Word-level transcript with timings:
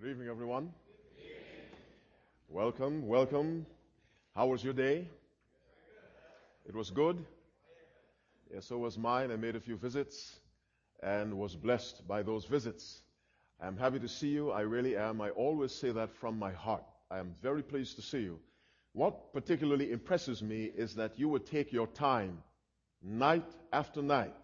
Good 0.00 0.10
evening, 0.10 0.28
everyone. 0.28 0.72
Welcome, 2.48 3.08
welcome. 3.08 3.66
How 4.32 4.46
was 4.46 4.62
your 4.62 4.72
day? 4.72 5.08
It 6.68 6.74
was 6.74 6.90
good? 6.90 7.24
Yeah, 8.52 8.60
so 8.60 8.78
was 8.78 8.96
mine. 8.96 9.32
I 9.32 9.36
made 9.36 9.56
a 9.56 9.60
few 9.60 9.76
visits 9.76 10.38
and 11.02 11.36
was 11.36 11.56
blessed 11.56 12.06
by 12.06 12.22
those 12.22 12.44
visits. 12.44 13.00
I'm 13.60 13.76
happy 13.76 13.98
to 13.98 14.08
see 14.08 14.28
you. 14.28 14.52
I 14.52 14.60
really 14.60 14.96
am. 14.96 15.20
I 15.20 15.30
always 15.30 15.72
say 15.72 15.90
that 15.90 16.12
from 16.20 16.38
my 16.38 16.52
heart. 16.52 16.84
I 17.10 17.18
am 17.18 17.34
very 17.42 17.64
pleased 17.64 17.96
to 17.96 18.02
see 18.02 18.20
you. 18.20 18.38
What 18.92 19.32
particularly 19.32 19.90
impresses 19.90 20.42
me 20.42 20.70
is 20.76 20.94
that 20.94 21.18
you 21.18 21.28
would 21.28 21.46
take 21.46 21.72
your 21.72 21.88
time 21.88 22.38
night 23.02 23.50
after 23.72 24.00
night 24.00 24.34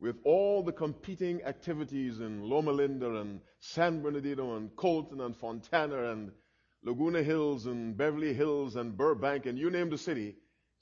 with 0.00 0.16
all 0.24 0.62
the 0.62 0.72
competing 0.72 1.42
activities 1.42 2.20
in 2.20 2.42
Loma 2.42 2.70
Linda 2.70 3.16
and 3.16 3.40
San 3.58 4.00
Bernardino 4.00 4.56
and 4.56 4.74
Colton 4.76 5.20
and 5.20 5.36
Fontana 5.36 6.12
and 6.12 6.30
Laguna 6.84 7.22
Hills 7.22 7.66
and 7.66 7.96
Beverly 7.96 8.32
Hills 8.32 8.76
and 8.76 8.96
Burbank 8.96 9.46
and 9.46 9.58
you 9.58 9.70
name 9.70 9.90
the 9.90 9.98
city, 9.98 10.36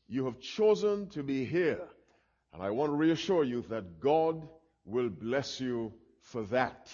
you 0.06 0.26
have 0.26 0.38
chosen 0.38 1.08
to 1.10 1.22
be 1.22 1.44
here. 1.44 1.80
And 2.52 2.62
I 2.62 2.70
want 2.70 2.90
to 2.90 2.96
reassure 2.96 3.44
you 3.44 3.62
that 3.70 4.00
God 4.00 4.46
will 4.84 5.08
bless 5.08 5.60
you 5.60 5.92
for 6.20 6.42
that. 6.44 6.92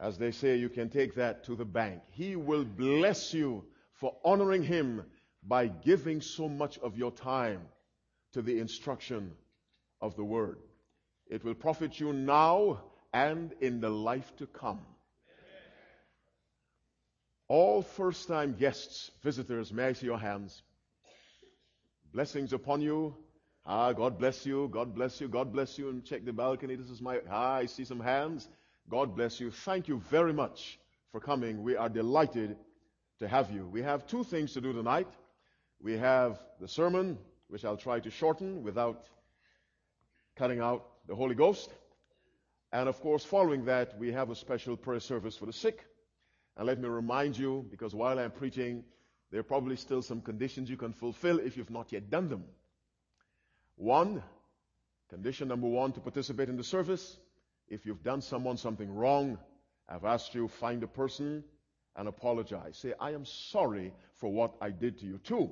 As 0.00 0.18
they 0.18 0.30
say, 0.30 0.56
you 0.56 0.68
can 0.68 0.88
take 0.88 1.14
that 1.14 1.44
to 1.44 1.56
the 1.56 1.64
bank. 1.64 2.02
He 2.10 2.36
will 2.36 2.64
bless 2.64 3.32
you 3.32 3.64
for 3.94 4.16
honoring 4.24 4.62
Him 4.62 5.04
by 5.42 5.68
giving 5.68 6.20
so 6.20 6.48
much 6.48 6.78
of 6.78 6.96
your 6.96 7.10
time 7.10 7.60
to 8.32 8.42
the 8.42 8.58
instruction 8.58 9.32
of 10.00 10.16
the 10.16 10.24
Word. 10.24 10.58
It 11.26 11.44
will 11.44 11.54
profit 11.54 11.98
you 12.00 12.12
now 12.12 12.80
and 13.12 13.52
in 13.60 13.80
the 13.80 13.90
life 13.90 14.32
to 14.36 14.46
come. 14.46 14.80
All 17.48 17.82
first 17.82 18.28
time 18.28 18.54
guests, 18.58 19.10
visitors, 19.22 19.72
may 19.72 19.86
I 19.86 19.92
see 19.94 20.06
your 20.06 20.18
hands? 20.18 20.62
Blessings 22.12 22.52
upon 22.52 22.80
you. 22.82 23.14
Ah, 23.64 23.92
God 23.92 24.18
bless 24.18 24.46
you. 24.46 24.68
God 24.72 24.94
bless 24.94 25.20
you. 25.20 25.28
God 25.28 25.52
bless 25.52 25.78
you. 25.78 25.90
And 25.90 26.04
check 26.04 26.24
the 26.24 26.32
balcony. 26.32 26.74
This 26.74 26.90
is 26.90 27.00
my. 27.02 27.20
Ah, 27.30 27.56
I 27.56 27.66
see 27.66 27.84
some 27.84 28.00
hands. 28.00 28.48
God 28.88 29.14
bless 29.14 29.40
you. 29.40 29.50
Thank 29.50 29.88
you 29.88 30.00
very 30.10 30.32
much 30.32 30.78
for 31.12 31.20
coming. 31.20 31.62
We 31.62 31.76
are 31.76 31.88
delighted 31.88 32.56
to 33.18 33.28
have 33.28 33.50
you. 33.50 33.66
We 33.66 33.82
have 33.82 34.06
two 34.06 34.24
things 34.24 34.54
to 34.54 34.60
do 34.60 34.72
tonight. 34.72 35.08
We 35.80 35.98
have 35.98 36.38
the 36.60 36.68
sermon, 36.68 37.18
which 37.48 37.64
I'll 37.64 37.76
try 37.76 38.00
to 38.00 38.10
shorten 38.10 38.62
without 38.62 39.04
cutting 40.38 40.60
out 40.60 40.86
the 41.08 41.16
Holy 41.16 41.34
Ghost. 41.34 41.68
And 42.72 42.88
of 42.88 43.00
course, 43.00 43.24
following 43.24 43.64
that, 43.64 43.98
we 43.98 44.12
have 44.12 44.30
a 44.30 44.36
special 44.36 44.76
prayer 44.76 45.00
service 45.00 45.36
for 45.36 45.46
the 45.46 45.52
sick. 45.52 45.84
And 46.56 46.66
let 46.66 46.80
me 46.80 46.88
remind 46.88 47.36
you, 47.36 47.66
because 47.70 47.94
while 47.94 48.18
I'm 48.18 48.30
preaching, 48.30 48.84
there 49.30 49.40
are 49.40 49.44
probably 49.44 49.76
still 49.76 50.00
some 50.00 50.20
conditions 50.20 50.70
you 50.70 50.76
can 50.76 50.92
fulfill 50.92 51.38
if 51.40 51.56
you've 51.56 51.70
not 51.70 51.92
yet 51.92 52.08
done 52.08 52.28
them. 52.28 52.44
One, 53.76 54.22
condition 55.10 55.48
number 55.48 55.66
one 55.66 55.92
to 55.92 56.00
participate 56.00 56.48
in 56.48 56.56
the 56.56 56.64
service, 56.64 57.18
if 57.68 57.84
you've 57.84 58.02
done 58.02 58.22
someone 58.22 58.56
something 58.56 58.94
wrong, 58.94 59.38
I've 59.88 60.04
asked 60.04 60.34
you 60.34 60.48
find 60.48 60.82
a 60.82 60.86
person 60.86 61.42
and 61.96 62.06
apologize. 62.06 62.76
Say, 62.76 62.94
I 63.00 63.10
am 63.10 63.24
sorry 63.24 63.92
for 64.14 64.30
what 64.30 64.54
I 64.60 64.70
did 64.70 64.98
to 65.00 65.06
you. 65.06 65.18
too. 65.18 65.50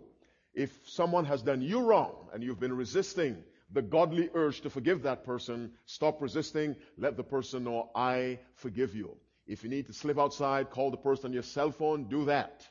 if 0.55 0.71
someone 0.87 1.25
has 1.25 1.43
done 1.43 1.61
you 1.61 1.81
wrong 1.81 2.15
and 2.33 2.43
you've 2.43 2.61
been 2.61 2.77
resisting 2.77 3.37
the 3.72 3.83
godly 3.83 4.31
urge 4.34 4.61
to 4.62 4.70
forgive 4.70 5.03
that 5.03 5.25
person, 5.25 5.72
stop 5.86 6.22
resisting. 6.22 6.77
Let 6.97 7.17
the 7.17 7.25
person 7.25 7.64
know, 7.64 7.91
I 7.95 8.39
forgive 8.55 8.95
you. 8.95 9.17
If 9.47 9.64
you 9.64 9.70
need 9.70 9.86
to 9.86 9.92
slip 9.92 10.19
outside, 10.19 10.70
call 10.70 10.91
the 10.91 10.97
person 10.97 11.27
on 11.27 11.33
your 11.33 11.42
cell 11.42 11.70
phone, 11.70 12.05
do 12.05 12.27
that. 12.27 12.67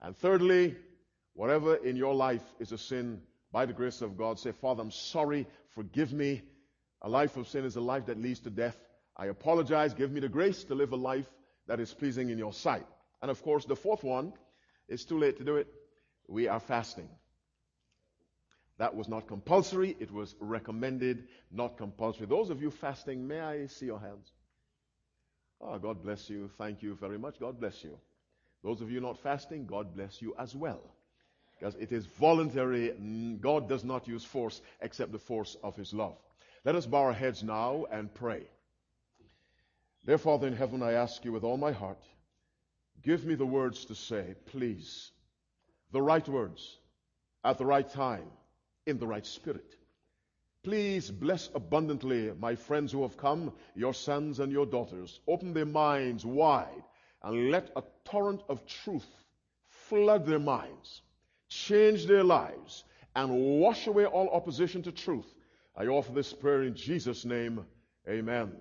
And 0.00 0.16
thirdly, 0.16 0.76
whatever 1.34 1.76
in 1.76 1.96
your 1.96 2.14
life 2.14 2.42
is 2.58 2.72
a 2.72 2.78
sin, 2.78 3.22
by 3.52 3.66
the 3.66 3.72
grace 3.72 4.00
of 4.00 4.16
God, 4.16 4.38
say, 4.38 4.52
Father, 4.52 4.82
I'm 4.82 4.90
sorry, 4.90 5.46
forgive 5.74 6.12
me. 6.12 6.42
A 7.02 7.08
life 7.08 7.36
of 7.36 7.48
sin 7.48 7.64
is 7.64 7.76
a 7.76 7.80
life 7.80 8.06
that 8.06 8.20
leads 8.20 8.40
to 8.40 8.50
death. 8.50 8.76
I 9.16 9.26
apologize. 9.26 9.94
Give 9.94 10.10
me 10.10 10.20
the 10.20 10.28
grace 10.28 10.64
to 10.64 10.74
live 10.74 10.92
a 10.92 10.96
life 10.96 11.28
that 11.66 11.80
is 11.80 11.92
pleasing 11.92 12.30
in 12.30 12.38
your 12.38 12.52
sight. 12.52 12.86
And 13.22 13.30
of 13.30 13.42
course, 13.42 13.64
the 13.64 13.76
fourth 13.76 14.04
one, 14.04 14.32
it's 14.88 15.04
too 15.04 15.18
late 15.18 15.38
to 15.38 15.44
do 15.44 15.56
it. 15.56 15.66
We 16.28 16.48
are 16.48 16.60
fasting. 16.60 17.08
That 18.80 18.96
was 18.96 19.08
not 19.08 19.28
compulsory. 19.28 19.94
It 20.00 20.10
was 20.10 20.34
recommended, 20.40 21.28
not 21.52 21.76
compulsory. 21.76 22.26
Those 22.26 22.48
of 22.48 22.62
you 22.62 22.70
fasting, 22.70 23.28
may 23.28 23.38
I 23.38 23.66
see 23.66 23.84
your 23.84 24.00
hands? 24.00 24.32
Oh, 25.60 25.78
God 25.78 26.02
bless 26.02 26.30
you. 26.30 26.48
Thank 26.56 26.82
you 26.82 26.94
very 26.94 27.18
much. 27.18 27.38
God 27.38 27.60
bless 27.60 27.84
you. 27.84 27.98
Those 28.64 28.80
of 28.80 28.90
you 28.90 29.02
not 29.02 29.18
fasting, 29.18 29.66
God 29.66 29.94
bless 29.94 30.22
you 30.22 30.34
as 30.38 30.56
well. 30.56 30.80
Because 31.58 31.74
it 31.74 31.92
is 31.92 32.06
voluntary. 32.06 32.94
Mm, 32.98 33.38
God 33.42 33.68
does 33.68 33.84
not 33.84 34.08
use 34.08 34.24
force 34.24 34.62
except 34.80 35.12
the 35.12 35.18
force 35.18 35.58
of 35.62 35.76
His 35.76 35.92
love. 35.92 36.16
Let 36.64 36.74
us 36.74 36.86
bow 36.86 37.02
our 37.02 37.12
heads 37.12 37.42
now 37.42 37.84
and 37.92 38.14
pray. 38.14 38.44
Dear 40.06 40.16
Father 40.16 40.46
in 40.46 40.56
heaven, 40.56 40.82
I 40.82 40.92
ask 40.92 41.22
you 41.22 41.32
with 41.32 41.44
all 41.44 41.58
my 41.58 41.72
heart, 41.72 42.02
give 43.02 43.26
me 43.26 43.34
the 43.34 43.44
words 43.44 43.84
to 43.84 43.94
say, 43.94 44.36
please. 44.46 45.10
The 45.92 46.00
right 46.00 46.26
words 46.26 46.78
at 47.44 47.58
the 47.58 47.66
right 47.66 47.86
time 47.90 48.24
in 48.90 48.98
the 48.98 49.06
right 49.06 49.24
spirit. 49.24 49.76
Please 50.62 51.10
bless 51.10 51.48
abundantly 51.54 52.32
my 52.38 52.54
friends 52.54 52.92
who 52.92 53.02
have 53.02 53.16
come, 53.16 53.52
your 53.74 53.94
sons 53.94 54.40
and 54.40 54.52
your 54.52 54.66
daughters. 54.66 55.20
Open 55.26 55.54
their 55.54 55.64
minds 55.64 56.26
wide 56.26 56.84
and 57.22 57.50
let 57.50 57.70
a 57.76 57.82
torrent 58.04 58.42
of 58.48 58.66
truth 58.66 59.08
flood 59.68 60.26
their 60.26 60.38
minds, 60.38 61.02
change 61.48 62.06
their 62.06 62.24
lives, 62.24 62.84
and 63.16 63.60
wash 63.60 63.86
away 63.86 64.04
all 64.04 64.28
opposition 64.28 64.82
to 64.82 64.92
truth. 64.92 65.26
I 65.76 65.86
offer 65.86 66.12
this 66.12 66.32
prayer 66.32 66.62
in 66.64 66.74
Jesus' 66.74 67.24
name. 67.24 67.64
Amen. 68.08 68.52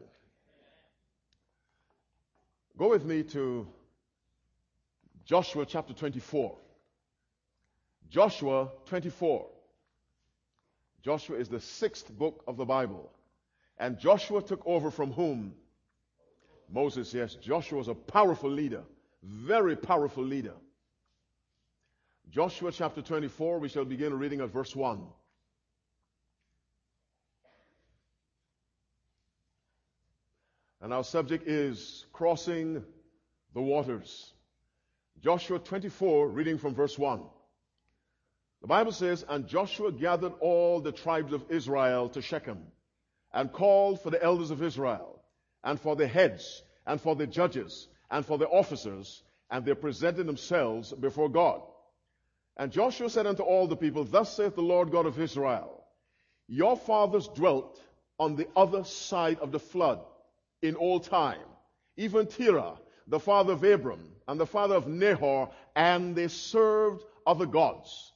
Go 2.77 2.89
with 2.89 3.03
me 3.03 3.23
to 3.23 3.67
Joshua 5.25 5.65
chapter 5.65 5.93
24. 5.93 6.57
Joshua 8.09 8.69
24. 8.85 9.47
Joshua 11.03 11.37
is 11.37 11.49
the 11.49 11.61
sixth 11.61 12.11
book 12.11 12.43
of 12.47 12.57
the 12.57 12.65
Bible. 12.65 13.11
And 13.77 13.97
Joshua 13.97 14.41
took 14.41 14.65
over 14.65 14.91
from 14.91 15.11
whom? 15.13 15.53
Moses, 16.71 17.13
yes. 17.13 17.35
Joshua 17.35 17.77
was 17.77 17.87
a 17.87 17.95
powerful 17.95 18.49
leader, 18.49 18.83
very 19.23 19.75
powerful 19.75 20.23
leader. 20.23 20.53
Joshua 22.29 22.71
chapter 22.71 23.01
24, 23.01 23.59
we 23.59 23.69
shall 23.69 23.85
begin 23.85 24.13
reading 24.13 24.41
at 24.41 24.51
verse 24.51 24.75
1. 24.75 25.01
And 30.81 30.93
our 30.93 31.03
subject 31.03 31.47
is 31.47 32.05
crossing 32.13 32.83
the 33.53 33.61
waters. 33.61 34.33
Joshua 35.21 35.59
24, 35.59 36.29
reading 36.29 36.57
from 36.57 36.75
verse 36.75 36.97
1. 36.97 37.21
The 38.61 38.67
Bible 38.67 38.91
says, 38.91 39.25
And 39.27 39.47
Joshua 39.47 39.91
gathered 39.91 40.33
all 40.41 40.81
the 40.81 40.91
tribes 40.91 41.33
of 41.33 41.49
Israel 41.49 42.09
to 42.09 42.21
Shechem, 42.21 42.61
and 43.33 43.51
called 43.51 44.01
for 44.01 44.09
the 44.09 44.21
elders 44.21 44.51
of 44.51 44.61
Israel, 44.61 45.21
and 45.63 45.79
for 45.79 45.95
the 45.95 46.07
heads, 46.07 46.61
and 46.85 46.99
for 46.99 47.15
the 47.15 47.27
judges, 47.27 47.87
and 48.11 48.25
for 48.25 48.37
the 48.37 48.47
officers, 48.47 49.23
and 49.49 49.63
they 49.63 49.73
presented 49.73 50.25
themselves 50.25 50.91
before 50.91 51.29
God. 51.29 51.61
And 52.57 52.71
Joshua 52.71 53.09
said 53.09 53.27
unto 53.27 53.43
all 53.43 53.67
the 53.67 53.77
people, 53.77 54.03
Thus 54.03 54.35
saith 54.35 54.55
the 54.55 54.61
Lord 54.61 54.91
God 54.91 55.05
of 55.05 55.19
Israel, 55.19 55.85
Your 56.47 56.75
fathers 56.75 57.29
dwelt 57.29 57.81
on 58.19 58.35
the 58.35 58.47
other 58.55 58.83
side 58.83 59.39
of 59.39 59.53
the 59.53 59.59
flood 59.59 60.01
in 60.61 60.75
old 60.75 61.05
time, 61.05 61.39
even 61.95 62.27
Terah, 62.27 62.77
the 63.07 63.19
father 63.19 63.53
of 63.53 63.63
Abram, 63.63 64.11
and 64.27 64.37
the 64.37 64.45
father 64.45 64.75
of 64.75 64.87
Nahor, 64.87 65.49
and 65.75 66.15
they 66.15 66.27
served 66.27 67.03
other 67.25 67.45
gods. 67.45 68.08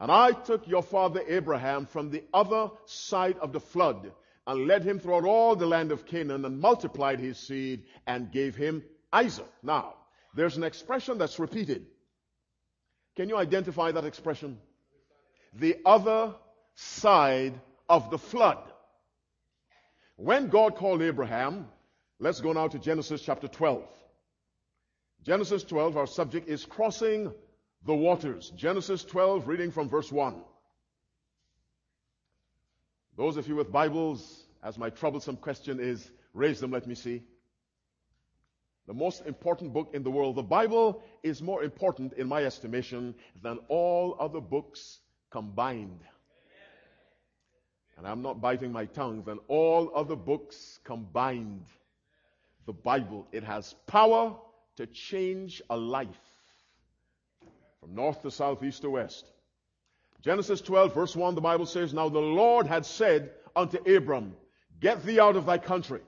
And 0.00 0.10
I 0.10 0.32
took 0.32 0.66
your 0.66 0.82
father 0.82 1.22
Abraham 1.28 1.84
from 1.84 2.10
the 2.10 2.24
other 2.32 2.70
side 2.86 3.36
of 3.38 3.52
the 3.52 3.60
flood 3.60 4.10
and 4.46 4.66
led 4.66 4.82
him 4.82 4.98
throughout 4.98 5.26
all 5.26 5.54
the 5.54 5.66
land 5.66 5.92
of 5.92 6.06
Canaan 6.06 6.46
and 6.46 6.58
multiplied 6.58 7.20
his 7.20 7.38
seed 7.38 7.84
and 8.06 8.32
gave 8.32 8.56
him 8.56 8.82
Isaac. 9.12 9.46
Now, 9.62 9.94
there's 10.34 10.56
an 10.56 10.64
expression 10.64 11.18
that's 11.18 11.38
repeated. 11.38 11.84
Can 13.16 13.28
you 13.28 13.36
identify 13.36 13.92
that 13.92 14.06
expression? 14.06 14.58
The 15.52 15.76
other 15.84 16.34
side 16.74 17.60
of 17.86 18.10
the 18.10 18.18
flood. 18.18 18.58
When 20.16 20.48
God 20.48 20.76
called 20.76 21.02
Abraham, 21.02 21.68
let's 22.18 22.40
go 22.40 22.52
now 22.54 22.68
to 22.68 22.78
Genesis 22.78 23.20
chapter 23.20 23.48
12. 23.48 23.84
Genesis 25.24 25.62
12, 25.64 25.98
our 25.98 26.06
subject 26.06 26.48
is 26.48 26.64
crossing 26.64 27.34
the 27.86 27.94
waters. 27.94 28.52
Genesis 28.56 29.04
12, 29.04 29.48
reading 29.48 29.70
from 29.70 29.88
verse 29.88 30.12
1. 30.12 30.34
Those 33.16 33.36
of 33.36 33.48
you 33.48 33.56
with 33.56 33.72
Bibles, 33.72 34.44
as 34.62 34.78
my 34.78 34.90
troublesome 34.90 35.36
question 35.36 35.80
is, 35.80 36.10
raise 36.34 36.60
them, 36.60 36.70
let 36.70 36.86
me 36.86 36.94
see. 36.94 37.22
The 38.86 38.94
most 38.94 39.26
important 39.26 39.72
book 39.72 39.90
in 39.94 40.02
the 40.02 40.10
world. 40.10 40.36
The 40.36 40.42
Bible 40.42 41.02
is 41.22 41.42
more 41.42 41.62
important, 41.62 42.14
in 42.14 42.28
my 42.28 42.44
estimation, 42.44 43.14
than 43.42 43.58
all 43.68 44.16
other 44.18 44.40
books 44.40 45.00
combined. 45.30 46.00
And 47.96 48.06
I'm 48.06 48.22
not 48.22 48.40
biting 48.40 48.72
my 48.72 48.86
tongue, 48.86 49.22
than 49.22 49.38
all 49.48 49.92
other 49.94 50.16
books 50.16 50.80
combined. 50.84 51.66
The 52.66 52.72
Bible, 52.72 53.26
it 53.32 53.44
has 53.44 53.74
power 53.86 54.34
to 54.76 54.86
change 54.86 55.60
a 55.70 55.76
life 55.76 56.29
from 57.80 57.94
north 57.94 58.20
to 58.22 58.30
south, 58.30 58.62
east 58.62 58.82
to 58.82 58.90
west. 58.90 59.26
Genesis 60.22 60.60
12, 60.60 60.94
verse 60.94 61.16
1, 61.16 61.34
the 61.34 61.40
Bible 61.40 61.64
says, 61.64 61.94
Now 61.94 62.10
the 62.10 62.18
Lord 62.18 62.66
had 62.66 62.84
said 62.84 63.30
unto 63.56 63.78
Abram, 63.78 64.36
Get 64.80 65.02
thee 65.04 65.18
out 65.18 65.36
of 65.36 65.46
thy 65.46 65.56
country, 65.58 66.02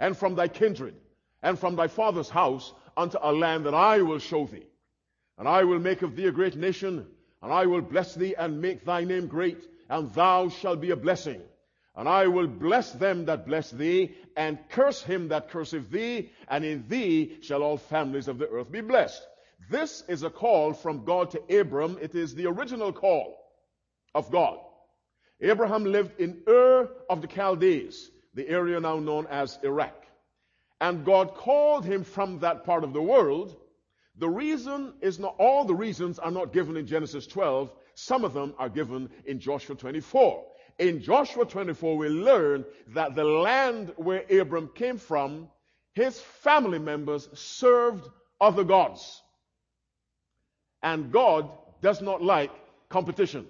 and 0.00 0.16
from 0.16 0.34
thy 0.34 0.48
kindred, 0.48 0.96
and 1.42 1.58
from 1.58 1.76
thy 1.76 1.86
father's 1.86 2.28
house, 2.28 2.72
unto 2.96 3.18
a 3.22 3.32
land 3.32 3.66
that 3.66 3.74
I 3.74 4.02
will 4.02 4.18
show 4.18 4.46
thee. 4.46 4.66
And 5.38 5.48
I 5.48 5.62
will 5.64 5.78
make 5.78 6.02
of 6.02 6.16
thee 6.16 6.26
a 6.26 6.32
great 6.32 6.56
nation, 6.56 7.06
and 7.40 7.52
I 7.52 7.66
will 7.66 7.82
bless 7.82 8.14
thee 8.14 8.34
and 8.36 8.60
make 8.60 8.84
thy 8.84 9.04
name 9.04 9.28
great, 9.28 9.64
and 9.88 10.12
thou 10.14 10.48
shalt 10.48 10.80
be 10.80 10.90
a 10.90 10.96
blessing. 10.96 11.40
And 11.94 12.08
I 12.08 12.26
will 12.26 12.48
bless 12.48 12.92
them 12.92 13.26
that 13.26 13.46
bless 13.46 13.70
thee, 13.70 14.16
and 14.36 14.58
curse 14.70 15.02
him 15.02 15.28
that 15.28 15.50
curseth 15.50 15.88
thee, 15.90 16.30
and 16.48 16.64
in 16.64 16.88
thee 16.88 17.38
shall 17.42 17.62
all 17.62 17.76
families 17.76 18.26
of 18.26 18.38
the 18.38 18.48
earth 18.48 18.72
be 18.72 18.80
blessed. 18.80 19.22
This 19.70 20.02
is 20.08 20.22
a 20.22 20.30
call 20.30 20.72
from 20.72 21.04
God 21.04 21.30
to 21.30 21.60
Abram. 21.60 21.98
It 22.00 22.14
is 22.14 22.34
the 22.34 22.46
original 22.46 22.92
call 22.92 23.38
of 24.14 24.30
God. 24.30 24.58
Abraham 25.40 25.84
lived 25.84 26.20
in 26.20 26.42
Ur 26.48 26.88
of 27.10 27.20
the 27.20 27.28
Chaldees, 27.28 28.10
the 28.34 28.48
area 28.48 28.78
now 28.80 28.98
known 28.98 29.26
as 29.26 29.58
Iraq. 29.62 30.06
And 30.80 31.04
God 31.04 31.34
called 31.34 31.84
him 31.84 32.04
from 32.04 32.40
that 32.40 32.64
part 32.64 32.84
of 32.84 32.92
the 32.92 33.02
world. 33.02 33.56
The 34.18 34.28
reason 34.28 34.94
is 35.00 35.18
not, 35.18 35.36
all 35.38 35.64
the 35.64 35.74
reasons 35.74 36.18
are 36.18 36.30
not 36.30 36.52
given 36.52 36.76
in 36.76 36.86
Genesis 36.86 37.26
12. 37.26 37.72
Some 37.94 38.24
of 38.24 38.34
them 38.34 38.54
are 38.58 38.68
given 38.68 39.10
in 39.26 39.38
Joshua 39.40 39.76
24. 39.76 40.44
In 40.78 41.00
Joshua 41.02 41.44
24, 41.44 41.96
we 41.96 42.08
learn 42.08 42.64
that 42.88 43.14
the 43.14 43.24
land 43.24 43.92
where 43.96 44.24
Abram 44.30 44.70
came 44.74 44.98
from, 44.98 45.48
his 45.94 46.20
family 46.20 46.78
members 46.78 47.28
served 47.34 48.08
other 48.40 48.64
gods. 48.64 49.21
And 50.82 51.12
God 51.12 51.50
does 51.80 52.00
not 52.00 52.22
like 52.22 52.50
competition. 52.88 53.46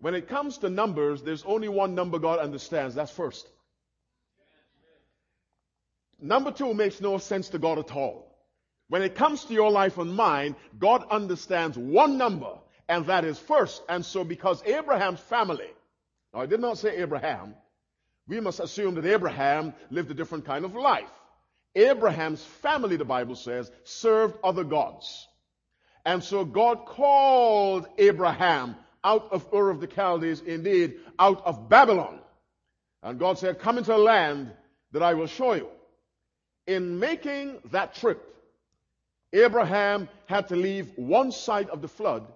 When 0.00 0.14
it 0.14 0.28
comes 0.28 0.58
to 0.58 0.70
numbers, 0.70 1.22
there's 1.22 1.42
only 1.44 1.68
one 1.68 1.94
number 1.94 2.18
God 2.18 2.38
understands. 2.38 2.94
That's 2.94 3.10
first. 3.10 3.48
Number 6.20 6.50
two 6.50 6.74
makes 6.74 7.00
no 7.00 7.18
sense 7.18 7.48
to 7.50 7.58
God 7.58 7.78
at 7.78 7.94
all. 7.94 8.28
When 8.88 9.02
it 9.02 9.14
comes 9.14 9.44
to 9.44 9.54
your 9.54 9.70
life 9.70 9.98
and 9.98 10.14
mine, 10.14 10.56
God 10.78 11.04
understands 11.10 11.76
one 11.76 12.16
number, 12.16 12.54
and 12.88 13.06
that 13.06 13.24
is 13.24 13.38
first. 13.38 13.82
And 13.88 14.04
so 14.04 14.24
because 14.24 14.62
Abraham's 14.64 15.20
family, 15.20 15.70
now 16.32 16.40
I 16.40 16.46
did 16.46 16.60
not 16.60 16.78
say 16.78 16.96
Abraham, 16.96 17.54
we 18.26 18.40
must 18.40 18.60
assume 18.60 18.94
that 18.94 19.04
Abraham 19.04 19.74
lived 19.90 20.10
a 20.10 20.14
different 20.14 20.46
kind 20.46 20.64
of 20.64 20.74
life. 20.74 21.10
Abraham's 21.74 22.42
family, 22.42 22.96
the 22.96 23.04
Bible 23.04 23.36
says, 23.36 23.70
served 23.84 24.38
other 24.42 24.64
gods. 24.64 25.27
And 26.08 26.24
so 26.24 26.42
God 26.42 26.86
called 26.86 27.86
Abraham 27.98 28.76
out 29.04 29.28
of 29.30 29.46
Ur 29.52 29.68
of 29.68 29.82
the 29.82 29.86
Chaldees, 29.86 30.40
indeed, 30.40 30.94
out 31.18 31.44
of 31.44 31.68
Babylon. 31.68 32.20
And 33.02 33.18
God 33.18 33.38
said, 33.38 33.58
Come 33.58 33.76
into 33.76 33.94
a 33.94 33.98
land 33.98 34.50
that 34.92 35.02
I 35.02 35.12
will 35.12 35.26
show 35.26 35.52
you. 35.52 35.68
In 36.66 36.98
making 36.98 37.58
that 37.72 37.94
trip, 37.94 38.24
Abraham 39.34 40.08
had 40.24 40.48
to 40.48 40.56
leave 40.56 40.90
one 40.96 41.30
side 41.30 41.68
of 41.68 41.82
the 41.82 41.88
flood, 41.88 42.26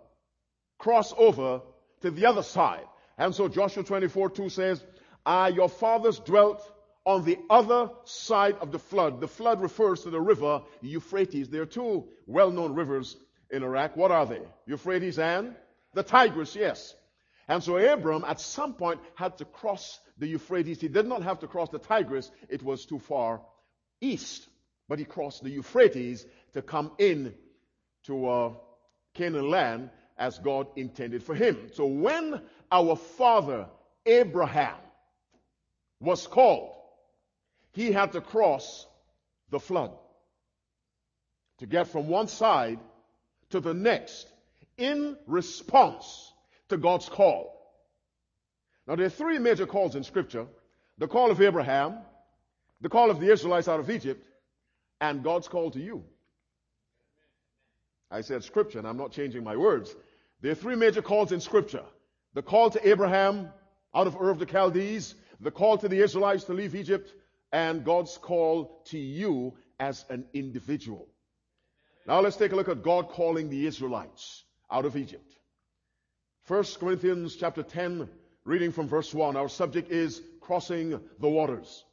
cross 0.78 1.14
over 1.16 1.62
to 2.02 2.10
the 2.10 2.26
other 2.26 2.42
side. 2.42 2.84
And 3.16 3.34
so 3.34 3.48
Joshua 3.48 3.84
24 3.84 4.28
2 4.28 4.50
says, 4.50 4.84
Ah, 5.24 5.46
your 5.46 5.70
fathers 5.70 6.18
dwelt 6.18 6.70
on 7.06 7.24
the 7.24 7.38
other 7.48 7.88
side 8.04 8.56
of 8.60 8.70
the 8.70 8.78
flood. 8.78 9.22
The 9.22 9.28
flood 9.28 9.62
refers 9.62 10.02
to 10.02 10.10
the 10.10 10.20
river 10.20 10.60
Euphrates. 10.82 11.48
There 11.48 11.62
are 11.62 11.74
two 11.80 12.04
well 12.26 12.50
known 12.50 12.74
rivers 12.74 13.16
in 13.52 13.62
Iraq. 13.62 13.96
What 13.96 14.10
are 14.10 14.26
they? 14.26 14.40
Euphrates 14.66 15.18
and 15.18 15.54
the 15.94 16.02
Tigris, 16.02 16.56
yes. 16.56 16.94
And 17.46 17.62
so 17.62 17.76
Abram 17.76 18.24
at 18.26 18.40
some 18.40 18.74
point 18.74 19.00
had 19.14 19.36
to 19.38 19.44
cross 19.44 20.00
the 20.18 20.26
Euphrates. 20.26 20.80
He 20.80 20.88
did 20.88 21.06
not 21.06 21.22
have 21.22 21.40
to 21.40 21.46
cross 21.46 21.68
the 21.68 21.78
Tigris. 21.78 22.30
It 22.48 22.62
was 22.62 22.86
too 22.86 22.98
far 22.98 23.42
east. 24.00 24.48
But 24.88 24.98
he 24.98 25.04
crossed 25.04 25.42
the 25.42 25.50
Euphrates 25.50 26.24
to 26.54 26.62
come 26.62 26.92
in 26.98 27.34
to 28.06 28.28
uh, 28.28 28.52
Canaan 29.14 29.48
land 29.48 29.90
as 30.18 30.38
God 30.38 30.66
intended 30.76 31.22
for 31.22 31.34
him. 31.34 31.70
So 31.72 31.86
when 31.86 32.40
our 32.70 32.96
father 32.96 33.68
Abraham 34.06 34.76
was 36.00 36.26
called, 36.26 36.74
he 37.72 37.92
had 37.92 38.12
to 38.12 38.20
cross 38.20 38.86
the 39.50 39.60
flood 39.60 39.92
to 41.58 41.66
get 41.66 41.88
from 41.88 42.08
one 42.08 42.28
side 42.28 42.78
to 43.52 43.60
the 43.60 43.74
next 43.74 44.26
in 44.76 45.16
response 45.26 46.32
to 46.68 46.76
God's 46.76 47.08
call. 47.08 47.58
Now, 48.86 48.96
there 48.96 49.06
are 49.06 49.10
three 49.10 49.38
major 49.38 49.66
calls 49.66 49.94
in 49.94 50.02
Scripture 50.02 50.46
the 50.98 51.08
call 51.08 51.30
of 51.30 51.40
Abraham, 51.40 51.98
the 52.80 52.88
call 52.88 53.10
of 53.10 53.20
the 53.20 53.32
Israelites 53.32 53.68
out 53.68 53.80
of 53.80 53.90
Egypt, 53.90 54.26
and 55.00 55.22
God's 55.22 55.48
call 55.48 55.70
to 55.70 55.80
you. 55.80 56.04
I 58.10 58.20
said 58.20 58.44
Scripture, 58.44 58.78
and 58.78 58.86
I'm 58.86 58.98
not 58.98 59.12
changing 59.12 59.42
my 59.42 59.56
words. 59.56 59.94
There 60.42 60.52
are 60.52 60.56
three 60.56 60.76
major 60.76 61.02
calls 61.02 61.32
in 61.32 61.40
Scripture 61.40 61.84
the 62.34 62.42
call 62.42 62.70
to 62.70 62.88
Abraham 62.88 63.48
out 63.94 64.06
of 64.06 64.16
Ur 64.16 64.30
of 64.30 64.38
the 64.38 64.46
Chaldees, 64.46 65.14
the 65.40 65.50
call 65.50 65.78
to 65.78 65.88
the 65.88 66.02
Israelites 66.02 66.44
to 66.44 66.54
leave 66.54 66.74
Egypt, 66.74 67.12
and 67.52 67.84
God's 67.84 68.16
call 68.16 68.82
to 68.86 68.98
you 68.98 69.54
as 69.78 70.04
an 70.08 70.24
individual. 70.32 71.08
Now 72.06 72.20
let's 72.20 72.36
take 72.36 72.52
a 72.52 72.56
look 72.56 72.68
at 72.68 72.82
God 72.82 73.08
calling 73.10 73.48
the 73.48 73.66
Israelites 73.66 74.44
out 74.70 74.84
of 74.84 74.96
Egypt. 74.96 75.32
1 76.48 76.64
Corinthians 76.80 77.36
chapter 77.36 77.62
10, 77.62 78.08
reading 78.44 78.72
from 78.72 78.88
verse 78.88 79.14
1. 79.14 79.36
Our 79.36 79.48
subject 79.48 79.92
is 79.92 80.20
crossing 80.40 81.00
the 81.20 81.28
waters. 81.28 81.84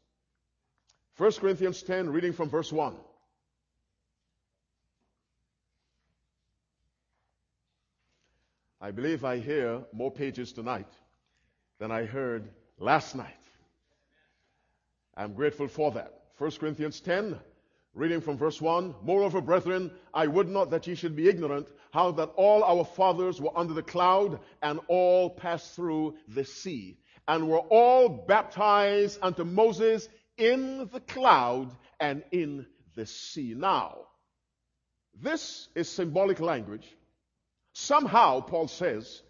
1 1.17 1.33
Corinthians 1.33 1.83
10, 1.83 2.09
reading 2.09 2.33
from 2.33 2.50
verse 2.50 2.71
1. 2.71 2.95
I 8.81 8.91
believe 8.91 9.25
I 9.25 9.38
hear 9.38 9.81
more 9.91 10.10
pages 10.10 10.53
tonight 10.53 10.88
than 11.77 11.91
I 11.91 12.05
heard 12.05 12.50
last 12.79 13.13
night. 13.13 13.34
I'm 15.15 15.34
grateful 15.34 15.67
for 15.67 15.91
that. 15.91 16.13
1 16.38 16.51
Corinthians 16.51 17.01
10, 17.01 17.38
Reading 17.93 18.22
from 18.22 18.38
verse 18.38 18.62
1 18.62 18.96
Moreover, 19.01 19.41
brethren, 19.41 19.91
I 20.13 20.27
would 20.27 20.48
not 20.48 20.69
that 20.72 20.88
ye 20.88 20.96
should 20.96 21.15
be 21.15 21.27
ignorant 21.27 21.67
how 21.91 22.12
that 22.12 22.31
all 22.36 22.63
our 22.63 22.86
fathers 22.86 23.41
were 23.41 23.58
under 23.58 23.74
the 23.74 23.84
cloud 23.84 24.39
and 24.62 24.79
all 24.88 25.29
passed 25.31 25.75
through 25.75 26.15
the 26.27 26.46
sea 26.46 27.00
and 27.27 27.48
were 27.48 27.60
all 27.60 28.10
baptized 28.10 29.19
unto 29.22 29.43
Moses 29.43 30.08
in 30.38 30.89
the 30.91 31.00
cloud 31.00 31.75
and 32.00 32.24
in 32.31 32.65
the 32.96 33.05
sea. 33.05 33.53
Now, 33.55 33.98
this 35.22 35.67
is 35.75 35.89
symbolic 35.89 36.39
language. 36.39 36.88
Somehow, 37.74 38.41
Paul 38.41 38.67
says, 38.67 39.22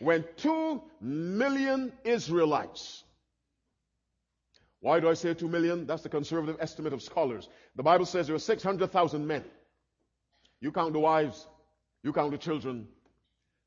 when 0.00 0.24
two 0.36 0.82
million 1.00 1.92
Israelites 2.04 3.04
why 4.80 5.00
do 5.00 5.08
I 5.08 5.14
say 5.14 5.34
2 5.34 5.48
million? 5.48 5.86
That's 5.86 6.02
the 6.02 6.08
conservative 6.08 6.56
estimate 6.60 6.92
of 6.92 7.02
scholars. 7.02 7.48
The 7.74 7.82
Bible 7.82 8.06
says 8.06 8.26
there 8.26 8.34
were 8.34 8.40
600,000 8.40 9.26
men. 9.26 9.44
You 10.60 10.72
count 10.72 10.92
the 10.92 11.00
wives, 11.00 11.46
you 12.02 12.12
count 12.12 12.30
the 12.30 12.38
children. 12.38 12.86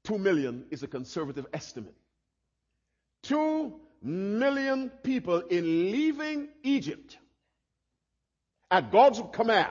2 0.05 0.17
million 0.17 0.65
is 0.71 0.83
a 0.83 0.87
conservative 0.87 1.45
estimate. 1.53 1.95
2 3.23 3.73
million 4.01 4.89
people 5.03 5.41
in 5.41 5.91
leaving 5.91 6.47
Egypt 6.63 7.17
at 8.71 8.91
God's 8.91 9.21
command. 9.33 9.69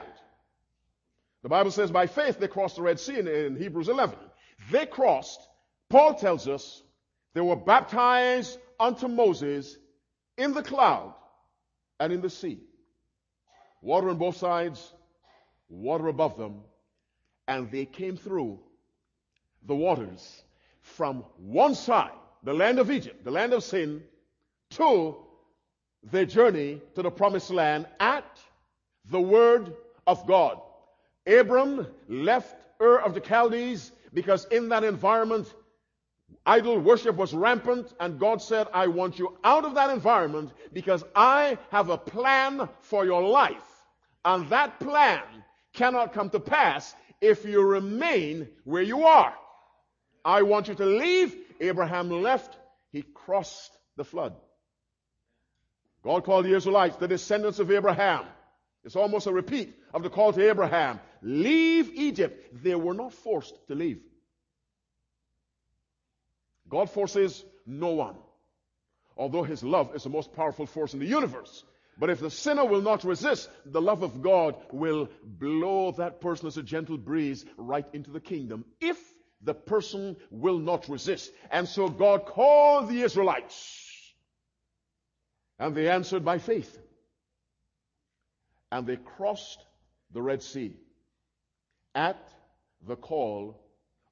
The 1.43 1.49
Bible 1.49 1.71
says 1.71 1.91
by 1.91 2.07
faith 2.07 2.39
they 2.39 2.49
crossed 2.49 2.77
the 2.77 2.83
Red 2.83 3.01
Sea 3.01 3.19
in, 3.19 3.27
in 3.27 3.57
Hebrews 3.57 3.89
11. 3.89 4.19
They 4.71 4.85
crossed, 4.85 5.41
Paul 5.89 6.15
tells 6.15 6.47
us, 6.47 6.83
they 7.33 7.41
were 7.41 7.57
baptized 7.57 8.59
unto 8.79 9.09
Moses 9.09 9.77
in 10.37 10.53
the 10.53 10.63
cloud 10.63 11.15
and 12.01 12.13
in 12.13 12.21
the 12.23 12.31
sea. 12.31 12.59
Water 13.83 14.11
on 14.11 14.17
both 14.17 14.37
sides, 14.37 14.93
water 15.69 16.09
above 16.09 16.37
them, 16.37 16.63
and 17.47 17.71
they 17.71 17.85
came 17.85 18.17
through 18.17 18.59
the 19.67 19.75
waters 19.75 20.43
from 20.81 21.25
one 21.37 21.75
side, 21.75 22.11
the 22.43 22.55
land 22.55 22.79
of 22.79 22.91
Egypt, 22.91 23.23
the 23.25 23.31
land 23.31 23.53
of 23.53 23.63
sin, 23.63 24.03
to 24.71 25.17
their 26.03 26.25
journey 26.25 26.81
to 26.95 27.03
the 27.03 27.11
promised 27.11 27.51
land 27.51 27.87
at 28.01 28.25
the 29.11 29.21
word 29.21 29.75
of 30.07 30.27
God. 30.27 30.61
Abram 31.27 31.87
left 32.09 32.57
Ur 32.81 32.99
of 32.99 33.15
the 33.15 33.21
Chaldees 33.21 33.93
because 34.15 34.47
in 34.47 34.71
that 34.71 34.85
environment, 34.85 35.53
idol 36.47 36.79
worship 36.79 37.17
was 37.17 37.33
rampant, 37.33 37.93
and 38.01 38.19
God 38.19 38.43
said, 38.43 38.69
I 38.73 38.87
want 38.89 39.19
you 39.19 39.37
out 39.45 39.65
of 39.65 39.75
that 39.75 39.91
environment 39.91 40.51
because 40.73 41.05
I 41.15 41.59
have 41.71 41.91
a 41.91 41.99
plan 41.99 42.69
for 42.81 43.05
your 43.05 43.23
life. 43.23 43.57
And 44.25 44.49
that 44.51 44.81
plan 44.81 45.23
cannot 45.73 46.13
come 46.13 46.31
to 46.31 46.41
pass 46.41 46.95
if 47.21 47.45
you 47.45 47.63
remain 47.63 48.49
where 48.65 48.83
you 48.83 49.05
are. 49.05 49.35
I 50.25 50.43
want 50.43 50.69
you 50.69 50.75
to 50.75 50.85
leave. 50.85 51.35
Abraham 51.61 52.11
left. 52.11 52.57
He 52.93 53.03
crossed 53.03 53.73
the 53.97 54.05
flood. 54.05 54.35
God 56.03 56.25
called 56.25 56.47
the 56.47 56.55
Israelites 56.55 56.97
the 56.97 57.09
descendants 57.09 57.59
of 57.59 57.71
Abraham. 57.71 58.25
It's 58.85 58.97
almost 58.97 59.27
a 59.27 59.33
repeat 59.33 59.75
of 59.93 60.03
the 60.03 60.11
call 60.11 60.33
to 60.33 60.49
Abraham. 60.49 61.01
Leave 61.23 61.91
Egypt. 61.95 62.63
They 62.63 62.75
were 62.75 62.95
not 62.95 63.13
forced 63.13 63.55
to 63.69 63.75
leave. 63.75 64.01
God 66.71 66.89
forces 66.89 67.45
no 67.67 67.91
one. 67.91 68.17
Although 69.17 69.43
his 69.43 69.63
love 69.63 69.95
is 69.95 70.05
the 70.05 70.09
most 70.09 70.33
powerful 70.33 70.67
force 70.67 70.95
in 70.95 71.01
the 71.01 71.07
universe. 71.07 71.65
But 71.99 72.09
if 72.09 72.21
the 72.21 72.31
sinner 72.31 72.65
will 72.65 72.81
not 72.81 73.05
resist, 73.05 73.51
the 73.67 73.83
love 73.83 74.03
of 74.03 74.23
God 74.23 74.55
will 74.73 75.11
blow 75.23 75.93
that 75.93 76.23
person 76.23 76.47
as 76.47 76.57
a 76.57 76.63
gentle 76.63 76.97
breeze 76.97 77.45
right 77.59 77.87
into 77.93 78.11
the 78.11 78.21
kingdom. 78.21 78.65
If 78.81 78.99
the 79.43 79.55
person 79.55 80.17
will 80.31 80.59
not 80.59 80.89
resist. 80.89 81.31
And 81.51 81.69
so 81.69 81.89
God 81.89 82.27
called 82.27 82.89
the 82.89 83.03
Israelites. 83.03 83.87
And 85.59 85.75
they 85.75 85.89
answered 85.89 86.25
by 86.25 86.39
faith. 86.39 86.79
And 88.73 88.87
they 88.87 88.97
crossed 88.97 89.63
the 90.13 90.23
Red 90.23 90.43
Sea 90.43 90.77
at 91.95 92.29
the 92.87 92.97
call 92.97 93.61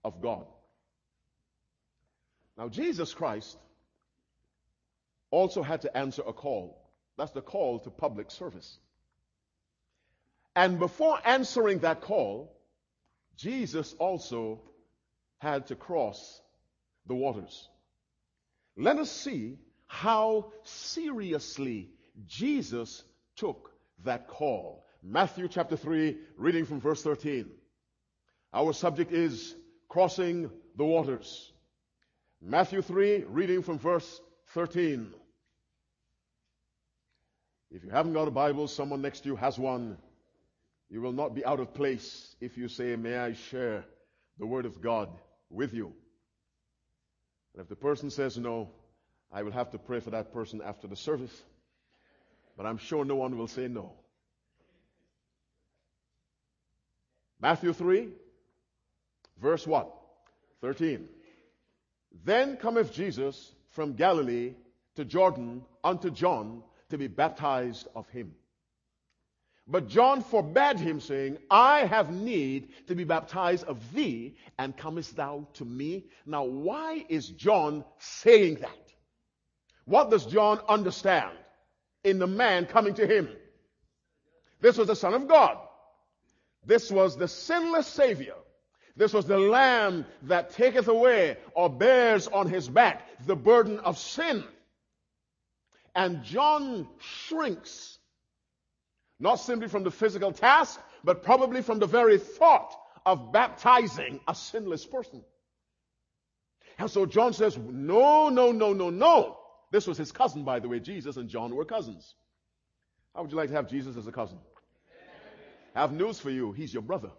of 0.04 0.20
God. 0.20 0.46
Now, 2.58 2.68
Jesus 2.68 3.14
Christ 3.14 3.56
also 5.30 5.62
had 5.62 5.82
to 5.82 5.96
answer 5.96 6.22
a 6.26 6.32
call. 6.32 6.82
That's 7.16 7.30
the 7.30 7.40
call 7.40 7.78
to 7.80 7.90
public 7.90 8.32
service. 8.32 8.78
And 10.56 10.80
before 10.80 11.20
answering 11.24 11.78
that 11.80 12.00
call, 12.00 12.52
Jesus 13.36 13.94
also 14.00 14.60
had 15.38 15.68
to 15.68 15.76
cross 15.76 16.40
the 17.06 17.14
waters. 17.14 17.68
Let 18.76 18.98
us 18.98 19.10
see 19.10 19.58
how 19.86 20.52
seriously 20.64 21.90
Jesus 22.26 23.04
took 23.36 23.70
that 24.04 24.26
call. 24.26 24.84
Matthew 25.00 25.46
chapter 25.46 25.76
3, 25.76 26.16
reading 26.36 26.64
from 26.64 26.80
verse 26.80 27.04
13. 27.04 27.46
Our 28.52 28.72
subject 28.72 29.12
is 29.12 29.54
crossing 29.88 30.50
the 30.76 30.84
waters. 30.84 31.52
Matthew 32.40 32.82
3, 32.82 33.24
reading 33.28 33.62
from 33.62 33.78
verse 33.78 34.20
13. 34.54 35.12
If 37.70 37.82
you 37.82 37.90
haven't 37.90 38.12
got 38.12 38.28
a 38.28 38.30
Bible, 38.30 38.68
someone 38.68 39.02
next 39.02 39.20
to 39.20 39.30
you 39.30 39.36
has 39.36 39.58
one. 39.58 39.98
You 40.88 41.02
will 41.02 41.12
not 41.12 41.34
be 41.34 41.44
out 41.44 41.58
of 41.58 41.74
place 41.74 42.36
if 42.40 42.56
you 42.56 42.68
say, 42.68 42.94
May 42.94 43.16
I 43.16 43.32
share 43.32 43.84
the 44.38 44.46
Word 44.46 44.66
of 44.66 44.80
God 44.80 45.10
with 45.50 45.74
you? 45.74 45.92
And 47.54 47.62
if 47.62 47.68
the 47.68 47.76
person 47.76 48.08
says 48.08 48.38
no, 48.38 48.70
I 49.32 49.42
will 49.42 49.52
have 49.52 49.70
to 49.72 49.78
pray 49.78 49.98
for 49.98 50.10
that 50.10 50.32
person 50.32 50.62
after 50.64 50.86
the 50.86 50.96
service. 50.96 51.42
But 52.56 52.66
I'm 52.66 52.78
sure 52.78 53.04
no 53.04 53.16
one 53.16 53.36
will 53.36 53.48
say 53.48 53.66
no. 53.66 53.92
Matthew 57.40 57.72
3, 57.72 58.08
verse 59.40 59.66
what? 59.66 59.92
13. 60.60 61.08
Then 62.24 62.56
cometh 62.56 62.92
Jesus 62.92 63.52
from 63.70 63.94
Galilee 63.94 64.54
to 64.96 65.04
Jordan 65.04 65.64
unto 65.84 66.10
John 66.10 66.62
to 66.90 66.98
be 66.98 67.06
baptized 67.06 67.86
of 67.94 68.08
him. 68.08 68.34
But 69.70 69.88
John 69.88 70.22
forbade 70.22 70.78
him, 70.78 70.98
saying, 70.98 71.36
I 71.50 71.80
have 71.80 72.10
need 72.10 72.68
to 72.86 72.94
be 72.94 73.04
baptized 73.04 73.64
of 73.64 73.92
thee, 73.92 74.36
and 74.58 74.74
comest 74.74 75.14
thou 75.14 75.46
to 75.54 75.64
me? 75.64 76.06
Now, 76.24 76.44
why 76.44 77.04
is 77.10 77.28
John 77.28 77.84
saying 77.98 78.56
that? 78.56 78.92
What 79.84 80.10
does 80.10 80.24
John 80.24 80.60
understand 80.68 81.36
in 82.02 82.18
the 82.18 82.26
man 82.26 82.64
coming 82.64 82.94
to 82.94 83.06
him? 83.06 83.28
This 84.60 84.78
was 84.78 84.86
the 84.86 84.96
Son 84.96 85.12
of 85.12 85.28
God. 85.28 85.58
This 86.64 86.90
was 86.90 87.16
the 87.16 87.28
sinless 87.28 87.86
Savior. 87.86 88.34
This 88.98 89.12
was 89.12 89.26
the 89.26 89.38
Lamb 89.38 90.06
that 90.24 90.50
taketh 90.50 90.88
away 90.88 91.36
or 91.54 91.70
bears 91.70 92.26
on 92.26 92.50
his 92.50 92.68
back 92.68 93.08
the 93.26 93.36
burden 93.36 93.78
of 93.78 93.96
sin. 93.96 94.42
And 95.94 96.24
John 96.24 96.88
shrinks, 96.98 97.96
not 99.20 99.36
simply 99.36 99.68
from 99.68 99.84
the 99.84 99.92
physical 99.92 100.32
task, 100.32 100.80
but 101.04 101.22
probably 101.22 101.62
from 101.62 101.78
the 101.78 101.86
very 101.86 102.18
thought 102.18 102.74
of 103.06 103.32
baptizing 103.32 104.18
a 104.26 104.34
sinless 104.34 104.84
person. 104.84 105.22
And 106.76 106.90
so 106.90 107.06
John 107.06 107.32
says, 107.32 107.56
no, 107.56 108.30
no, 108.30 108.50
no, 108.50 108.72
no, 108.72 108.90
no. 108.90 109.38
This 109.70 109.86
was 109.86 109.96
his 109.96 110.10
cousin, 110.10 110.42
by 110.42 110.58
the 110.58 110.68
way. 110.68 110.80
Jesus 110.80 111.16
and 111.16 111.28
John 111.28 111.54
were 111.54 111.64
cousins. 111.64 112.16
How 113.14 113.22
would 113.22 113.30
you 113.30 113.36
like 113.36 113.50
to 113.50 113.54
have 113.54 113.70
Jesus 113.70 113.96
as 113.96 114.08
a 114.08 114.12
cousin? 114.12 114.38
Have 115.74 115.92
news 115.92 116.18
for 116.18 116.30
you. 116.30 116.50
He's 116.50 116.74
your 116.74 116.82
brother. 116.82 117.10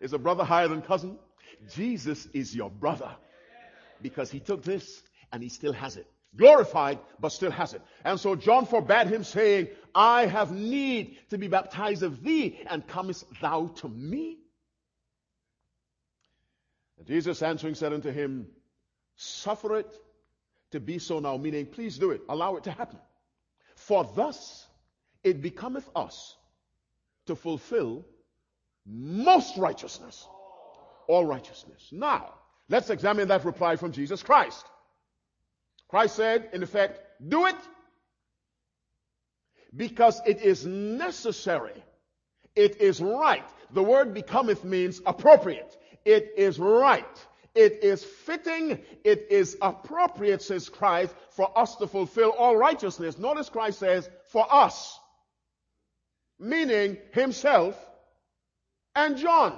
Is 0.00 0.12
a 0.12 0.18
brother 0.18 0.44
higher 0.44 0.68
than 0.68 0.82
cousin? 0.82 1.18
Jesus 1.74 2.26
is 2.32 2.54
your 2.54 2.70
brother 2.70 3.10
because 4.02 4.30
he 4.30 4.40
took 4.40 4.62
this 4.62 5.02
and 5.32 5.42
he 5.42 5.48
still 5.48 5.72
has 5.72 5.96
it 5.96 6.06
glorified, 6.36 6.98
but 7.18 7.30
still 7.30 7.50
has 7.50 7.74
it. 7.74 7.82
And 8.04 8.18
so 8.18 8.36
John 8.36 8.66
forbade 8.66 9.08
him, 9.08 9.24
saying, 9.24 9.68
I 9.94 10.26
have 10.26 10.52
need 10.52 11.16
to 11.30 11.38
be 11.38 11.48
baptized 11.48 12.02
of 12.02 12.22
thee, 12.22 12.60
and 12.68 12.86
comest 12.86 13.24
thou 13.40 13.68
to 13.76 13.88
me? 13.88 14.38
And 16.98 17.06
Jesus 17.06 17.42
answering 17.42 17.74
said 17.74 17.92
unto 17.92 18.10
him, 18.10 18.46
Suffer 19.16 19.76
it 19.78 19.92
to 20.70 20.80
be 20.80 20.98
so 20.98 21.18
now, 21.18 21.36
meaning, 21.36 21.66
please 21.66 21.98
do 21.98 22.10
it, 22.10 22.22
allow 22.28 22.56
it 22.56 22.64
to 22.64 22.70
happen. 22.70 22.98
For 23.74 24.04
thus 24.14 24.66
it 25.24 25.42
becometh 25.42 25.88
us 25.94 26.36
to 27.26 27.34
fulfill 27.34 28.06
most 28.90 29.56
righteousness, 29.56 30.26
all 31.06 31.24
righteousness. 31.24 31.88
Now, 31.92 32.34
let's 32.68 32.90
examine 32.90 33.28
that 33.28 33.44
reply 33.44 33.76
from 33.76 33.92
Jesus 33.92 34.22
Christ. 34.22 34.66
Christ 35.88 36.16
said, 36.16 36.50
in 36.52 36.62
effect, 36.62 37.00
do 37.26 37.46
it 37.46 37.56
because 39.74 40.20
it 40.26 40.42
is 40.42 40.66
necessary. 40.66 41.82
It 42.56 42.80
is 42.80 43.00
right. 43.00 43.44
The 43.72 43.82
word 43.82 44.14
becometh 44.14 44.64
means 44.64 45.00
appropriate. 45.06 45.76
It 46.04 46.32
is 46.36 46.58
right. 46.58 47.26
It 47.54 47.82
is 47.82 48.04
fitting. 48.04 48.80
It 49.04 49.26
is 49.30 49.56
appropriate, 49.60 50.42
says 50.42 50.68
Christ, 50.68 51.14
for 51.30 51.56
us 51.58 51.76
to 51.76 51.86
fulfill 51.86 52.30
all 52.30 52.56
righteousness. 52.56 53.18
Notice 53.18 53.48
Christ 53.48 53.78
says, 53.78 54.08
for 54.28 54.46
us. 54.52 54.98
Meaning 56.38 56.96
himself 57.12 57.76
and 58.94 59.16
John. 59.16 59.56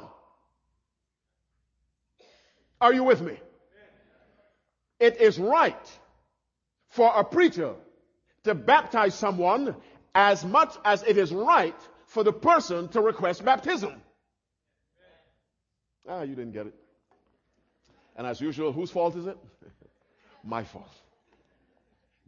Are 2.81 2.93
you 2.93 3.05
with 3.05 3.21
me? 3.21 3.39
It 4.99 5.21
is 5.21 5.39
right 5.39 5.99
for 6.91 7.12
a 7.15 7.25
preacher 7.25 7.75
to 8.45 8.55
baptize 8.55 9.15
someone 9.15 9.77
as 10.15 10.45
much 10.45 10.75
as 10.85 11.03
it 11.03 11.17
is 11.17 11.33
right 11.33 11.77
for 12.07 12.23
the 12.23 12.33
person 12.33 12.89
to 12.89 13.01
request 13.01 13.45
baptism. 13.45 13.95
Ah, 16.09 16.23
you 16.23 16.35
didn't 16.35 16.53
get 16.53 16.67
it. 16.67 16.75
And 18.17 18.27
as 18.27 18.41
usual, 18.41 18.73
whose 18.73 18.91
fault 18.91 19.17
is 19.17 19.27
it? 19.27 19.39
My 20.45 20.65
fault. 20.65 20.91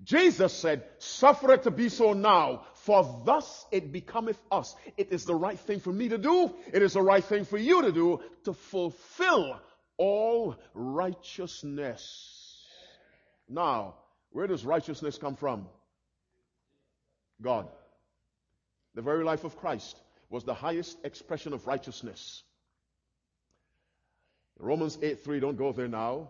Jesus 0.03 0.53
said, 0.53 0.85
Suffer 0.99 1.53
it 1.53 1.65
to 1.65 1.71
be 1.71 1.89
so 1.89 2.13
now, 2.13 2.65
for 2.85 3.23
thus 3.25 3.67
it 3.71 3.93
becometh 3.93 4.39
us. 4.51 4.75
It 4.99 5.11
is 5.11 5.25
the 5.25 5.35
right 5.35 5.59
thing 5.59 5.81
for 5.81 5.93
me 5.93 6.09
to 6.11 6.19
do. 6.19 6.55
It 6.73 6.83
is 6.83 6.93
the 6.93 7.03
right 7.03 7.25
thing 7.25 7.47
for 7.47 7.57
you 7.57 7.83
to 7.83 7.93
do 7.93 8.21
to 8.45 8.53
fulfill 8.53 9.59
all 9.97 10.57
righteousness. 10.75 12.63
Now, 13.49 13.95
where 14.33 14.47
does 14.47 14.65
righteousness 14.67 15.17
come 15.17 15.37
from? 15.37 15.67
God. 17.41 17.69
The 18.95 19.03
very 19.03 19.25
life 19.25 19.45
of 19.45 19.57
Christ 19.57 19.99
was 20.29 20.45
the 20.45 20.55
highest 20.55 20.99
expression 21.05 21.55
of 21.55 21.67
righteousness. 21.67 22.43
Romans 24.59 24.99
8 25.01 25.25
3, 25.25 25.41
don't 25.41 25.57
go 25.57 25.73
there 25.73 25.89
now. 25.89 26.29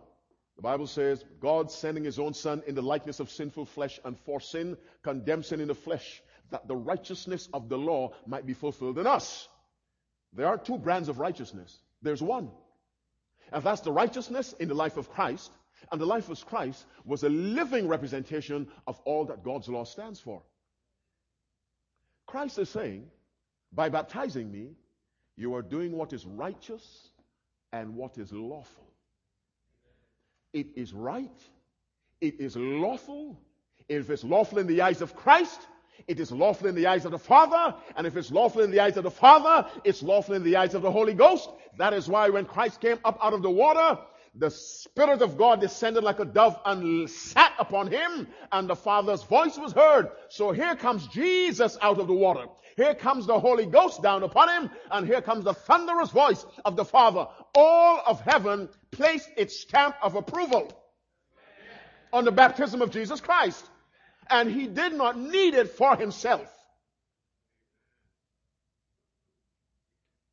The 0.57 0.63
Bible 0.63 0.87
says, 0.87 1.25
God 1.41 1.71
sending 1.73 2.05
his 2.05 2.19
own 2.19 2.33
son 2.33 2.63
in 2.67 2.77
the 2.77 2.83
likeness 2.83 3.19
of 3.19 3.29
sinful 3.29 3.67
flesh 3.67 3.99
and 4.05 4.17
for 4.21 4.41
sin, 4.41 4.77
condemned 5.03 5.47
sin 5.47 5.61
in 5.61 5.69
the 5.69 5.75
flesh, 5.75 6.23
that 6.55 6.69
the 6.69 6.77
righteousness 6.77 7.49
of 7.53 7.69
the 7.69 7.77
law 7.77 8.13
might 8.29 8.47
be 8.47 8.55
fulfilled 8.55 8.97
in 8.97 9.09
us. 9.09 9.49
There 10.33 10.47
are 10.47 10.57
two 10.57 10.79
brands 10.79 11.09
of 11.09 11.19
righteousness. 11.19 11.77
There's 12.01 12.23
one. 12.23 12.49
And 13.53 13.65
that's 13.65 13.81
the 13.81 13.91
righteousness 13.91 14.53
in 14.61 14.69
the 14.69 14.75
life 14.75 14.97
of 14.97 15.11
Christ. 15.11 15.51
And 15.91 16.01
the 16.01 16.07
life 16.07 16.29
of 16.29 16.47
Christ 16.47 16.87
was 17.05 17.25
a 17.25 17.29
living 17.29 17.89
representation 17.89 18.69
of 18.87 19.01
all 19.05 19.25
that 19.25 19.43
God's 19.43 19.69
law 19.69 19.83
stands 19.83 20.21
for. 20.21 20.43
Christ 22.25 22.61
is 22.61 22.69
saying, 22.69 23.11
by 23.73 23.89
baptizing 23.89 24.53
me, 24.53 24.77
you 25.37 25.57
are 25.57 25.63
doing 25.63 25.91
what 25.91 26.13
is 26.13 26.25
righteous 26.25 26.87
and 27.73 27.97
what 27.97 28.17
is 28.17 28.33
lawful. 28.33 28.87
It 30.53 30.69
is 30.77 30.93
right. 30.93 31.41
It 32.21 32.39
is 32.39 32.55
lawful. 32.55 33.41
If 33.89 34.09
it's 34.09 34.23
lawful 34.23 34.61
in 34.61 34.69
the 34.69 34.83
eyes 34.83 35.01
of 35.01 35.17
Christ, 35.17 35.61
it 36.07 36.21
is 36.21 36.31
lawful 36.33 36.69
in 36.69 36.75
the 36.75 36.87
eyes 36.87 37.05
of 37.05 37.11
the 37.11 37.19
Father. 37.19 37.75
And 37.97 38.07
if 38.07 38.17
it's 38.17 38.31
lawful 38.31 38.63
in 38.63 38.71
the 38.71 38.81
eyes 38.81 38.97
of 38.97 39.05
the 39.05 39.11
Father, 39.11 39.69
it's 39.85 40.03
lawful 40.03 40.35
in 40.35 40.43
the 40.43 40.57
eyes 40.57 40.75
of 40.75 40.83
the 40.83 40.91
Holy 40.91 41.15
Ghost. 41.15 41.51
That 41.79 41.93
is 41.93 42.09
why 42.09 42.29
when 42.29 42.45
Christ 42.45 42.81
came 42.81 42.99
up 43.05 43.19
out 43.23 43.33
of 43.33 43.43
the 43.43 43.51
water, 43.51 43.99
the 44.37 44.51
Spirit 44.51 45.23
of 45.23 45.39
God 45.39 45.61
descended 45.61 46.03
like 46.03 46.19
a 46.19 46.25
dove 46.25 46.59
and 46.65 47.09
sat 47.09 47.53
upon 47.59 47.87
him, 47.91 48.27
and 48.51 48.69
the 48.69 48.75
Father's 48.75 49.23
voice 49.23 49.57
was 49.57 49.73
heard. 49.73 50.11
So 50.29 50.51
here 50.51 50.75
comes 50.75 51.07
Jesus 51.09 51.79
out 51.81 52.01
of 52.01 52.09
the 52.09 52.15
water. 52.15 52.47
Here 52.77 52.95
comes 52.95 53.27
the 53.27 53.39
Holy 53.39 53.67
Ghost 53.67 54.03
down 54.03 54.25
upon 54.25 54.49
him, 54.49 54.71
and 54.91 55.07
here 55.07 55.23
comes 55.23 55.45
the 55.45 55.55
thunderous 55.55 56.11
voice 56.11 56.45
of 56.65 56.75
the 56.75 56.85
Father. 56.85 57.29
All 57.55 58.03
of 58.05 58.21
heaven 58.23 58.69
placed 58.91 59.31
its 59.37 59.61
stamp 59.61 59.95
of 60.03 60.17
approval 60.17 60.73
on 62.13 62.25
the 62.25 62.33
baptism 62.33 62.83
of 62.83 62.91
Jesus 62.91 63.21
Christ. 63.21 63.65
And 64.31 64.51
he 64.51 64.67
did 64.67 64.95
not 64.95 65.19
need 65.19 65.55
it 65.55 65.71
for 65.71 65.97
himself. 65.97 66.51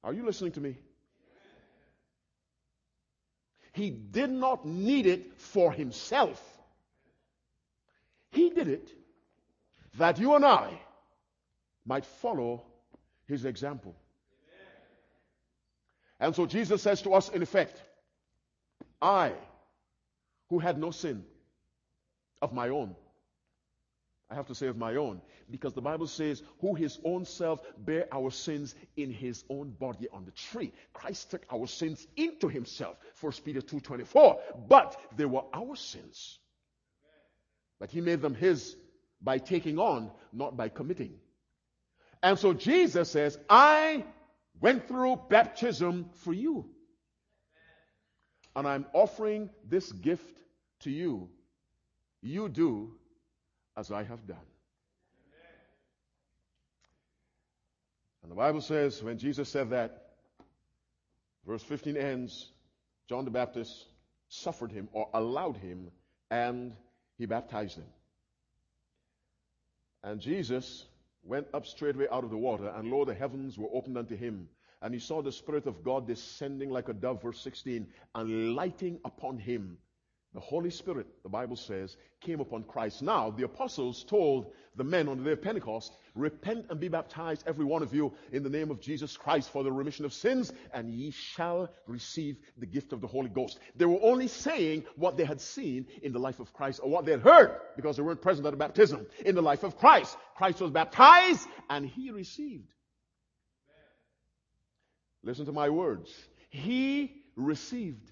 Are 0.03 0.13
you 0.13 0.25
listening 0.25 0.53
to 0.53 0.61
me? 0.61 0.77
He 3.73 3.89
did 3.89 4.29
not 4.29 4.65
need 4.65 5.05
it 5.05 5.39
for 5.39 5.71
himself. 5.71 6.41
He 8.31 8.49
did 8.49 8.67
it 8.67 8.91
that 9.97 10.19
you 10.19 10.35
and 10.35 10.45
I 10.45 10.71
might 11.85 12.05
follow 12.05 12.63
his 13.27 13.45
example. 13.45 13.95
And 16.19 16.35
so 16.35 16.45
Jesus 16.45 16.81
says 16.81 17.01
to 17.03 17.13
us, 17.13 17.29
in 17.29 17.41
effect, 17.41 17.81
I, 19.01 19.33
who 20.49 20.59
had 20.59 20.77
no 20.77 20.91
sin 20.91 21.25
of 22.41 22.53
my 22.53 22.69
own, 22.69 22.95
I 24.31 24.35
have 24.35 24.47
to 24.47 24.55
say 24.55 24.67
of 24.67 24.77
my 24.77 24.95
own, 24.95 25.21
because 25.49 25.73
the 25.73 25.81
Bible 25.81 26.07
says, 26.07 26.41
who 26.61 26.73
his 26.73 26.97
own 27.03 27.25
self 27.25 27.59
bare 27.77 28.07
our 28.13 28.31
sins 28.31 28.73
in 28.95 29.11
his 29.11 29.43
own 29.49 29.71
body 29.71 30.07
on 30.13 30.23
the 30.23 30.31
tree. 30.31 30.71
Christ 30.93 31.31
took 31.31 31.45
our 31.51 31.67
sins 31.67 32.07
into 32.15 32.47
himself. 32.47 32.95
1 33.19 33.33
Peter 33.43 33.59
2.24. 33.59 34.37
But 34.69 34.97
they 35.17 35.25
were 35.25 35.43
our 35.53 35.75
sins. 35.75 36.39
But 37.77 37.91
he 37.91 37.99
made 37.99 38.21
them 38.21 38.33
his 38.33 38.77
by 39.21 39.37
taking 39.37 39.77
on, 39.77 40.09
not 40.31 40.55
by 40.55 40.69
committing. 40.69 41.15
And 42.23 42.39
so 42.39 42.53
Jesus 42.53 43.11
says, 43.11 43.37
I 43.49 44.05
went 44.61 44.87
through 44.87 45.19
baptism 45.29 46.09
for 46.23 46.31
you. 46.31 46.69
And 48.55 48.65
I'm 48.65 48.85
offering 48.93 49.49
this 49.67 49.91
gift 49.91 50.37
to 50.81 50.91
you. 50.91 51.29
You 52.21 52.47
do 52.47 52.93
as 53.81 53.91
I 53.91 54.03
have 54.03 54.27
done. 54.27 54.37
And 58.21 58.31
the 58.31 58.35
Bible 58.35 58.61
says 58.61 59.01
when 59.01 59.17
Jesus 59.17 59.49
said 59.49 59.71
that, 59.71 60.11
verse 61.47 61.63
15 61.63 61.97
ends, 61.97 62.51
John 63.09 63.25
the 63.25 63.31
Baptist 63.31 63.87
suffered 64.29 64.71
him 64.71 64.87
or 64.93 65.09
allowed 65.15 65.57
him 65.57 65.89
and 66.29 66.73
he 67.17 67.25
baptized 67.25 67.77
him. 67.77 67.87
And 70.03 70.21
Jesus 70.21 70.85
went 71.23 71.47
up 71.51 71.65
straightway 71.65 72.05
out 72.11 72.23
of 72.23 72.29
the 72.29 72.37
water, 72.37 72.71
and 72.75 72.89
lo, 72.89 73.03
the 73.05 73.13
heavens 73.13 73.57
were 73.57 73.69
opened 73.73 73.97
unto 73.97 74.15
him. 74.15 74.47
And 74.81 74.93
he 74.93 74.99
saw 74.99 75.21
the 75.21 75.31
Spirit 75.31 75.67
of 75.67 75.83
God 75.83 76.07
descending 76.07 76.71
like 76.71 76.89
a 76.89 76.93
dove, 76.93 77.21
verse 77.21 77.39
16, 77.41 77.87
and 78.15 78.55
lighting 78.55 78.99
upon 79.05 79.37
him. 79.37 79.77
The 80.33 80.39
Holy 80.39 80.69
Spirit, 80.69 81.07
the 81.23 81.29
Bible 81.29 81.57
says, 81.57 81.97
came 82.21 82.39
upon 82.39 82.63
Christ. 82.63 83.01
Now, 83.01 83.31
the 83.31 83.43
apostles 83.43 84.05
told 84.05 84.53
the 84.77 84.83
men 84.83 85.09
on 85.09 85.17
the 85.17 85.25
day 85.25 85.31
of 85.33 85.41
Pentecost, 85.41 85.97
Repent 86.15 86.67
and 86.69 86.79
be 86.79 86.87
baptized, 86.87 87.43
every 87.45 87.65
one 87.65 87.83
of 87.83 87.93
you, 87.93 88.13
in 88.31 88.43
the 88.43 88.49
name 88.49 88.71
of 88.71 88.79
Jesus 88.79 89.17
Christ 89.17 89.49
for 89.49 89.63
the 89.63 89.71
remission 89.71 90.05
of 90.05 90.13
sins, 90.13 90.53
and 90.73 90.89
ye 90.89 91.11
shall 91.11 91.69
receive 91.85 92.37
the 92.57 92.65
gift 92.65 92.93
of 92.93 93.01
the 93.01 93.07
Holy 93.07 93.29
Ghost. 93.29 93.59
They 93.75 93.85
were 93.85 93.99
only 94.01 94.27
saying 94.27 94.85
what 94.95 95.17
they 95.17 95.25
had 95.25 95.41
seen 95.41 95.87
in 96.01 96.13
the 96.13 96.19
life 96.19 96.39
of 96.39 96.53
Christ, 96.53 96.79
or 96.83 96.89
what 96.89 97.05
they 97.05 97.11
had 97.11 97.21
heard, 97.21 97.57
because 97.75 97.97
they 97.97 98.03
weren't 98.03 98.21
present 98.21 98.45
at 98.45 98.51
the 98.51 98.57
baptism, 98.57 99.07
in 99.25 99.35
the 99.35 99.41
life 99.41 99.63
of 99.63 99.77
Christ. 99.77 100.17
Christ 100.35 100.61
was 100.61 100.71
baptized, 100.71 101.47
and 101.69 101.85
he 101.85 102.11
received. 102.11 102.71
Listen 105.23 105.45
to 105.45 105.51
my 105.51 105.69
words. 105.69 106.13
He 106.49 107.23
received 107.35 108.10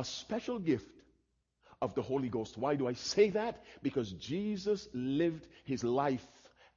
a 0.00 0.04
special 0.04 0.58
gift 0.58 0.90
of 1.82 1.94
the 1.94 2.02
Holy 2.02 2.28
Ghost. 2.28 2.56
Why 2.58 2.74
do 2.74 2.88
I 2.88 2.94
say 2.94 3.30
that? 3.30 3.62
Because 3.82 4.10
Jesus 4.12 4.88
lived 4.92 5.46
his 5.64 5.84
life 5.84 6.26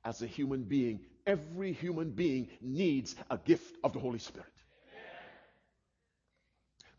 as 0.04 0.22
a 0.22 0.28
human 0.28 0.64
being. 0.64 1.00
Every 1.26 1.72
human 1.72 2.12
being 2.12 2.50
needs 2.62 3.16
a 3.30 3.38
gift 3.38 3.78
of 3.84 3.94
the 3.94 4.00
Holy 4.00 4.20
Spirit. 4.20 4.48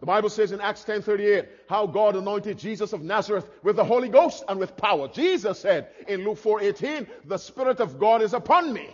The 0.01 0.07
Bible 0.07 0.29
says 0.31 0.53
in 0.53 0.61
Acts 0.61 0.85
10:38 0.85 1.49
how 1.69 1.87
God 1.87 2.17
anointed 2.17 2.59
Jesus 2.59 2.93
of 2.93 3.03
Nazareth 3.03 3.49
with 3.63 3.77
the 3.77 3.85
Holy 3.85 4.09
Ghost 4.09 4.45
and 4.49 4.59
with 4.59 4.77
power. 4.77 5.09
Jesus 5.09 5.61
said 5.61 5.89
in 6.09 6.25
Luke 6.25 6.39
4:18, 6.39 7.07
"The 7.25 7.39
Spirit 7.39 7.81
of 7.81 7.99
God 7.99 8.23
is 8.23 8.35
upon 8.35 8.73
me." 8.73 8.89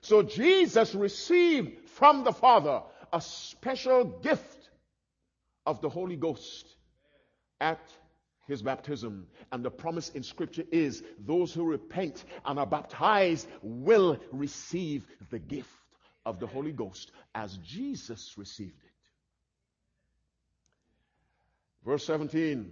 So 0.00 0.22
Jesus 0.22 0.94
received 0.94 1.88
from 1.90 2.24
the 2.24 2.32
Father 2.32 2.82
a 3.12 3.20
special 3.20 4.04
gift 4.04 4.70
of 5.66 5.80
the 5.80 5.88
Holy 5.88 6.16
Ghost 6.16 6.66
at 7.60 7.80
his 8.46 8.62
baptism. 8.62 9.26
And 9.52 9.64
the 9.64 9.70
promise 9.70 10.10
in 10.10 10.22
scripture 10.22 10.64
is 10.70 11.02
those 11.18 11.52
who 11.52 11.64
repent 11.64 12.24
and 12.44 12.58
are 12.58 12.66
baptized 12.66 13.46
will 13.62 14.18
receive 14.32 15.06
the 15.30 15.38
gift 15.38 15.68
of 16.26 16.40
the 16.40 16.46
Holy 16.46 16.72
Ghost 16.72 17.12
as 17.34 17.56
Jesus 17.58 18.34
received 18.36 18.82
it. 18.84 18.90
Verse 21.84 22.04
17, 22.04 22.70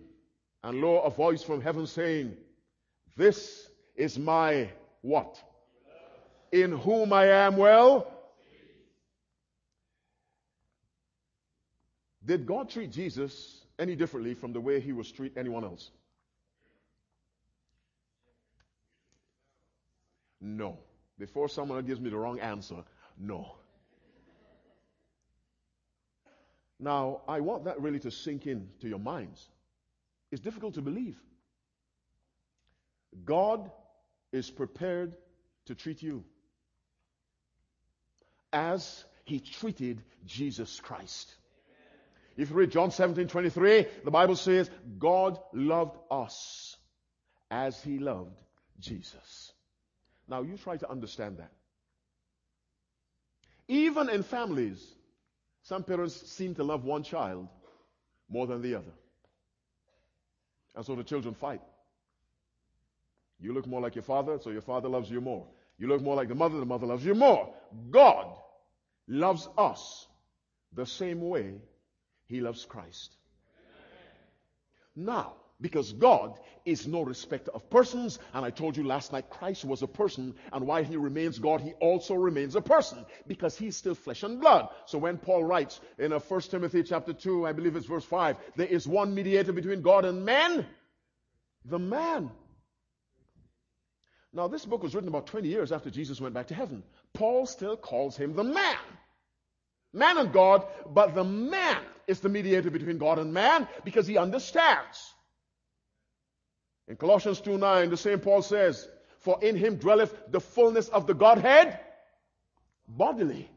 and 0.65 0.81
lo, 0.81 1.01
a 1.01 1.11
voice 1.11 1.43
from 1.43 1.63
heaven 1.63 1.87
saying, 1.87 2.37
This 3.17 3.71
is 3.97 4.19
my 4.19 4.69
what? 5.01 5.43
In 6.53 6.73
whom 6.73 7.13
I 7.13 7.27
am 7.27 7.57
well 7.57 8.11
Did 12.29 12.45
God 12.45 12.69
treat 12.69 12.93
Jesus 12.93 13.63
any 13.79 13.97
differently 13.97 14.35
from 14.35 14.53
the 14.53 14.61
way 14.61 14.81
he 14.81 14.93
was 14.93 15.11
treat 15.11 15.39
anyone 15.39 15.65
else? 15.65 15.91
No. 20.39 20.79
Before 21.19 21.49
someone 21.49 21.83
gives 21.87 22.03
me 22.03 22.11
the 22.11 22.19
wrong 22.19 22.39
answer, 22.39 22.85
no. 23.19 23.55
Now, 26.79 27.23
I 27.27 27.41
want 27.41 27.65
that 27.65 27.81
really 27.81 27.99
to 28.01 28.11
sink 28.11 28.47
in 28.47 28.69
to 28.83 28.89
your 28.89 28.99
minds. 28.99 29.49
It's 30.31 30.43
difficult 30.43 30.75
to 30.75 30.83
believe. 30.83 31.17
God 33.25 33.71
is 34.33 34.51
prepared 34.51 35.17
to 35.65 35.75
treat 35.75 36.03
you 36.03 36.25
as 38.53 39.03
he 39.25 39.41
treated 39.41 40.03
Jesus 40.27 40.79
Christ. 40.79 41.38
If 42.39 42.51
you 42.51 42.57
read 42.57 42.71
John 42.71 42.93
17, 42.93 43.27
23, 43.27 43.87
the 44.05 44.13
Bible 44.13 44.37
says, 44.37 44.71
God 44.97 45.41
loved 45.53 45.99
us 46.09 46.77
as 47.51 47.83
he 47.83 47.99
loved 47.99 48.31
Jesus. 48.79 49.53
Now 50.29 50.43
you 50.43 50.57
try 50.57 50.77
to 50.77 50.89
understand 50.89 51.39
that. 51.39 51.51
Even 53.67 54.09
in 54.09 54.23
families, 54.23 54.81
some 55.65 55.83
parents 55.83 56.31
seem 56.31 56.55
to 56.55 56.63
love 56.63 56.85
one 56.85 57.03
child 57.03 57.49
more 58.31 58.47
than 58.47 58.63
the 58.63 58.77
other. 58.77 58.95
And 60.77 60.87
so 60.87 60.95
the 60.95 61.03
children 61.03 61.35
fight. 61.35 61.61
You 63.41 63.53
look 63.53 63.67
more 63.67 63.81
like 63.81 63.97
your 63.97 64.05
father, 64.05 64.39
so 64.41 64.51
your 64.51 64.63
father 64.63 64.89
loves 64.89 65.11
you 65.11 65.21
more. 65.21 65.49
You 65.77 65.89
look 65.89 66.03
more 66.03 66.15
like 66.15 66.29
the 66.29 66.37
mother, 66.37 66.61
the 66.61 66.67
mother 66.67 66.87
loves 66.87 67.05
you 67.05 67.17
more. 67.17 67.53
God 67.91 68.29
loves 69.09 69.49
us 69.59 70.07
the 70.73 70.87
same 70.87 71.21
way 71.21 71.55
he 72.29 72.41
loves 72.41 72.65
Christ. 72.65 73.17
Now, 74.95 75.35
Because 75.61 75.93
God 75.93 76.39
is 76.65 76.87
no 76.87 77.03
respecter 77.03 77.51
of 77.51 77.69
persons. 77.69 78.21
And 78.33 78.45
I 78.45 78.51
told 78.51 78.77
you 78.77 78.85
last 78.85 79.13
night, 79.13 79.29
Christ 79.29 79.65
was 79.65 79.83
a 79.83 79.89
person. 79.89 80.37
And 80.53 80.67
while 80.67 80.85
he 80.85 80.97
remains 80.97 81.41
God, 81.41 81.61
he 81.61 81.73
also 81.81 82.15
remains 82.15 82.55
a 82.55 82.61
person. 82.61 83.05
Because 83.27 83.59
he's 83.59 83.77
still 83.77 83.97
flesh 83.97 84.23
and 84.23 84.41
blood. 84.41 84.69
So 84.87 84.99
when 84.99 85.19
Paul 85.19 85.43
writes 85.43 85.81
in 85.99 86.13
1 86.13 86.23
uh, 86.23 86.41
Timothy 86.43 86.85
chapter 86.85 87.13
2, 87.13 87.45
I 87.45 87.53
believe 87.53 87.75
it's 87.75 87.87
verse 87.87 88.05
5, 88.05 88.37
there 88.55 88.69
is 88.69 88.87
one 88.87 89.15
mediator 89.15 89.53
between 89.53 89.83
God 89.83 90.05
and 90.05 90.25
man. 90.25 90.65
The 91.65 91.79
man. 91.81 92.31
Now 94.33 94.47
this 94.47 94.65
book 94.65 94.85
was 94.85 94.95
written 94.95 95.09
about 95.09 95.27
20 95.27 95.49
years 95.49 95.73
after 95.73 95.91
Jesus 95.91 96.21
went 96.21 96.35
back 96.35 96.49
to 96.49 96.55
heaven. 96.55 96.85
Paul 97.15 97.47
still 97.47 97.77
calls 97.77 98.17
him 98.17 98.35
the 98.35 98.45
man. 98.45 98.77
Man 99.93 100.19
and 100.19 100.33
God, 100.33 100.67
but 100.87 101.17
the 101.17 101.25
man 101.25 101.83
is 102.09 102.21
the 102.21 102.29
mediator 102.29 102.71
between 102.71 102.99
God 102.99 103.19
and 103.19 103.33
man 103.33 103.69
because 103.85 104.07
he 104.07 104.17
understands. 104.17 105.15
In 106.89 106.97
Colossians 106.97 107.41
2 107.41 107.59
9, 107.59 107.91
the 107.91 107.97
same 107.97 108.19
Paul 108.19 108.43
says, 108.43 108.89
For 109.21 109.39
in 109.43 109.55
him 109.57 109.77
dwelleth 109.77 110.15
the 110.31 110.41
fullness 110.41 110.89
of 110.89 111.07
the 111.07 111.15
Godhead 111.15 111.79
bodily. 112.89 113.49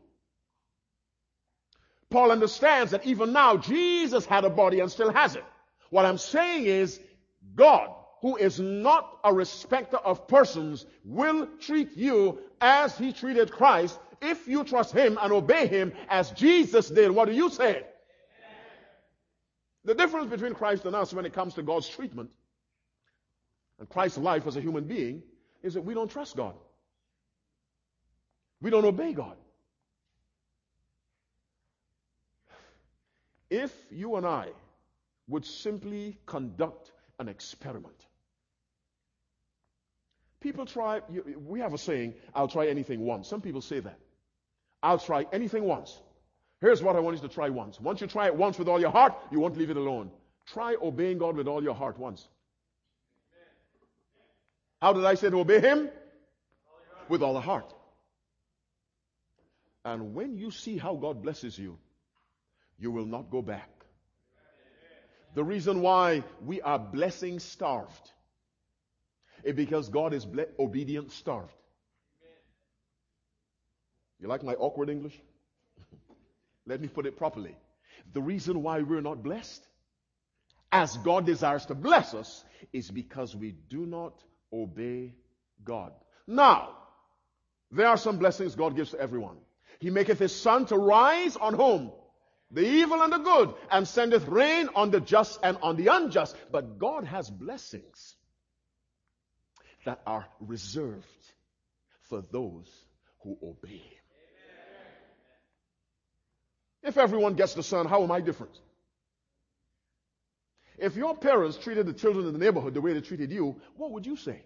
Paul 2.09 2.31
understands 2.31 2.91
that 2.91 3.05
even 3.05 3.31
now 3.31 3.55
Jesus 3.55 4.25
had 4.25 4.43
a 4.43 4.49
body 4.49 4.81
and 4.81 4.91
still 4.91 5.13
has 5.13 5.37
it. 5.37 5.45
What 5.89 6.05
I'm 6.05 6.17
saying 6.17 6.65
is, 6.65 6.99
God, 7.55 7.89
who 8.19 8.35
is 8.35 8.59
not 8.59 9.19
a 9.23 9.33
respecter 9.33 9.97
of 9.97 10.27
persons, 10.27 10.85
will 11.05 11.47
treat 11.61 11.95
you 11.95 12.39
as 12.59 12.97
he 12.97 13.13
treated 13.13 13.51
Christ 13.51 13.97
if 14.21 14.47
you 14.47 14.65
trust 14.65 14.93
him 14.93 15.17
and 15.21 15.31
obey 15.31 15.67
him 15.67 15.93
as 16.09 16.31
Jesus 16.31 16.89
did. 16.89 17.11
What 17.11 17.29
do 17.29 17.33
you 17.33 17.49
say? 17.49 17.85
The 19.83 19.95
difference 19.95 20.29
between 20.29 20.53
Christ 20.53 20.85
and 20.85 20.95
us 20.95 21.13
when 21.13 21.25
it 21.25 21.33
comes 21.33 21.55
to 21.55 21.63
God's 21.63 21.89
treatment 21.89 22.29
and 23.79 23.89
Christ's 23.89 24.19
life 24.19 24.45
as 24.45 24.55
a 24.55 24.61
human 24.61 24.83
being 24.83 25.23
is 25.63 25.73
that 25.73 25.81
we 25.81 25.93
don't 25.93 26.09
trust 26.09 26.35
God. 26.35 26.55
We 28.61 28.69
don't 28.69 28.85
obey 28.85 29.13
God. 29.13 29.37
If 33.49 33.73
you 33.91 34.15
and 34.15 34.25
I 34.25 34.49
would 35.27 35.45
simply 35.45 36.17
conduct 36.25 36.91
an 37.19 37.27
experiment, 37.27 38.05
people 40.39 40.65
try, 40.65 41.01
we 41.47 41.59
have 41.59 41.73
a 41.73 41.77
saying, 41.77 42.13
I'll 42.35 42.47
try 42.47 42.67
anything 42.67 43.01
once. 43.01 43.27
Some 43.27 43.41
people 43.41 43.61
say 43.61 43.79
that. 43.79 43.99
I'll 44.83 44.99
try 44.99 45.25
anything 45.33 45.63
once. 45.63 45.99
Here's 46.61 46.83
what 46.83 46.95
I 46.95 46.99
want 46.99 47.15
you 47.17 47.27
to 47.27 47.33
try 47.33 47.49
once. 47.49 47.79
Once 47.81 48.01
you 48.01 48.07
try 48.07 48.27
it 48.27 48.35
once 48.35 48.59
with 48.59 48.67
all 48.67 48.79
your 48.79 48.91
heart, 48.91 49.13
you 49.31 49.39
won't 49.39 49.57
leave 49.57 49.71
it 49.71 49.77
alone. 49.77 50.11
Try 50.45 50.75
obeying 50.81 51.17
God 51.17 51.35
with 51.35 51.47
all 51.47 51.63
your 51.63 51.73
heart 51.73 51.97
once. 51.97 52.27
How 54.79 54.93
did 54.93 55.03
I 55.05 55.15
say 55.15 55.29
to 55.31 55.39
obey 55.39 55.59
Him? 55.59 55.89
With 57.09 57.23
all 57.23 57.33
the 57.33 57.41
heart. 57.41 57.73
And 59.83 60.13
when 60.13 60.37
you 60.37 60.51
see 60.51 60.77
how 60.77 60.95
God 60.95 61.23
blesses 61.23 61.57
you, 61.57 61.79
you 62.77 62.91
will 62.91 63.05
not 63.05 63.31
go 63.31 63.41
back. 63.41 63.69
The 65.33 65.43
reason 65.43 65.81
why 65.81 66.23
we 66.45 66.61
are 66.61 66.77
blessing 66.77 67.39
starved 67.39 68.11
is 69.43 69.55
because 69.55 69.89
God 69.89 70.13
is 70.13 70.25
ble- 70.25 70.45
obedient 70.59 71.11
starved. 71.11 71.53
You 74.19 74.27
like 74.27 74.43
my 74.43 74.53
awkward 74.53 74.89
English? 74.89 75.19
Let 76.65 76.81
me 76.81 76.87
put 76.87 77.05
it 77.05 77.17
properly. 77.17 77.55
The 78.13 78.21
reason 78.21 78.63
why 78.63 78.81
we're 78.81 79.01
not 79.01 79.23
blessed, 79.23 79.65
as 80.71 80.97
God 80.97 81.25
desires 81.25 81.65
to 81.67 81.75
bless 81.75 82.13
us, 82.13 82.43
is 82.71 82.89
because 82.89 83.35
we 83.35 83.51
do 83.69 83.85
not 83.85 84.23
obey 84.53 85.13
God. 85.63 85.93
Now, 86.27 86.77
there 87.71 87.87
are 87.87 87.97
some 87.97 88.17
blessings 88.17 88.55
God 88.55 88.75
gives 88.75 88.91
to 88.91 88.99
everyone. 88.99 89.37
He 89.79 89.89
maketh 89.89 90.19
his 90.19 90.35
sun 90.35 90.65
to 90.67 90.77
rise 90.77 91.35
on 91.35 91.53
whom? 91.53 91.91
The 92.51 92.65
evil 92.65 93.01
and 93.01 93.13
the 93.13 93.17
good, 93.17 93.53
and 93.71 93.87
sendeth 93.87 94.27
rain 94.27 94.69
on 94.75 94.91
the 94.91 94.99
just 94.99 95.39
and 95.41 95.57
on 95.61 95.77
the 95.77 95.87
unjust. 95.87 96.35
But 96.51 96.77
God 96.77 97.05
has 97.05 97.29
blessings 97.29 98.15
that 99.85 100.01
are 100.05 100.27
reserved 100.41 101.05
for 102.01 102.21
those 102.31 102.69
who 103.23 103.37
obey. 103.41 104.00
If 106.83 106.97
everyone 106.97 107.35
gets 107.35 107.53
the 107.53 107.63
sun, 107.63 107.87
how 107.87 108.03
am 108.03 108.11
I 108.11 108.21
different? 108.21 108.59
If 110.77 110.95
your 110.95 111.15
parents 111.15 111.57
treated 111.57 111.85
the 111.85 111.93
children 111.93 112.25
in 112.25 112.33
the 112.33 112.39
neighborhood 112.39 112.73
the 112.73 112.81
way 112.81 112.93
they 112.93 113.01
treated 113.01 113.31
you, 113.31 113.55
what 113.77 113.91
would 113.91 114.05
you 114.05 114.15
say? 114.15 114.41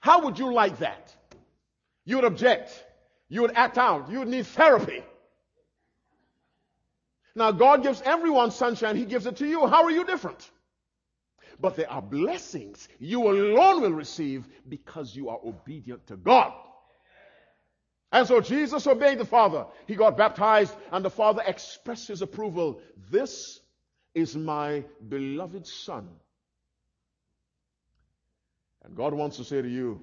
How 0.00 0.24
would 0.24 0.38
you 0.38 0.52
like 0.52 0.78
that? 0.80 1.14
You 2.04 2.16
would 2.16 2.24
object. 2.24 2.84
You 3.28 3.42
would 3.42 3.52
act 3.54 3.78
out. 3.78 4.10
You 4.10 4.20
would 4.20 4.28
need 4.28 4.46
therapy. 4.46 5.04
Now, 7.34 7.52
God 7.52 7.82
gives 7.82 8.02
everyone 8.02 8.50
sunshine. 8.50 8.96
He 8.96 9.04
gives 9.04 9.26
it 9.26 9.36
to 9.36 9.46
you. 9.46 9.66
How 9.66 9.84
are 9.84 9.90
you 9.90 10.04
different? 10.04 10.50
But 11.60 11.76
there 11.76 11.90
are 11.90 12.02
blessings 12.02 12.88
you 12.98 13.28
alone 13.28 13.82
will 13.82 13.92
receive 13.92 14.46
because 14.68 15.14
you 15.14 15.28
are 15.28 15.38
obedient 15.44 16.06
to 16.08 16.16
God. 16.16 16.52
And 18.12 18.26
so 18.26 18.40
Jesus 18.40 18.86
obeyed 18.86 19.18
the 19.18 19.24
Father. 19.24 19.66
He 19.86 19.94
got 19.94 20.16
baptized, 20.16 20.74
and 20.92 21.04
the 21.04 21.10
Father 21.10 21.42
expressed 21.46 22.08
his 22.08 22.22
approval. 22.22 22.80
This 23.10 23.60
is 24.14 24.36
my 24.36 24.84
beloved 25.08 25.66
son. 25.66 26.08
And 28.84 28.96
God 28.96 29.12
wants 29.12 29.36
to 29.38 29.44
say 29.44 29.60
to 29.60 29.68
you, 29.68 30.00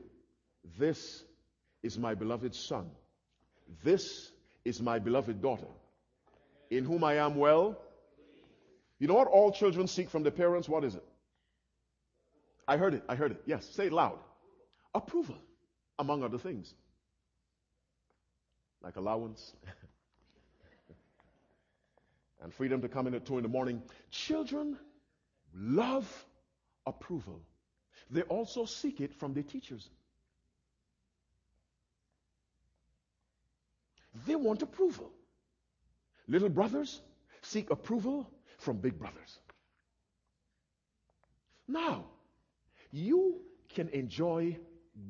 This 0.77 1.23
is 1.81 1.97
my 1.97 2.13
beloved 2.13 2.53
son. 2.53 2.91
This 3.83 4.31
is 4.65 4.81
my 4.81 4.99
beloved 4.99 5.41
daughter, 5.41 5.67
in 6.69 6.83
whom 6.83 7.03
I 7.03 7.15
am 7.15 7.35
well. 7.35 7.77
You 8.99 9.07
know 9.07 9.15
what 9.15 9.27
all 9.27 9.51
children 9.51 9.87
seek 9.87 10.09
from 10.09 10.23
their 10.23 10.31
parents? 10.31 10.69
What 10.69 10.83
is 10.83 10.95
it? 10.95 11.03
I 12.67 12.77
heard 12.77 12.93
it. 12.93 13.03
I 13.07 13.15
heard 13.15 13.31
it. 13.31 13.41
Yes, 13.45 13.65
say 13.65 13.87
it 13.87 13.93
loud. 13.93 14.19
Approval, 14.93 15.35
among 15.97 16.23
other 16.23 16.37
things. 16.37 16.73
Like 18.83 18.97
allowance. 18.97 19.53
and 22.43 22.53
freedom 22.53 22.81
to 22.81 22.89
come 22.89 23.07
in 23.07 23.13
at 23.13 23.25
2 23.25 23.37
in 23.37 23.43
the 23.43 23.49
morning. 23.49 23.81
Children 24.11 24.77
love 25.55 26.25
approval. 26.85 27.39
They 28.11 28.23
also 28.23 28.65
seek 28.65 28.99
it 28.99 29.13
from 29.13 29.33
their 29.33 29.43
teachers. 29.43 29.89
They 34.27 34.35
want 34.35 34.61
approval. 34.61 35.09
Little 36.27 36.49
brothers 36.49 37.01
seek 37.41 37.71
approval 37.71 38.29
from 38.59 38.77
big 38.77 38.99
brothers. 38.99 39.39
Now, 41.67 42.05
you 42.91 43.39
can 43.69 43.89
enjoy 43.89 44.57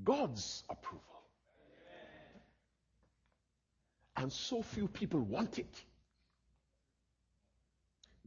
God's 0.04 0.64
approval. 0.70 1.12
And 4.24 4.32
so 4.32 4.62
few 4.62 4.88
people 4.88 5.20
want 5.20 5.60
it. 5.60 5.82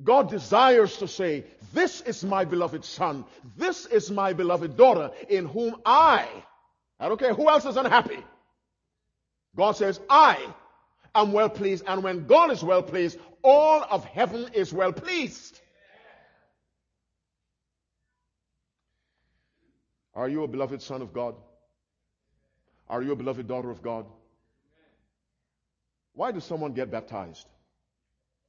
God 0.04 0.28
desires 0.28 0.98
to 0.98 1.08
say, 1.08 1.44
This 1.72 2.02
is 2.02 2.22
my 2.22 2.44
beloved 2.44 2.84
son. 2.84 3.24
This 3.56 3.86
is 3.86 4.10
my 4.10 4.34
beloved 4.34 4.76
daughter 4.76 5.10
in 5.30 5.46
whom 5.46 5.76
I, 5.86 6.28
I 7.00 7.08
don't 7.08 7.18
care 7.18 7.32
who 7.32 7.48
else 7.48 7.64
is 7.64 7.78
unhappy. 7.78 8.22
God 9.56 9.72
says, 9.72 9.98
I 10.10 10.46
am 11.14 11.32
well 11.32 11.48
pleased. 11.48 11.84
And 11.86 12.02
when 12.02 12.26
God 12.26 12.50
is 12.50 12.62
well 12.62 12.82
pleased, 12.82 13.18
all 13.42 13.82
of 13.82 14.04
heaven 14.04 14.50
is 14.52 14.74
well 14.74 14.92
pleased. 14.92 15.58
Are 20.14 20.28
you 20.28 20.42
a 20.42 20.48
beloved 20.48 20.82
son 20.82 21.00
of 21.00 21.14
God? 21.14 21.36
Are 22.86 23.02
you 23.02 23.12
a 23.12 23.16
beloved 23.16 23.48
daughter 23.48 23.70
of 23.70 23.80
God? 23.80 24.04
Why 26.16 26.32
does 26.32 26.44
someone 26.44 26.72
get 26.72 26.90
baptized? 26.90 27.46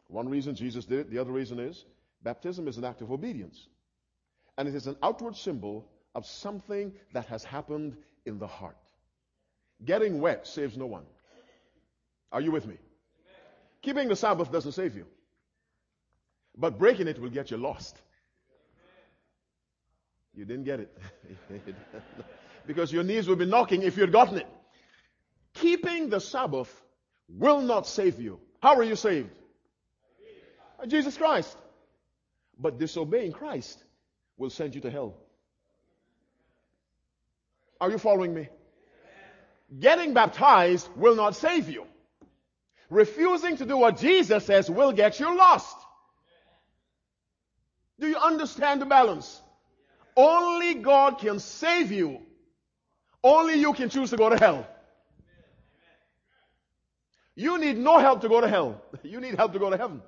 One 0.08 0.30
reason 0.30 0.56
Jesus 0.56 0.86
did 0.86 0.99
it. 0.99 1.12
The 1.12 1.19
other 1.19 1.34
reason 1.34 1.60
is 1.60 1.86
baptism 2.23 2.67
is 2.67 2.77
an 2.77 2.86
act 2.86 3.01
of 3.01 3.12
obedience. 3.12 3.67
And 4.58 4.67
it 4.67 4.73
is 4.73 4.88
an 4.88 4.95
outward 5.03 5.36
symbol 5.36 5.86
of 6.15 6.25
something 6.25 6.93
that 7.13 7.25
has 7.25 7.43
happened 7.43 7.97
in 8.25 8.39
the 8.39 8.47
heart. 8.47 8.77
Getting 9.84 10.21
wet 10.21 10.47
saves 10.47 10.77
no 10.77 10.86
one. 10.86 11.03
Are 12.32 12.41
you 12.41 12.51
with 12.51 12.65
me? 12.65 12.77
Keeping 13.82 14.08
the 14.08 14.15
Sabbath 14.15 14.51
doesn't 14.51 14.71
save 14.71 14.95
you. 14.95 15.06
But 16.58 16.80
breaking 16.80 17.08
it 17.08 17.19
will 17.19 17.30
get 17.30 17.51
you 17.51 17.58
lost. 17.58 18.01
You 20.34 20.45
didn't 20.45 20.63
get 20.63 20.80
it. 20.80 20.97
because 22.65 22.93
your 22.93 23.03
knees 23.03 23.27
would 23.27 23.39
be 23.39 23.45
knocking 23.45 23.84
if 23.84 23.97
you 23.97 24.01
had 24.01 24.12
gotten 24.12 24.38
it. 24.38 24.47
Keeping 25.53 26.10
the 26.10 26.19
Sabbath 26.19 26.71
will 27.30 27.62
not 27.62 27.88
save 27.88 28.20
you. 28.20 28.40
How 28.62 28.76
are 28.76 28.84
you 28.84 28.96
saved? 28.96 29.30
Jesus 30.88 31.18
Christ. 31.18 31.56
But 32.60 32.80
disobeying 32.80 33.32
Christ 33.32 33.84
will 34.38 34.50
send 34.50 34.76
you 34.76 34.82
to 34.82 34.92
hell. 34.92 35.16
Are 37.80 37.92
you 37.92 37.98
following 37.98 38.34
me? 38.34 38.50
Getting 39.80 40.13
baptized 40.13 40.88
will 40.96 41.16
not 41.16 41.36
save 41.36 41.70
you. 41.70 41.86
Refusing 42.90 43.58
to 43.58 43.66
do 43.66 43.78
what 43.78 43.98
Jesus 43.98 44.46
says 44.46 44.70
will 44.70 44.94
get 44.94 45.20
you 45.20 45.38
lost. 45.38 45.76
Do 48.00 48.08
you 48.08 48.18
understand 48.18 48.82
the 48.82 48.86
balance? 48.86 49.42
Only 50.16 50.76
God 50.76 51.20
can 51.20 51.40
save 51.40 51.92
you. 51.92 52.22
Only 53.24 53.56
you 53.56 53.74
can 53.74 53.90
choose 53.90 54.12
to 54.12 54.18
go 54.18 54.30
to 54.30 54.38
hell. 54.38 54.68
You 57.38 57.60
need 57.60 57.78
no 57.78 58.00
help 58.00 58.21
to 58.21 58.30
go 58.30 58.41
to 58.41 58.47
hell. 58.47 58.82
You 59.04 59.21
need 59.21 59.36
help 59.36 59.54
to 59.54 59.60
go 59.60 59.69
to 59.69 59.78
heaven. 59.78 60.02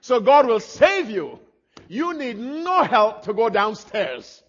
So 0.00 0.20
God 0.20 0.46
will 0.46 0.58
save 0.58 1.10
you. 1.10 1.38
You 1.86 2.14
need 2.14 2.38
no 2.38 2.82
help 2.82 3.24
to 3.24 3.34
go 3.34 3.50
downstairs. 3.50 4.42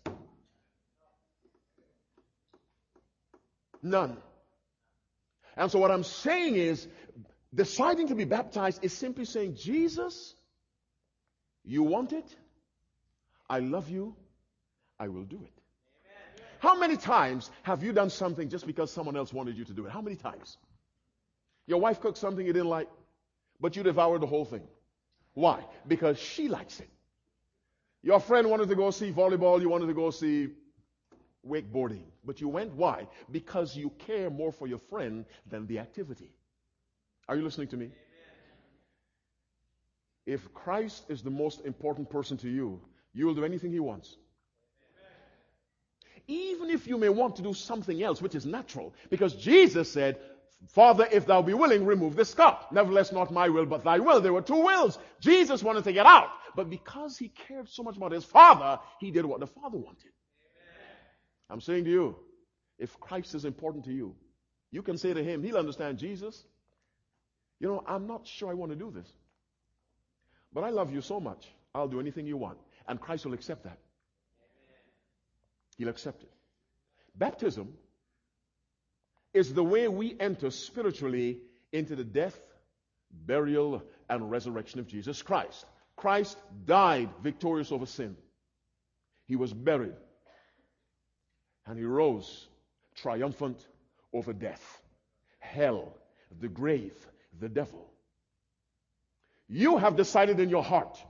None. 3.82 4.16
And 5.58 5.70
so 5.70 5.80
what 5.80 5.92
I'm 5.92 6.06
saying 6.06 6.56
is, 6.56 6.88
deciding 7.54 8.08
to 8.08 8.16
be 8.16 8.24
baptized 8.24 8.80
is 8.82 8.94
simply 8.94 9.26
saying, 9.26 9.56
Jesus, 9.56 10.36
you 11.66 11.84
want 11.84 12.14
it? 12.14 12.36
I 13.50 13.60
love 13.60 13.90
you. 13.90 14.16
I 14.98 15.10
will 15.10 15.26
do 15.26 15.42
it. 15.44 15.54
How 16.60 16.80
many 16.80 16.96
times 16.96 17.52
have 17.64 17.84
you 17.84 17.92
done 17.92 18.10
something 18.10 18.48
just 18.48 18.66
because 18.66 18.90
someone 18.90 19.18
else 19.18 19.34
wanted 19.34 19.58
you 19.58 19.66
to 19.66 19.74
do 19.74 19.86
it? 19.86 19.92
How 19.92 20.02
many 20.02 20.16
times? 20.16 20.58
Your 21.68 21.80
wife 21.80 22.02
cooked 22.02 22.18
something 22.18 22.46
you 22.46 22.54
didn't 22.54 22.70
like, 22.70 22.90
but 23.60 23.76
you 23.76 23.84
devoured 23.84 24.22
the 24.22 24.28
whole 24.28 24.46
thing. 24.46 24.68
Why? 25.34 25.64
Because 25.88 26.20
she 26.20 26.48
likes 26.48 26.80
it. 26.80 26.90
Your 28.02 28.20
friend 28.20 28.50
wanted 28.50 28.70
to 28.70 28.76
go 28.76 28.92
see 28.92 29.12
volleyball, 29.12 29.62
you 29.62 29.70
wanted 29.70 29.88
to 29.88 29.94
go 29.94 30.12
see 30.12 30.50
wakeboarding. 31.48 32.04
But 32.26 32.42
you 32.42 32.50
went, 32.50 32.74
why? 32.74 33.08
Because 33.32 33.76
you 33.76 33.90
care 33.92 34.30
more 34.30 34.52
for 34.52 34.68
your 34.68 34.80
friend 34.80 35.26
than 35.50 35.68
the 35.68 35.80
activity. 35.80 36.32
Are 37.28 37.36
you 37.36 37.44
listening 37.44 37.68
to 37.70 37.78
me? 37.78 37.90
If 40.26 40.54
Christ 40.54 41.04
is 41.10 41.22
the 41.22 41.30
most 41.30 41.66
important 41.66 42.10
person 42.10 42.38
to 42.38 42.50
you, 42.50 42.82
you 43.14 43.26
will 43.26 43.36
do 43.36 43.46
anything 43.46 43.72
he 43.72 43.80
wants. 43.80 44.16
Even 46.28 46.70
if 46.70 46.88
you 46.88 46.98
may 46.98 47.10
want 47.10 47.36
to 47.36 47.42
do 47.42 47.54
something 47.54 48.02
else, 48.02 48.22
which 48.22 48.36
is 48.36 48.46
natural, 48.46 48.94
because 49.10 49.36
Jesus 49.36 49.92
said, 49.92 50.18
Father, 50.70 51.08
if 51.12 51.26
thou 51.26 51.42
be 51.42 51.54
willing, 51.54 51.86
remove 51.86 52.16
this 52.16 52.34
cup. 52.34 52.72
Nevertheless, 52.72 53.12
not 53.12 53.32
my 53.32 53.50
will, 53.50 53.66
but 53.66 53.84
thy 53.84 54.00
will. 54.00 54.22
There 54.22 54.34
were 54.34 54.42
two 54.42 54.64
wills. 54.64 54.98
Jesus 55.20 55.62
wanted 55.62 55.84
to 55.84 55.94
get 55.94 56.06
out. 56.06 56.30
But 56.56 56.70
because 56.70 57.18
he 57.18 57.30
cared 57.30 57.70
so 57.70 57.84
much 57.84 57.98
about 57.98 58.12
his 58.12 58.24
Father, 58.24 58.80
he 59.00 59.12
did 59.12 59.26
what 59.26 59.40
the 59.40 59.48
Father 59.48 59.78
wanted. 59.78 60.12
I'm 61.50 61.62
saying 61.62 61.86
to 61.86 61.92
you, 61.92 62.16
if 62.80 63.00
Christ 63.00 63.36
is 63.36 63.46
important 63.46 63.86
to 63.86 63.92
you, 63.92 64.16
you 64.72 64.82
can 64.82 64.98
say 64.98 65.14
to 65.14 65.24
him, 65.24 65.44
he'll 65.44 65.58
understand 65.58 66.00
Jesus. 66.00 66.44
You 67.60 67.68
know, 67.68 67.84
I'm 67.86 68.08
not 68.08 68.26
sure 68.26 68.50
I 68.50 68.54
want 68.54 68.72
to 68.72 68.78
do 68.78 68.92
this. 68.92 69.08
But 70.52 70.64
I 70.64 70.70
love 70.70 70.94
you 70.94 71.02
so 71.02 71.20
much, 71.20 71.48
I'll 71.74 71.88
do 71.88 72.00
anything 72.00 72.26
you 72.28 72.38
want. 72.38 72.58
And 72.88 73.00
Christ 73.00 73.26
will 73.26 73.34
accept 73.34 73.64
that. 73.64 73.78
He'll 75.78 75.90
accept 75.90 76.24
it. 76.24 76.32
Baptism 77.16 77.74
is 79.34 79.54
the 79.54 79.64
way 79.64 79.88
we 79.88 80.16
enter 80.20 80.52
spiritually 80.52 81.40
into 81.72 81.96
the 81.96 82.04
death, 82.04 82.40
burial, 83.12 83.84
and 84.10 84.30
resurrection 84.30 84.80
of 84.80 84.88
Jesus 84.88 85.22
Christ. 85.22 85.66
Christ 85.96 86.38
died 86.66 87.10
victorious 87.22 87.72
over 87.72 87.86
sin. 87.86 88.16
He 89.28 89.36
was 89.36 89.54
buried. 89.54 89.96
And 91.66 91.78
he 91.78 91.86
rose 91.86 92.48
triumphant 92.96 93.66
over 94.12 94.34
death, 94.34 94.82
hell, 95.40 95.96
the 96.40 96.48
grave, 96.48 96.94
the 97.40 97.50
devil. 97.50 97.90
You 99.48 99.78
have 99.78 99.96
decided 99.96 100.40
in 100.40 100.50
your 100.50 100.64
heart, 100.64 101.02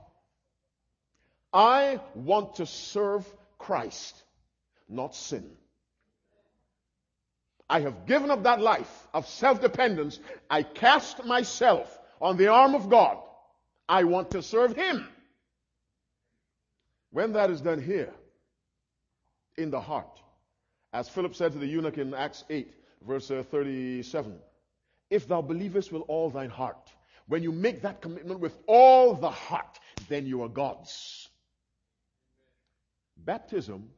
I 1.52 2.00
want 2.14 2.56
to 2.56 2.66
serve 2.66 3.26
Christ, 3.58 4.22
not 4.88 5.14
sin. 5.14 5.50
I 7.74 7.80
have 7.80 8.06
given 8.06 8.30
up 8.30 8.44
that 8.44 8.60
life 8.60 9.08
of 9.12 9.26
self-dependence. 9.26 10.20
I 10.48 10.62
cast 10.62 11.24
myself 11.24 11.98
on 12.20 12.36
the 12.36 12.46
arm 12.46 12.76
of 12.76 12.88
God. 12.88 13.18
I 13.88 14.04
want 14.04 14.30
to 14.30 14.44
serve 14.44 14.76
Him. 14.76 15.08
When 17.10 17.32
that 17.32 17.50
is 17.50 17.60
done 17.60 17.82
here, 17.82 18.12
in 19.58 19.72
the 19.72 19.80
heart, 19.80 20.20
as 20.92 21.08
Philip 21.08 21.34
said 21.34 21.50
to 21.50 21.58
the 21.58 21.66
eunuch 21.66 21.98
in 21.98 22.14
Acts 22.14 22.44
8, 22.48 22.72
verse 23.04 23.28
uh, 23.32 23.42
37, 23.50 24.36
if 25.10 25.26
thou 25.26 25.42
believest 25.42 25.90
with 25.90 26.02
all 26.06 26.30
thine 26.30 26.50
heart, 26.50 26.92
when 27.26 27.42
you 27.42 27.50
make 27.50 27.82
that 27.82 28.00
commitment 28.00 28.38
with 28.38 28.56
all 28.68 29.14
the 29.14 29.30
heart, 29.30 29.80
then 30.08 30.26
you 30.26 30.44
are 30.44 30.48
God's. 30.48 31.28
Baptism 33.16 33.90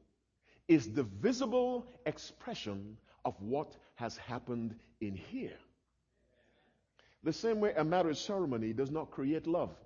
is 0.66 0.94
the 0.94 1.02
visible 1.02 1.84
expression 2.06 2.96
of 3.26 3.34
what 3.42 3.76
has 3.96 4.16
happened 4.16 4.76
in 5.00 5.16
here. 5.16 5.58
The 7.24 7.32
same 7.32 7.58
way 7.58 7.74
a 7.76 7.84
marriage 7.84 8.22
ceremony 8.22 8.72
does 8.72 8.92
not 8.92 9.10
create 9.10 9.48
love. 9.48 9.76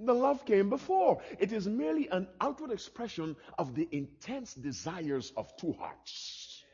The 0.00 0.12
love 0.12 0.44
came 0.44 0.68
before. 0.68 1.22
It 1.38 1.52
is 1.52 1.68
merely 1.68 2.08
an 2.08 2.26
outward 2.40 2.72
expression 2.72 3.36
of 3.56 3.74
the 3.74 3.88
intense 3.92 4.52
desires 4.52 5.32
of 5.36 5.56
two 5.56 5.72
hearts. 5.72 6.64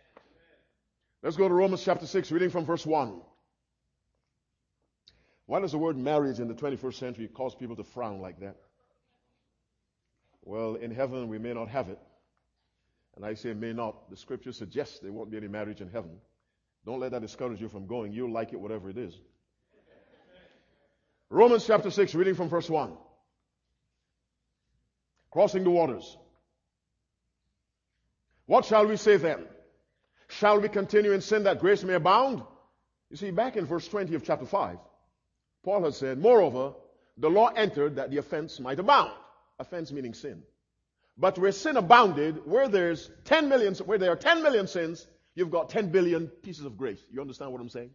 Let's 1.22 1.36
go 1.36 1.46
to 1.46 1.54
Romans 1.54 1.84
chapter 1.84 2.06
6, 2.06 2.32
reading 2.32 2.48
from 2.48 2.64
verse 2.64 2.86
1. 2.86 3.20
Why 5.50 5.58
does 5.58 5.72
the 5.72 5.78
word 5.78 5.96
marriage 5.96 6.38
in 6.38 6.46
the 6.46 6.54
21st 6.54 6.94
century 6.94 7.26
cause 7.26 7.56
people 7.56 7.74
to 7.74 7.82
frown 7.82 8.20
like 8.20 8.38
that? 8.38 8.54
Well, 10.42 10.76
in 10.76 10.92
heaven 10.92 11.26
we 11.26 11.38
may 11.38 11.52
not 11.52 11.66
have 11.66 11.88
it. 11.88 11.98
And 13.16 13.26
I 13.26 13.34
say 13.34 13.52
may 13.52 13.72
not. 13.72 14.08
The 14.10 14.16
scripture 14.16 14.52
suggests 14.52 15.00
there 15.00 15.10
won't 15.10 15.28
be 15.28 15.38
any 15.38 15.48
marriage 15.48 15.80
in 15.80 15.90
heaven. 15.90 16.12
Don't 16.86 17.00
let 17.00 17.10
that 17.10 17.22
discourage 17.22 17.60
you 17.60 17.68
from 17.68 17.88
going. 17.88 18.12
You'll 18.12 18.30
like 18.30 18.52
it, 18.52 18.60
whatever 18.60 18.90
it 18.90 18.96
is. 18.96 19.12
Romans 21.30 21.66
chapter 21.66 21.90
6, 21.90 22.14
reading 22.14 22.36
from 22.36 22.48
verse 22.48 22.70
1 22.70 22.92
crossing 25.32 25.64
the 25.64 25.70
waters. 25.70 26.16
What 28.46 28.66
shall 28.66 28.86
we 28.86 28.96
say 28.96 29.16
then? 29.16 29.46
Shall 30.28 30.60
we 30.60 30.68
continue 30.68 31.10
in 31.10 31.20
sin 31.20 31.42
that 31.42 31.58
grace 31.58 31.82
may 31.82 31.94
abound? 31.94 32.44
You 33.10 33.16
see, 33.16 33.32
back 33.32 33.56
in 33.56 33.66
verse 33.66 33.88
20 33.88 34.14
of 34.14 34.22
chapter 34.22 34.46
5, 34.46 34.78
Paul 35.62 35.84
has 35.84 35.96
said, 35.96 36.18
Moreover, 36.18 36.74
the 37.16 37.30
law 37.30 37.48
entered 37.48 37.96
that 37.96 38.10
the 38.10 38.18
offense 38.18 38.60
might 38.60 38.78
abound. 38.78 39.12
Offense 39.58 39.92
meaning 39.92 40.14
sin. 40.14 40.42
But 41.18 41.38
where 41.38 41.52
sin 41.52 41.76
abounded, 41.76 42.46
where 42.46 42.68
there's 42.68 43.10
10 43.24 43.48
million, 43.48 43.74
where 43.74 43.98
there 43.98 44.12
are 44.12 44.16
10 44.16 44.42
million 44.42 44.66
sins, 44.66 45.06
you've 45.34 45.50
got 45.50 45.68
10 45.68 45.90
billion 45.90 46.28
pieces 46.28 46.64
of 46.64 46.78
grace. 46.78 47.00
You 47.10 47.20
understand 47.20 47.52
what 47.52 47.60
I'm 47.60 47.68
saying? 47.68 47.90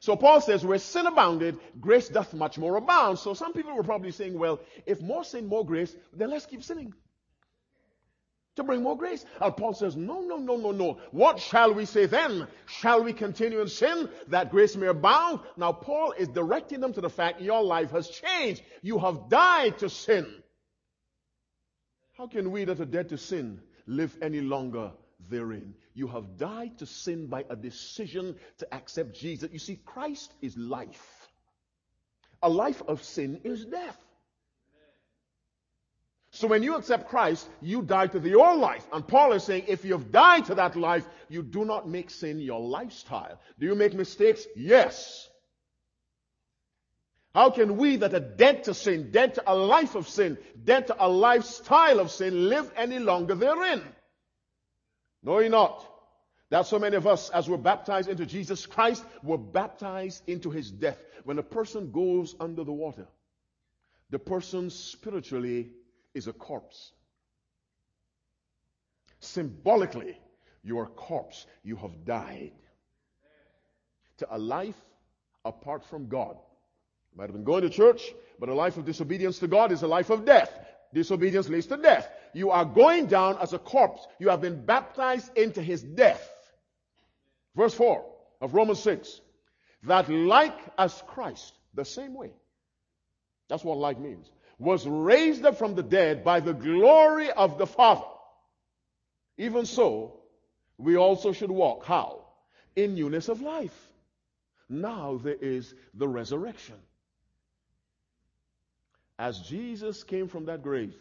So 0.00 0.14
Paul 0.14 0.40
says, 0.40 0.64
where 0.64 0.78
sin 0.78 1.06
abounded, 1.06 1.58
grace 1.80 2.08
doth 2.08 2.34
much 2.34 2.58
more 2.58 2.76
abound. 2.76 3.18
So 3.18 3.34
some 3.34 3.52
people 3.52 3.74
were 3.74 3.82
probably 3.82 4.12
saying, 4.12 4.38
well, 4.38 4.60
if 4.86 5.00
more 5.00 5.24
sin, 5.24 5.46
more 5.46 5.64
grace, 5.64 5.94
then 6.12 6.30
let's 6.30 6.46
keep 6.46 6.62
sinning. 6.62 6.92
To 8.58 8.64
bring 8.64 8.82
more 8.82 8.98
grace. 8.98 9.24
And 9.40 9.56
Paul 9.56 9.72
says, 9.72 9.94
no, 9.94 10.20
no, 10.20 10.36
no, 10.36 10.56
no, 10.56 10.72
no. 10.72 10.98
What 11.12 11.38
shall 11.38 11.72
we 11.72 11.84
say 11.84 12.06
then? 12.06 12.48
Shall 12.66 13.04
we 13.04 13.12
continue 13.12 13.60
in 13.60 13.68
sin 13.68 14.08
that 14.26 14.50
grace 14.50 14.74
may 14.74 14.88
abound? 14.88 15.38
Now 15.56 15.70
Paul 15.70 16.10
is 16.18 16.26
directing 16.26 16.80
them 16.80 16.92
to 16.94 17.00
the 17.00 17.08
fact 17.08 17.40
your 17.40 17.62
life 17.62 17.92
has 17.92 18.08
changed. 18.08 18.62
You 18.82 18.98
have 18.98 19.28
died 19.28 19.78
to 19.78 19.88
sin. 19.88 20.26
How 22.16 22.26
can 22.26 22.50
we 22.50 22.64
that 22.64 22.80
are 22.80 22.84
dead 22.84 23.10
to 23.10 23.16
sin 23.16 23.60
live 23.86 24.18
any 24.20 24.40
longer 24.40 24.90
therein. 25.30 25.74
You 25.94 26.08
have 26.08 26.36
died 26.36 26.78
to 26.78 26.86
sin 26.86 27.28
by 27.28 27.44
a 27.48 27.54
decision 27.54 28.34
to 28.58 28.74
accept 28.74 29.14
Jesus. 29.14 29.50
You 29.52 29.60
see, 29.60 29.76
Christ 29.84 30.32
is 30.42 30.56
life. 30.56 31.28
A 32.42 32.48
life 32.48 32.82
of 32.88 33.04
sin 33.04 33.40
is 33.44 33.64
death. 33.64 33.98
So 36.38 36.46
when 36.46 36.62
you 36.62 36.76
accept 36.76 37.08
Christ, 37.08 37.48
you 37.60 37.82
die 37.82 38.06
to 38.06 38.20
the 38.20 38.36
old 38.36 38.60
life. 38.60 38.86
And 38.92 39.04
Paul 39.04 39.32
is 39.32 39.42
saying, 39.42 39.64
if 39.66 39.84
you've 39.84 40.12
died 40.12 40.44
to 40.44 40.54
that 40.54 40.76
life, 40.76 41.04
you 41.28 41.42
do 41.42 41.64
not 41.64 41.88
make 41.88 42.10
sin 42.10 42.38
your 42.38 42.60
lifestyle. 42.60 43.40
Do 43.58 43.66
you 43.66 43.74
make 43.74 43.92
mistakes? 43.92 44.46
Yes. 44.54 45.28
How 47.34 47.50
can 47.50 47.76
we 47.76 47.96
that 47.96 48.14
are 48.14 48.20
dead 48.20 48.62
to 48.64 48.74
sin, 48.74 49.10
dead 49.10 49.34
to 49.34 49.42
a 49.48 49.56
life 49.56 49.96
of 49.96 50.08
sin, 50.08 50.38
dead 50.62 50.86
to 50.86 50.96
a 51.04 51.08
lifestyle 51.08 51.98
of 51.98 52.12
sin, 52.12 52.48
live 52.48 52.70
any 52.76 53.00
longer 53.00 53.34
therein? 53.34 53.82
Know 55.24 55.40
ye 55.40 55.48
not 55.48 55.84
That 56.50 56.66
so 56.66 56.78
many 56.78 56.94
of 56.94 57.08
us, 57.08 57.30
as 57.30 57.48
we're 57.48 57.56
baptized 57.56 58.08
into 58.08 58.24
Jesus 58.24 58.64
Christ, 58.64 59.04
were 59.24 59.38
baptized 59.38 60.22
into 60.28 60.50
his 60.50 60.70
death. 60.70 60.98
When 61.24 61.40
a 61.40 61.42
person 61.42 61.90
goes 61.90 62.36
under 62.38 62.62
the 62.62 62.72
water, 62.72 63.08
the 64.10 64.20
person 64.20 64.70
spiritually 64.70 65.72
is 66.14 66.26
a 66.26 66.32
corpse. 66.32 66.92
Symbolically, 69.20 70.18
you 70.62 70.78
are 70.78 70.84
a 70.84 70.86
corpse. 70.86 71.46
You 71.62 71.76
have 71.76 72.04
died. 72.04 72.52
To 74.18 74.26
a 74.30 74.38
life 74.38 74.76
apart 75.44 75.84
from 75.84 76.08
God. 76.08 76.36
You 77.12 77.18
might 77.18 77.24
have 77.24 77.32
been 77.32 77.44
going 77.44 77.62
to 77.62 77.70
church, 77.70 78.02
but 78.38 78.48
a 78.48 78.54
life 78.54 78.76
of 78.76 78.84
disobedience 78.84 79.38
to 79.40 79.48
God 79.48 79.72
is 79.72 79.82
a 79.82 79.88
life 79.88 80.10
of 80.10 80.24
death. 80.24 80.52
Disobedience 80.92 81.48
leads 81.48 81.66
to 81.66 81.76
death. 81.76 82.08
You 82.34 82.50
are 82.50 82.64
going 82.64 83.06
down 83.06 83.38
as 83.38 83.52
a 83.52 83.58
corpse. 83.58 84.06
You 84.18 84.28
have 84.30 84.40
been 84.40 84.64
baptized 84.64 85.36
into 85.36 85.62
his 85.62 85.82
death. 85.82 86.30
Verse 87.54 87.74
4 87.74 88.04
of 88.40 88.54
Romans 88.54 88.80
6. 88.80 89.20
That 89.84 90.08
like 90.08 90.58
as 90.76 91.02
Christ, 91.06 91.52
the 91.74 91.84
same 91.84 92.14
way. 92.14 92.32
That's 93.48 93.64
what 93.64 93.78
like 93.78 93.98
means. 93.98 94.30
Was 94.58 94.86
raised 94.86 95.44
up 95.44 95.56
from 95.56 95.74
the 95.74 95.82
dead 95.82 96.24
by 96.24 96.40
the 96.40 96.52
glory 96.52 97.30
of 97.30 97.58
the 97.58 97.66
Father. 97.66 98.06
Even 99.36 99.66
so, 99.66 100.20
we 100.78 100.96
also 100.96 101.32
should 101.32 101.50
walk. 101.50 101.84
How? 101.84 102.24
In 102.74 102.94
newness 102.94 103.28
of 103.28 103.40
life. 103.40 103.76
Now 104.68 105.20
there 105.22 105.36
is 105.40 105.74
the 105.94 106.08
resurrection. 106.08 106.76
As 109.18 109.38
Jesus 109.40 110.04
came 110.04 110.28
from 110.28 110.46
that 110.46 110.62
grave, 110.62 110.94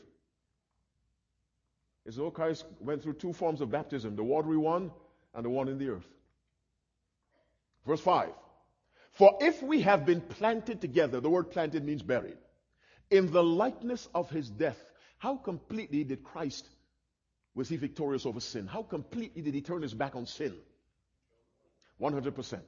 though 2.05 2.31
Christ 2.31 2.65
went 2.79 3.03
through 3.03 3.13
two 3.13 3.33
forms 3.33 3.61
of 3.61 3.69
baptism 3.69 4.15
the 4.15 4.23
watery 4.23 4.57
one 4.57 4.91
and 5.35 5.43
the 5.43 5.49
one 5.49 5.67
in 5.67 5.77
the 5.77 5.89
earth. 5.89 6.07
Verse 7.85 8.01
5 8.01 8.29
For 9.13 9.37
if 9.41 9.61
we 9.61 9.81
have 9.81 10.05
been 10.05 10.21
planted 10.21 10.81
together, 10.81 11.19
the 11.19 11.29
word 11.29 11.51
planted 11.51 11.83
means 11.83 12.01
buried, 12.01 12.37
in 13.09 13.31
the 13.31 13.43
likeness 13.43 14.07
of 14.13 14.29
his 14.29 14.49
death, 14.49 14.77
how 15.17 15.35
completely 15.37 16.03
did 16.03 16.23
Christ 16.23 16.67
was 17.55 17.69
he 17.69 17.77
victorious 17.77 18.25
over 18.25 18.39
sin? 18.39 18.67
How 18.67 18.83
completely 18.83 19.41
did 19.41 19.53
he 19.53 19.61
turn 19.61 19.81
his 19.81 19.93
back 19.93 20.15
on 20.15 20.27
sin? 20.27 20.53
100%. 21.99 22.59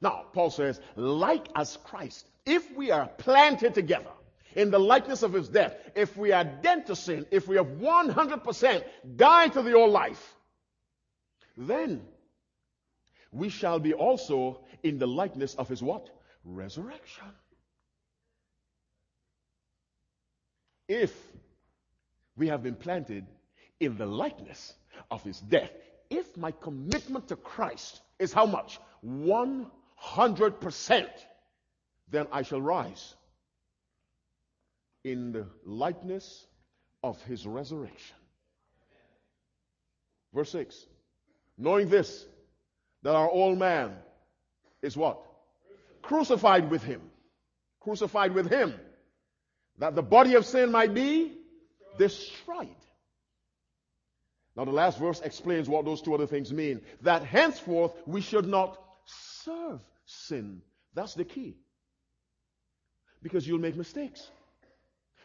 Now, 0.00 0.24
Paul 0.32 0.50
says, 0.50 0.80
like 0.94 1.46
as 1.54 1.76
Christ, 1.84 2.26
if 2.46 2.74
we 2.76 2.90
are 2.90 3.08
planted 3.08 3.74
together 3.74 4.12
in 4.54 4.70
the 4.70 4.78
likeness 4.78 5.22
of 5.22 5.32
his 5.32 5.48
death, 5.48 5.74
if 5.94 6.16
we 6.16 6.32
are 6.32 6.44
dead 6.44 6.86
to 6.86 6.96
sin, 6.96 7.26
if 7.30 7.46
we 7.46 7.56
have 7.56 7.66
100% 7.66 8.84
died 9.16 9.52
to 9.52 9.62
the 9.62 9.74
old 9.74 9.90
life, 9.90 10.34
then 11.56 12.02
we 13.32 13.48
shall 13.48 13.78
be 13.78 13.92
also 13.92 14.60
in 14.82 14.98
the 14.98 15.06
likeness 15.06 15.54
of 15.54 15.68
his 15.68 15.82
what? 15.82 16.08
Resurrection. 16.44 17.24
If 20.88 21.12
we 22.36 22.48
have 22.48 22.62
been 22.62 22.76
planted 22.76 23.26
in 23.80 23.96
the 23.96 24.06
likeness 24.06 24.74
of 25.10 25.24
his 25.24 25.40
death. 25.40 25.70
If 26.10 26.36
my 26.36 26.52
commitment 26.52 27.28
to 27.28 27.36
Christ 27.36 28.00
is 28.18 28.32
how 28.32 28.46
much? 28.46 28.78
100%, 29.04 31.08
then 32.10 32.26
I 32.30 32.42
shall 32.42 32.60
rise 32.60 33.14
in 35.04 35.32
the 35.32 35.46
likeness 35.64 36.46
of 37.02 37.20
his 37.22 37.46
resurrection. 37.46 38.16
Verse 40.32 40.50
6 40.50 40.86
Knowing 41.58 41.88
this, 41.88 42.26
that 43.02 43.14
our 43.14 43.30
old 43.30 43.58
man 43.58 43.96
is 44.82 44.96
what? 44.96 45.22
Crucified 46.02 46.70
with 46.70 46.82
him. 46.82 47.00
Crucified 47.80 48.34
with 48.34 48.50
him. 48.50 48.74
That 49.78 49.94
the 49.94 50.02
body 50.02 50.34
of 50.34 50.46
sin 50.46 50.72
might 50.72 50.94
be 50.94 51.32
destroyed 51.98 52.68
now, 54.56 54.64
the 54.64 54.72
last 54.72 54.98
verse 54.98 55.20
explains 55.20 55.68
what 55.68 55.84
those 55.84 56.00
two 56.00 56.14
other 56.14 56.26
things 56.26 56.50
mean. 56.52 56.80
That 57.02 57.22
henceforth 57.22 57.92
we 58.06 58.22
should 58.22 58.46
not 58.46 58.80
serve 59.04 59.80
sin. 60.06 60.62
That's 60.94 61.14
the 61.14 61.24
key. 61.24 61.58
Because 63.22 63.46
you'll 63.46 63.60
make 63.60 63.76
mistakes. 63.76 64.26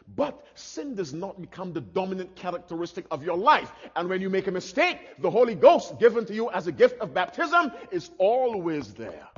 But 0.06 0.44
sin 0.54 0.96
does 0.96 1.14
not 1.14 1.40
become 1.40 1.72
the 1.72 1.80
dominant 1.80 2.36
characteristic 2.36 3.06
of 3.10 3.22
your 3.22 3.38
life. 3.38 3.72
And 3.96 4.10
when 4.10 4.20
you 4.20 4.28
make 4.28 4.48
a 4.48 4.50
mistake, 4.50 4.98
the 5.18 5.30
Holy 5.30 5.54
Ghost 5.54 5.98
given 5.98 6.26
to 6.26 6.34
you 6.34 6.50
as 6.50 6.66
a 6.66 6.72
gift 6.72 7.00
of 7.00 7.14
baptism 7.14 7.72
is 7.90 8.10
always 8.18 8.92
there. 8.94 9.28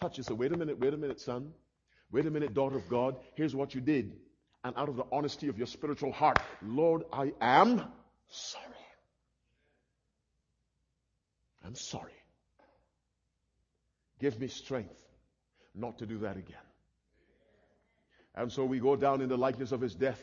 Touch 0.00 0.18
you. 0.18 0.24
Say, 0.24 0.34
wait 0.34 0.52
a 0.52 0.56
minute, 0.56 0.80
wait 0.80 0.94
a 0.94 0.96
minute, 0.96 1.20
son. 1.20 1.52
Wait 2.10 2.26
a 2.26 2.30
minute, 2.30 2.54
daughter 2.54 2.76
of 2.76 2.88
God. 2.88 3.16
Here's 3.34 3.54
what 3.54 3.74
you 3.74 3.80
did. 3.80 4.12
And 4.64 4.74
out 4.76 4.88
of 4.88 4.96
the 4.96 5.04
honesty 5.12 5.48
of 5.48 5.58
your 5.58 5.66
spiritual 5.66 6.12
heart, 6.12 6.38
Lord, 6.62 7.04
I 7.12 7.32
am 7.40 7.82
sorry. 8.28 8.64
I'm 11.64 11.74
sorry. 11.74 12.12
Give 14.20 14.38
me 14.40 14.48
strength 14.48 15.00
not 15.74 15.98
to 15.98 16.06
do 16.06 16.18
that 16.18 16.36
again. 16.36 16.56
And 18.34 18.50
so 18.50 18.64
we 18.64 18.78
go 18.78 18.96
down 18.96 19.20
in 19.20 19.28
the 19.28 19.36
likeness 19.36 19.72
of 19.72 19.80
his 19.80 19.94
death. 19.94 20.20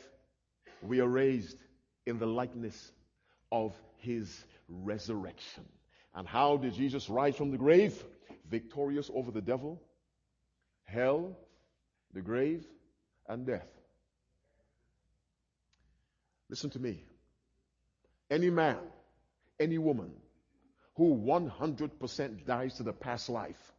We 0.82 1.02
are 1.02 1.08
raised 1.08 1.58
in 2.06 2.18
the 2.18 2.26
likeness 2.26 2.92
of 3.52 3.74
his 3.98 4.44
resurrection. 4.70 5.66
And 6.14 6.28
how 6.28 6.58
did 6.58 6.74
Jesus 6.74 7.10
rise 7.10 7.36
from 7.36 7.52
the 7.52 7.58
grave? 7.58 8.04
Victorious 8.50 9.10
over 9.14 9.32
the 9.32 9.42
devil, 9.42 9.82
hell, 10.84 11.38
the 12.16 12.22
grave, 12.22 12.66
and 13.28 13.46
death. 13.46 13.68
Listen 16.50 16.70
to 16.72 16.80
me. 16.80 17.04
Any 18.32 18.50
man, 18.50 18.80
any 19.60 19.78
woman 19.78 20.12
who 20.96 21.16
100% 21.16 22.46
dies 22.46 22.76
to 22.76 22.84
the 22.84 22.94
past 22.94 23.30
life 23.30 23.74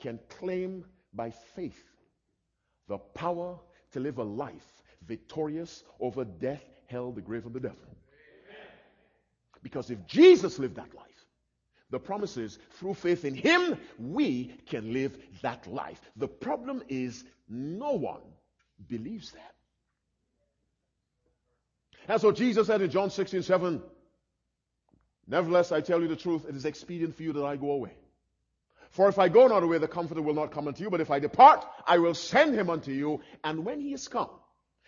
can 0.00 0.18
claim 0.28 0.84
by 1.12 1.30
faith 1.56 1.82
the 2.88 2.98
power 2.98 3.58
to 3.92 4.00
live 4.00 4.18
a 4.18 4.24
life 4.24 4.82
victorious 5.06 5.82
over 6.00 6.24
death, 6.24 6.62
hell, 6.86 7.10
the 7.12 7.20
grave, 7.20 7.44
and 7.46 7.54
the 7.54 7.60
devil. 7.60 7.78
Because 9.62 9.90
if 9.90 10.06
Jesus 10.06 10.58
lived 10.58 10.76
that 10.76 10.94
life, 10.94 11.06
the 11.90 11.98
promise 11.98 12.36
is 12.36 12.58
through 12.78 12.94
faith 12.94 13.24
in 13.24 13.34
Him, 13.34 13.78
we 13.98 14.54
can 14.66 14.92
live 14.92 15.16
that 15.42 15.66
life. 15.66 16.00
The 16.16 16.28
problem 16.28 16.82
is 16.88 17.24
no 17.52 17.92
one 17.92 18.22
believes 18.88 19.32
that. 19.32 19.54
And 22.08 22.20
so 22.20 22.32
Jesus 22.32 22.66
said 22.66 22.82
in 22.82 22.90
John 22.90 23.10
16, 23.10 23.42
7, 23.42 23.82
Nevertheless, 25.28 25.70
I 25.70 25.80
tell 25.80 26.00
you 26.00 26.08
the 26.08 26.16
truth, 26.16 26.46
it 26.48 26.56
is 26.56 26.64
expedient 26.64 27.14
for 27.14 27.22
you 27.22 27.32
that 27.34 27.44
I 27.44 27.56
go 27.56 27.70
away. 27.70 27.92
For 28.90 29.08
if 29.08 29.18
I 29.18 29.28
go 29.28 29.46
not 29.46 29.62
away, 29.62 29.78
the 29.78 29.88
Comforter 29.88 30.20
will 30.20 30.34
not 30.34 30.50
come 30.50 30.66
unto 30.66 30.82
you, 30.82 30.90
but 30.90 31.00
if 31.00 31.10
I 31.10 31.20
depart, 31.20 31.64
I 31.86 31.98
will 31.98 32.14
send 32.14 32.54
him 32.54 32.68
unto 32.68 32.90
you. 32.90 33.20
And 33.44 33.64
when 33.64 33.80
he 33.80 33.92
is 33.94 34.08
come, 34.08 34.30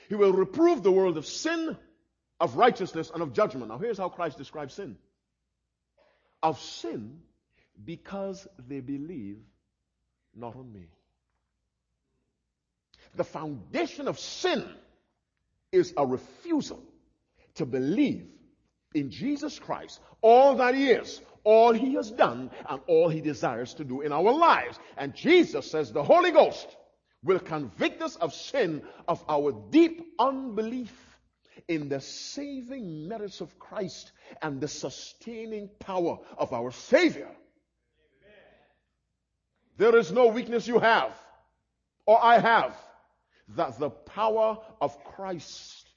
he 0.09 0.16
will 0.16 0.33
reprove 0.33 0.83
the 0.83 0.92
world 0.92 1.16
of 1.16 1.24
sin, 1.24 1.77
of 2.40 2.57
righteousness, 2.57 3.11
and 3.14 3.22
of 3.22 3.33
judgment. 3.33 3.68
Now, 3.68 3.79
here's 3.79 3.96
how 3.96 4.09
Christ 4.09 4.37
describes 4.37 4.74
sin 4.74 4.96
of 6.44 6.61
sin 6.61 7.20
because 7.83 8.46
they 8.68 8.81
believe 8.81 9.38
not 10.37 10.55
on 10.55 10.70
me. 10.70 10.87
The 13.16 13.24
foundation 13.24 14.09
of 14.09 14.18
sin 14.18 14.68
is 15.72 15.92
a 15.96 16.07
refusal 16.07 16.83
to 17.55 17.66
believe 17.66 18.27
in 18.94 19.11
Jesus 19.11 19.59
Christ 19.59 20.00
all 20.20 20.57
that 20.57 20.74
he 20.74 20.90
is, 20.90 21.20
all 21.45 21.72
he 21.72 21.95
has 21.95 22.11
done, 22.11 22.51
and 22.68 22.80
all 22.86 23.09
he 23.09 23.20
desires 23.20 23.74
to 23.74 23.84
do 23.84 24.01
in 24.01 24.12
our 24.12 24.32
lives. 24.32 24.78
And 24.97 25.14
Jesus 25.14 25.70
says 25.70 25.93
the 25.93 26.03
Holy 26.03 26.30
Ghost 26.30 26.76
will 27.22 27.38
convict 27.38 28.03
us 28.03 28.16
of 28.16 28.32
sin, 28.32 28.82
of 29.07 29.22
our 29.28 29.53
deep 29.70 30.14
unbelief 30.18 30.93
in 31.68 31.88
the 31.88 32.01
saving 32.01 33.09
merits 33.09 33.41
of 33.41 33.59
Christ 33.59 34.12
and 34.43 34.61
the 34.61 34.68
sustaining 34.68 35.70
power 35.78 36.18
of 36.36 36.53
our 36.53 36.70
Savior. 36.70 37.30
There 39.76 39.97
is 39.97 40.12
no 40.12 40.28
weakness 40.28 40.66
you 40.66 40.78
have 40.78 41.12
or 42.07 42.22
I 42.22 42.38
have 42.38 42.76
that 43.49 43.78
the 43.78 43.90
power 43.90 44.59
of 44.80 45.03
Christ 45.05 45.88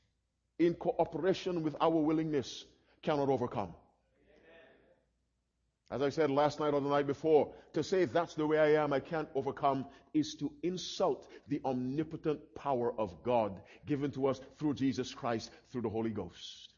in 0.60 0.74
cooperation 0.74 1.64
with 1.64 1.76
our 1.80 1.90
willingness 1.90 2.66
cannot 3.02 3.30
overcome. 3.30 3.74
As 5.90 6.02
I 6.02 6.10
said 6.10 6.30
last 6.30 6.60
night 6.60 6.74
or 6.74 6.82
the 6.82 6.90
night 6.90 7.08
before, 7.08 7.54
to 7.74 7.82
say 7.82 8.04
that's 8.04 8.34
the 8.34 8.46
way 8.46 8.60
I 8.60 8.84
am, 8.84 8.92
I 8.92 9.00
can't 9.00 9.30
overcome, 9.36 9.86
is 10.14 10.36
to 10.36 10.52
insult 10.62 11.30
the 11.48 11.62
omnipotent 11.64 12.40
power 12.56 12.94
of 13.00 13.24
God 13.24 13.62
given 13.86 14.12
to 14.12 14.28
us 14.28 14.42
through 14.60 14.74
Jesus 14.74 15.14
Christ, 15.14 15.50
through 15.72 15.84
the 15.84 15.90
Holy 15.90 16.10
Ghost. 16.10 16.74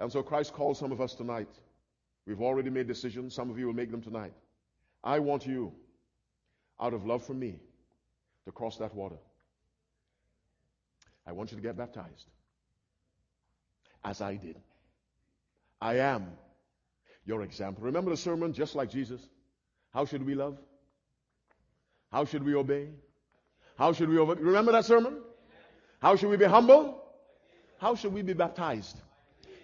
And 0.00 0.10
so 0.10 0.24
Christ 0.24 0.54
calls 0.54 0.80
some 0.80 0.90
of 0.90 1.00
us 1.00 1.14
tonight 1.14 1.48
We've 2.26 2.40
already 2.40 2.70
made 2.70 2.86
decisions. 2.86 3.34
Some 3.34 3.50
of 3.50 3.58
you 3.58 3.66
will 3.66 3.74
make 3.74 3.90
them 3.90 4.02
tonight. 4.02 4.32
I 5.02 5.18
want 5.18 5.46
you, 5.46 5.72
out 6.80 6.94
of 6.94 7.04
love 7.04 7.24
for 7.24 7.34
me, 7.34 7.58
to 8.44 8.52
cross 8.52 8.76
that 8.78 8.94
water. 8.94 9.16
I 11.26 11.32
want 11.32 11.52
you 11.52 11.56
to 11.56 11.62
get 11.62 11.76
baptized 11.76 12.26
as 14.04 14.20
I 14.20 14.36
did. 14.36 14.56
I 15.80 15.98
am 15.98 16.26
your 17.24 17.42
example. 17.42 17.84
Remember 17.84 18.10
the 18.10 18.16
sermon, 18.16 18.52
just 18.52 18.74
like 18.74 18.90
Jesus? 18.90 19.20
How 19.92 20.04
should 20.04 20.24
we 20.24 20.34
love? 20.34 20.58
How 22.10 22.24
should 22.24 22.42
we 22.44 22.54
obey? 22.54 22.88
How 23.78 23.92
should 23.92 24.08
we 24.08 24.18
over? 24.18 24.34
Remember 24.34 24.72
that 24.72 24.84
sermon? 24.84 25.18
How 26.00 26.16
should 26.16 26.30
we 26.30 26.36
be 26.36 26.44
humble? 26.44 27.02
How 27.78 27.94
should 27.94 28.12
we 28.12 28.22
be 28.22 28.32
baptized? 28.32 28.96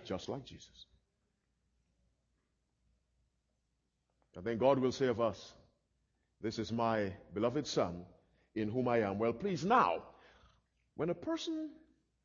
Just 0.04 0.28
like 0.28 0.44
Jesus. 0.44 0.86
And 4.36 4.46
then 4.46 4.56
God 4.56 4.78
will 4.78 4.92
say 4.92 5.08
of 5.08 5.20
us, 5.20 5.52
This 6.40 6.60
is 6.60 6.70
my 6.70 7.12
beloved 7.34 7.66
Son 7.66 8.04
in 8.60 8.70
whom 8.70 8.88
I 8.88 8.98
am 8.98 9.18
well 9.18 9.32
pleased. 9.32 9.66
Now, 9.66 10.02
when 10.96 11.10
a 11.10 11.14
person 11.14 11.70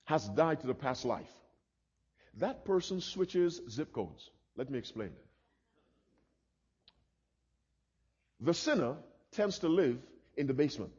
has 0.05 0.27
died 0.29 0.61
to 0.61 0.67
the 0.67 0.73
past 0.73 1.05
life, 1.05 1.31
that 2.37 2.65
person 2.65 3.01
switches 3.01 3.61
zip 3.69 3.93
codes. 3.93 4.29
Let 4.55 4.69
me 4.69 4.77
explain. 4.79 5.11
The 8.39 8.53
sinner 8.53 8.95
tends 9.31 9.59
to 9.59 9.69
live 9.69 9.97
in 10.35 10.47
the 10.47 10.53
basement. 10.53 10.91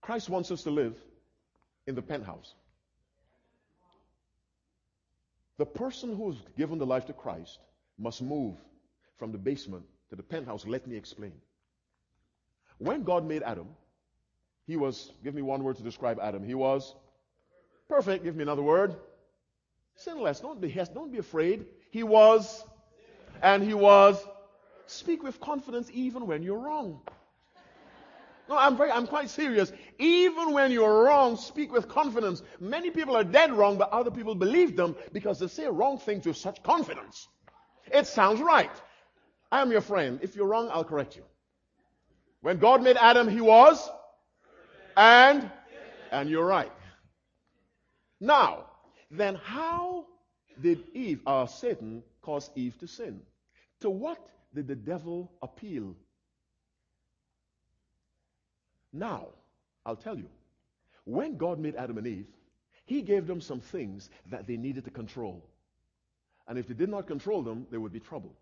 Christ 0.00 0.28
wants 0.28 0.50
us 0.50 0.62
to 0.62 0.70
live 0.70 0.94
in 1.86 1.94
the 1.94 2.02
penthouse. 2.02 2.54
The 5.56 5.66
person 5.66 6.14
who's 6.14 6.36
given 6.56 6.78
the 6.78 6.86
life 6.86 7.06
to 7.06 7.12
Christ 7.12 7.58
must 7.98 8.22
move 8.22 8.54
from 9.18 9.32
the 9.32 9.38
basement 9.38 9.84
to 10.10 10.16
the 10.16 10.22
penthouse. 10.22 10.66
Let 10.66 10.86
me 10.86 10.96
explain. 10.96 11.32
When 12.78 13.02
God 13.02 13.26
made 13.26 13.42
Adam, 13.42 13.68
he 14.66 14.76
was, 14.76 15.12
give 15.24 15.34
me 15.34 15.42
one 15.42 15.62
word 15.62 15.76
to 15.76 15.82
describe 15.82 16.18
Adam. 16.20 16.44
He 16.44 16.54
was 16.54 16.94
perfect. 17.88 18.24
Give 18.24 18.36
me 18.36 18.42
another 18.42 18.62
word. 18.62 18.94
Sinless. 19.96 20.40
Don't 20.40 20.60
be, 20.60 20.68
don't 20.94 21.10
be 21.10 21.18
afraid. 21.18 21.66
He 21.90 22.02
was, 22.02 22.64
and 23.42 23.62
he 23.62 23.74
was. 23.74 24.22
Speak 24.86 25.22
with 25.22 25.40
confidence 25.40 25.90
even 25.92 26.26
when 26.26 26.42
you're 26.42 26.58
wrong. 26.58 27.00
No, 28.48 28.56
I'm 28.56 28.76
very, 28.78 28.90
I'm 28.90 29.06
quite 29.06 29.28
serious. 29.28 29.70
Even 29.98 30.52
when 30.54 30.70
you're 30.70 31.04
wrong, 31.04 31.36
speak 31.36 31.70
with 31.70 31.88
confidence. 31.88 32.42
Many 32.58 32.90
people 32.90 33.14
are 33.14 33.24
dead 33.24 33.52
wrong, 33.52 33.76
but 33.76 33.90
other 33.90 34.10
people 34.10 34.34
believe 34.34 34.76
them 34.76 34.96
because 35.12 35.38
they 35.38 35.48
say 35.48 35.66
wrong 35.66 35.98
things 35.98 36.26
with 36.26 36.38
such 36.38 36.62
confidence. 36.62 37.28
It 37.92 38.06
sounds 38.06 38.40
right. 38.40 38.70
I 39.52 39.60
am 39.60 39.70
your 39.70 39.82
friend. 39.82 40.20
If 40.22 40.36
you're 40.36 40.46
wrong, 40.46 40.70
I'll 40.72 40.84
correct 40.84 41.16
you. 41.16 41.24
When 42.40 42.58
God 42.58 42.82
made 42.82 42.96
Adam, 42.96 43.28
he 43.28 43.40
was, 43.40 43.88
and, 44.96 45.50
and 46.10 46.30
you're 46.30 46.46
right. 46.46 46.72
Now, 48.20 48.66
then 49.10 49.36
how 49.36 50.06
did 50.60 50.84
Eve, 50.94 51.20
or 51.26 51.42
uh, 51.42 51.46
Satan, 51.46 52.02
cause 52.22 52.50
Eve 52.54 52.78
to 52.78 52.86
sin? 52.86 53.20
To 53.80 53.90
what 53.90 54.18
did 54.54 54.68
the 54.68 54.76
devil 54.76 55.30
appeal? 55.42 55.94
Now, 58.92 59.28
I'll 59.84 59.96
tell 59.96 60.16
you. 60.16 60.28
When 61.04 61.36
God 61.38 61.58
made 61.58 61.74
Adam 61.76 61.98
and 61.98 62.06
Eve, 62.06 62.26
he 62.84 63.02
gave 63.02 63.26
them 63.26 63.40
some 63.40 63.60
things 63.60 64.10
that 64.30 64.46
they 64.46 64.56
needed 64.56 64.84
to 64.84 64.90
control. 64.90 65.44
And 66.46 66.58
if 66.58 66.68
they 66.68 66.74
did 66.74 66.88
not 66.88 67.06
control 67.06 67.42
them, 67.42 67.66
there 67.70 67.80
would 67.80 67.92
be 67.92 68.00
trouble. 68.00 68.34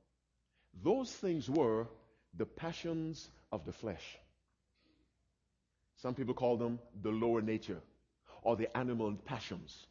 Those 0.83 1.11
things 1.11 1.49
were 1.49 1.87
the 2.37 2.47
passions 2.47 3.31
of 3.53 3.65
the 3.65 3.73
flesh. 3.73 4.19
Some 5.97 6.15
people 6.15 6.35
call 6.35 6.57
them 6.57 6.79
the 7.03 7.11
lower 7.11 7.41
nature 7.41 7.81
or 8.43 8.57
the 8.57 8.75
animal 8.77 9.15
passions. 9.25 9.87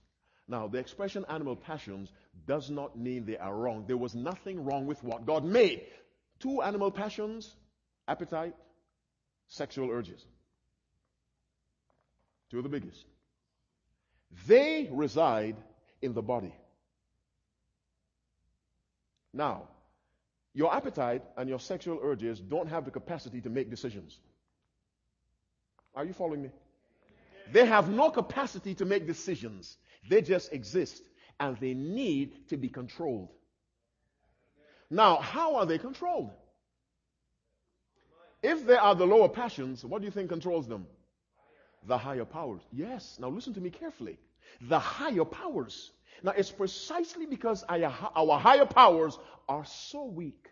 Now, 0.48 0.68
the 0.68 0.78
expression 0.78 1.26
animal 1.28 1.56
passions 1.56 2.12
does 2.46 2.70
not 2.70 2.98
mean 2.98 3.26
they 3.26 3.38
are 3.38 3.56
wrong. 3.56 3.86
There 3.88 3.98
was 3.98 4.14
nothing 4.14 4.64
wrong 4.64 4.86
with 4.86 5.04
what 5.04 5.26
God 5.26 5.44
made. 5.44 5.88
Two 6.40 6.62
animal 6.62 6.92
passions 6.92 7.56
appetite, 8.08 8.56
sexual 9.48 9.90
urges. 9.90 10.24
Two 12.52 12.58
of 12.58 12.64
the 12.64 12.70
biggest. 12.70 13.04
They 14.48 14.88
reside 14.92 15.56
in 16.02 16.14
the 16.14 16.22
body. 16.22 16.54
Now, 19.34 19.68
your 20.56 20.74
appetite 20.74 21.22
and 21.38 21.50
your 21.50 21.60
sexual 21.60 22.00
urges 22.02 22.40
don't 22.40 22.70
have 22.70 22.86
the 22.86 22.92
capacity 22.92 23.42
to 23.42 23.50
make 23.50 23.70
decisions. 23.70 24.18
Are 25.94 26.06
you 26.06 26.14
following 26.14 26.44
me? 26.44 26.50
They 27.52 27.66
have 27.66 27.90
no 27.90 28.10
capacity 28.10 28.74
to 28.76 28.86
make 28.86 29.06
decisions. 29.06 29.78
They 30.10 30.22
just 30.22 30.54
exist 30.54 31.04
and 31.42 31.58
they 31.58 31.74
need 31.74 32.48
to 32.50 32.58
be 32.58 32.70
controlled. 32.70 33.30
Now, 34.90 35.18
how 35.18 35.56
are 35.56 35.66
they 35.66 35.78
controlled? 35.78 36.32
If 38.42 38.66
they 38.66 38.76
are 38.76 38.96
the 38.96 39.06
lower 39.06 39.28
passions, 39.28 39.84
what 39.84 40.02
do 40.02 40.06
you 40.06 40.12
think 40.12 40.30
controls 40.30 40.68
them? 40.68 40.88
The 41.86 41.98
higher 41.98 42.26
powers. 42.26 42.62
Yes. 42.72 43.18
Now, 43.20 43.28
listen 43.28 43.54
to 43.56 43.62
me 43.62 43.72
carefully. 43.72 44.18
The 44.62 44.80
higher 44.80 45.26
powers. 45.26 45.92
Now, 46.24 46.32
it's 46.32 46.52
precisely 46.52 47.26
because 47.26 47.64
our 47.70 48.40
higher 48.40 48.66
powers 48.66 49.18
are 49.48 49.66
so 49.66 50.06
weak 50.06 50.50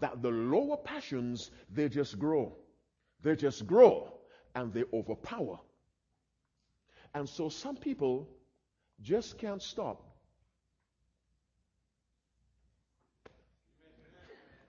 that 0.00 0.22
the 0.22 0.30
lower 0.30 0.76
passions, 0.76 1.50
they 1.72 1.88
just 1.88 2.18
grow. 2.18 2.56
They 3.22 3.36
just 3.36 3.66
grow 3.66 4.12
and 4.54 4.72
they 4.72 4.84
overpower. 4.92 5.58
And 7.14 7.28
so 7.28 7.48
some 7.48 7.76
people 7.76 8.28
just 9.02 9.38
can't 9.38 9.62
stop. 9.62 10.02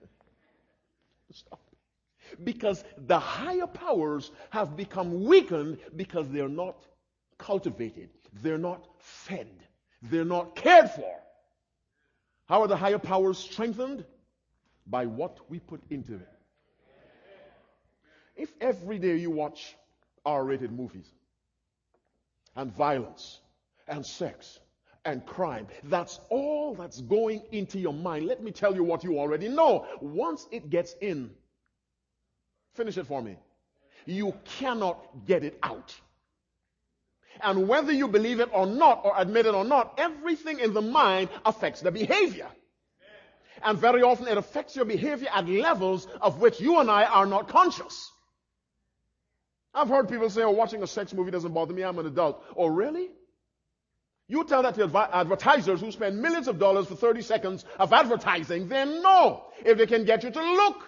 stop. 1.32 1.60
Because 2.44 2.84
the 2.98 3.20
higher 3.20 3.68
powers 3.68 4.32
have 4.50 4.76
become 4.76 5.26
weakened 5.26 5.78
because 5.96 6.28
they're 6.30 6.50
not 6.50 6.78
cultivated, 7.38 8.10
they're 8.42 8.58
not 8.58 8.88
fed, 8.98 9.50
they're 10.02 10.26
not 10.26 10.56
cared 10.56 10.90
for. 10.92 11.16
How 12.48 12.62
are 12.62 12.68
the 12.68 12.76
higher 12.76 13.00
powers 13.00 13.38
strengthened? 13.38 14.06
By 14.88 15.06
what 15.06 15.40
we 15.50 15.60
put 15.60 15.82
into 15.90 16.16
it. 16.16 16.28
If 18.36 18.52
every 18.60 18.98
day 18.98 19.18
you 19.18 19.30
watch 19.30 19.76
R 20.26 20.44
rated 20.44 20.72
movies 20.72 21.06
and 22.56 22.76
violence 22.76 23.40
and 23.88 24.06
sex 24.06 24.60
and 25.06 25.26
crime, 25.26 25.68
that's 25.84 26.20
all 26.30 26.74
that's 26.74 27.00
going 27.02 27.44
into 27.52 27.80
your 27.80 27.94
mind. 27.94 28.26
Let 28.26 28.42
me 28.44 28.52
tell 28.52 28.76
you 28.76 28.84
what 28.84 29.04
you 29.04 29.20
already 29.20 29.48
know. 29.48 29.86
Once 30.02 30.48
it 30.52 30.70
gets 30.70 30.96
in, 31.00 31.30
finish 32.74 32.98
it 32.98 33.06
for 33.06 33.22
me. 33.22 33.38
You 34.06 34.34
cannot 34.58 35.26
get 35.28 35.44
it 35.44 35.60
out. 35.62 35.94
And 37.40 37.68
whether 37.68 37.92
you 37.92 38.08
believe 38.08 38.40
it 38.40 38.50
or 38.52 38.66
not, 38.66 39.02
or 39.04 39.14
admit 39.16 39.46
it 39.46 39.56
or 39.56 39.64
not, 39.64 39.96
everything 39.98 40.60
in 40.60 40.74
the 40.74 40.82
mind 40.82 41.30
affects 41.46 41.82
the 41.82 41.92
behavior. 41.92 42.50
And 43.64 43.78
very 43.78 44.02
often 44.02 44.28
it 44.28 44.38
affects 44.38 44.76
your 44.76 44.86
behavior 44.86 45.30
at 45.34 45.48
levels 45.48 46.08
of 46.22 46.40
which 46.42 46.60
you 46.60 46.80
and 46.80 46.90
I 46.90 47.06
are 47.06 47.26
not 47.26 47.48
conscious. 47.48 48.12
I've 49.74 49.88
heard 49.88 50.10
people 50.10 50.30
say, 50.30 50.44
oh, 50.44 50.52
watching 50.52 50.84
a 50.84 50.88
sex 50.88 51.14
movie 51.14 51.32
doesn't 51.32 51.54
bother 51.54 51.74
me. 51.74 51.84
I'm 51.84 51.98
an 52.00 52.06
adult. 52.06 52.44
Oh, 52.56 52.68
really? 52.68 53.10
You 54.28 54.44
tell 54.46 54.64
that 54.64 54.76
to 54.76 54.84
adv- 54.84 54.96
advertisers 54.96 55.82
who 55.82 55.92
spend 55.92 56.22
millions 56.22 56.48
of 56.48 56.60
dollars 56.60 56.88
for 56.88 56.96
30 56.96 57.22
seconds 57.22 57.66
of 57.78 57.92
advertising, 57.94 58.68
then 58.68 59.02
no, 59.02 59.46
if 59.66 59.78
they 59.78 59.86
can 59.88 60.06
get 60.06 60.24
you 60.24 60.32
to 60.32 60.42
look. 60.42 60.88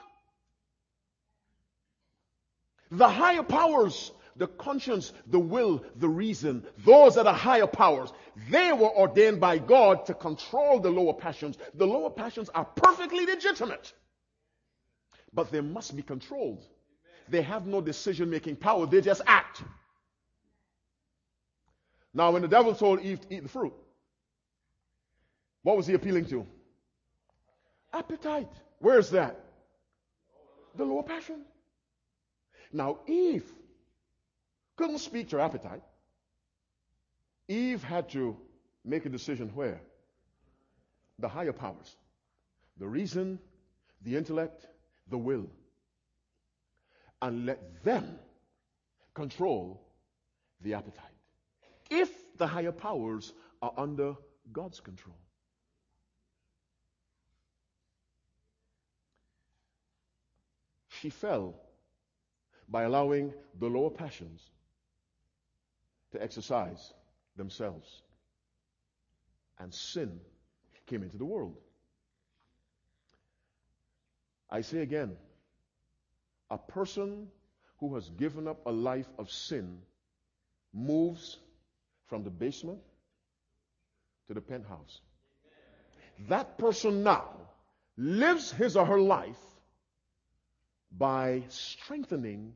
The 2.91 3.10
higher 3.10 3.44
powers 3.44 4.12
the 4.36 4.47
conscience, 4.47 5.13
the 5.27 5.39
will, 5.39 5.84
the 5.95 6.09
reason, 6.09 6.65
those 6.86 7.17
are 7.17 7.23
the 7.23 7.34
higher 7.34 7.67
powers. 7.67 8.11
They 8.49 8.71
were 8.71 8.89
ordained 8.89 9.39
by 9.39 9.59
God 9.59 10.05
to 10.07 10.13
control 10.13 10.79
the 10.79 10.89
lower 10.89 11.13
passions. 11.13 11.57
The 11.75 11.86
lower 11.86 12.09
passions 12.09 12.49
are 12.49 12.65
perfectly 12.65 13.25
legitimate, 13.25 13.93
but 15.34 15.51
they 15.51 15.61
must 15.61 15.95
be 15.95 16.01
controlled. 16.01 16.65
They 17.29 17.41
have 17.41 17.67
no 17.67 17.81
decision 17.81 18.29
making 18.29 18.57
power, 18.57 18.86
they 18.86 19.01
just 19.01 19.21
act. 19.25 19.63
Now, 22.13 22.31
when 22.31 22.41
the 22.43 22.47
devil 22.47 22.75
told 22.75 23.01
Eve 23.01 23.21
to 23.21 23.36
eat 23.36 23.43
the 23.43 23.49
fruit, 23.49 23.73
what 25.63 25.77
was 25.77 25.88
he 25.88 25.93
appealing 25.93 26.25
to? 26.25 26.45
Appetite. 27.91 28.49
Where's 28.79 29.11
that? 29.11 29.39
The 30.75 30.84
lower 30.84 31.03
passion. 31.03 31.41
Now, 32.71 32.99
Eve 33.07 33.45
couldn't 34.76 34.99
speak 34.99 35.30
to 35.30 35.39
appetite. 35.39 35.82
Eve 37.47 37.84
had 37.84 38.09
to 38.09 38.38
make 38.84 39.05
a 39.05 39.09
decision 39.09 39.49
where? 39.53 39.82
the 41.19 41.28
higher 41.28 41.53
powers 41.53 41.95
the 42.78 42.88
reason, 42.88 43.39
the 44.03 44.15
intellect, 44.15 44.65
the 45.09 45.17
will 45.17 45.47
and 47.21 47.45
let 47.45 47.84
them 47.84 48.19
control 49.13 49.80
the 50.61 50.74
appetite. 50.74 51.05
If 51.89 52.09
the 52.38 52.47
higher 52.47 52.71
powers 52.71 53.32
are 53.61 53.71
under 53.78 54.15
God's 54.51 54.80
control. 54.82 55.15
She 60.89 61.09
fell 61.09 61.55
by 62.67 62.84
allowing 62.84 63.34
the 63.59 63.67
lower 63.67 63.91
passions 63.91 64.41
to 66.14 66.24
exercise 66.24 66.93
themselves. 67.36 68.01
And 69.59 69.74
sin 69.74 70.20
came 70.88 71.03
into 71.03 71.18
the 71.18 71.26
world. 71.26 71.57
I 74.49 74.61
say 74.61 74.80
again, 74.80 75.16
a 76.49 76.57
person 76.57 77.28
who 77.80 77.95
has 77.95 78.09
given 78.09 78.47
up 78.47 78.66
a 78.66 78.72
life 78.72 79.07
of 79.18 79.32
sin 79.32 79.80
moves 80.74 81.38
from 82.07 82.24
the 82.24 82.30
basement 82.30 82.80
to 84.28 84.34
the 84.34 84.41
penthouse. 84.41 85.01
That 86.30 86.57
person 86.57 87.03
now 87.03 87.30
lives 87.97 88.51
his 88.51 88.78
or 88.78 88.86
her 88.86 88.99
life 88.99 89.39
by 90.95 91.43
strengthening 91.49 92.53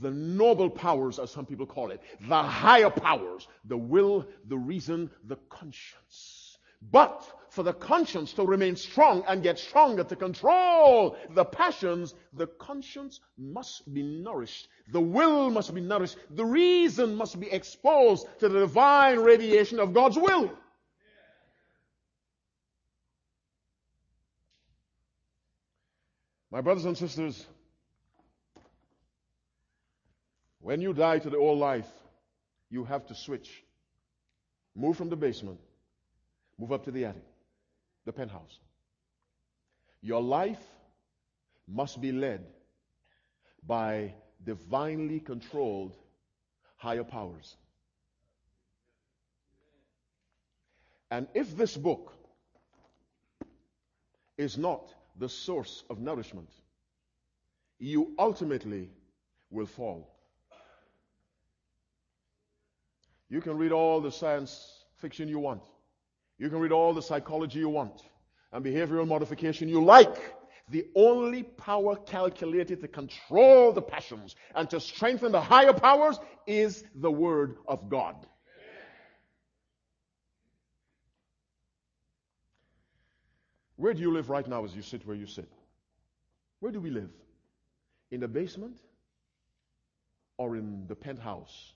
the 0.00 0.10
noble 0.10 0.70
powers, 0.70 1.18
as 1.18 1.30
some 1.30 1.46
people 1.46 1.66
call 1.66 1.90
it, 1.90 2.00
the 2.28 2.42
higher 2.42 2.90
powers, 2.90 3.48
the 3.64 3.76
will, 3.76 4.26
the 4.48 4.56
reason, 4.56 5.10
the 5.24 5.36
conscience. 5.48 6.58
But 6.90 7.24
for 7.50 7.62
the 7.62 7.72
conscience 7.72 8.32
to 8.34 8.44
remain 8.44 8.76
strong 8.76 9.24
and 9.26 9.42
get 9.42 9.58
stronger 9.58 10.04
to 10.04 10.16
control 10.16 11.16
the 11.30 11.44
passions, 11.44 12.14
the 12.32 12.46
conscience 12.46 13.20
must 13.38 13.92
be 13.92 14.02
nourished. 14.02 14.68
The 14.88 15.00
will 15.00 15.50
must 15.50 15.72
be 15.72 15.80
nourished. 15.80 16.16
The 16.30 16.44
reason 16.44 17.14
must 17.14 17.38
be 17.40 17.50
exposed 17.50 18.26
to 18.40 18.48
the 18.48 18.60
divine 18.60 19.20
radiation 19.20 19.78
of 19.78 19.94
God's 19.94 20.18
will. 20.18 20.52
My 26.50 26.60
brothers 26.60 26.84
and 26.84 26.96
sisters, 26.96 27.46
when 30.64 30.80
you 30.80 30.94
die 30.94 31.18
to 31.18 31.28
the 31.28 31.36
old 31.36 31.58
life, 31.58 31.90
you 32.70 32.84
have 32.84 33.06
to 33.06 33.14
switch. 33.14 33.62
Move 34.74 34.96
from 34.96 35.10
the 35.10 35.16
basement, 35.16 35.60
move 36.58 36.72
up 36.72 36.84
to 36.86 36.90
the 36.90 37.04
attic, 37.04 37.26
the 38.06 38.12
penthouse. 38.12 38.58
Your 40.00 40.22
life 40.22 40.62
must 41.68 42.00
be 42.00 42.12
led 42.12 42.46
by 43.66 44.14
divinely 44.42 45.20
controlled 45.20 45.94
higher 46.78 47.04
powers. 47.04 47.56
And 51.10 51.26
if 51.34 51.54
this 51.58 51.76
book 51.76 52.14
is 54.38 54.56
not 54.56 54.94
the 55.18 55.28
source 55.28 55.84
of 55.90 56.00
nourishment, 56.00 56.48
you 57.78 58.14
ultimately 58.18 58.88
will 59.50 59.66
fall. 59.66 60.13
You 63.28 63.40
can 63.40 63.56
read 63.56 63.72
all 63.72 64.00
the 64.00 64.12
science 64.12 64.84
fiction 64.96 65.28
you 65.28 65.38
want. 65.38 65.62
You 66.38 66.48
can 66.48 66.58
read 66.58 66.72
all 66.72 66.94
the 66.94 67.02
psychology 67.02 67.60
you 67.60 67.68
want 67.68 68.02
and 68.52 68.64
behavioral 68.64 69.06
modification 69.06 69.68
you 69.68 69.84
like. 69.84 70.16
The 70.70 70.86
only 70.94 71.42
power 71.42 71.96
calculated 71.96 72.80
to 72.80 72.88
control 72.88 73.72
the 73.72 73.82
passions 73.82 74.34
and 74.54 74.68
to 74.70 74.80
strengthen 74.80 75.32
the 75.32 75.40
higher 75.40 75.74
powers 75.74 76.18
is 76.46 76.84
the 76.94 77.10
Word 77.10 77.56
of 77.68 77.88
God. 77.88 78.26
Where 83.76 83.92
do 83.92 84.00
you 84.00 84.12
live 84.12 84.30
right 84.30 84.46
now 84.46 84.64
as 84.64 84.74
you 84.74 84.82
sit 84.82 85.06
where 85.06 85.16
you 85.16 85.26
sit? 85.26 85.50
Where 86.60 86.72
do 86.72 86.80
we 86.80 86.90
live? 86.90 87.10
In 88.10 88.20
the 88.20 88.28
basement 88.28 88.78
or 90.38 90.56
in 90.56 90.86
the 90.86 90.94
penthouse 90.94 91.74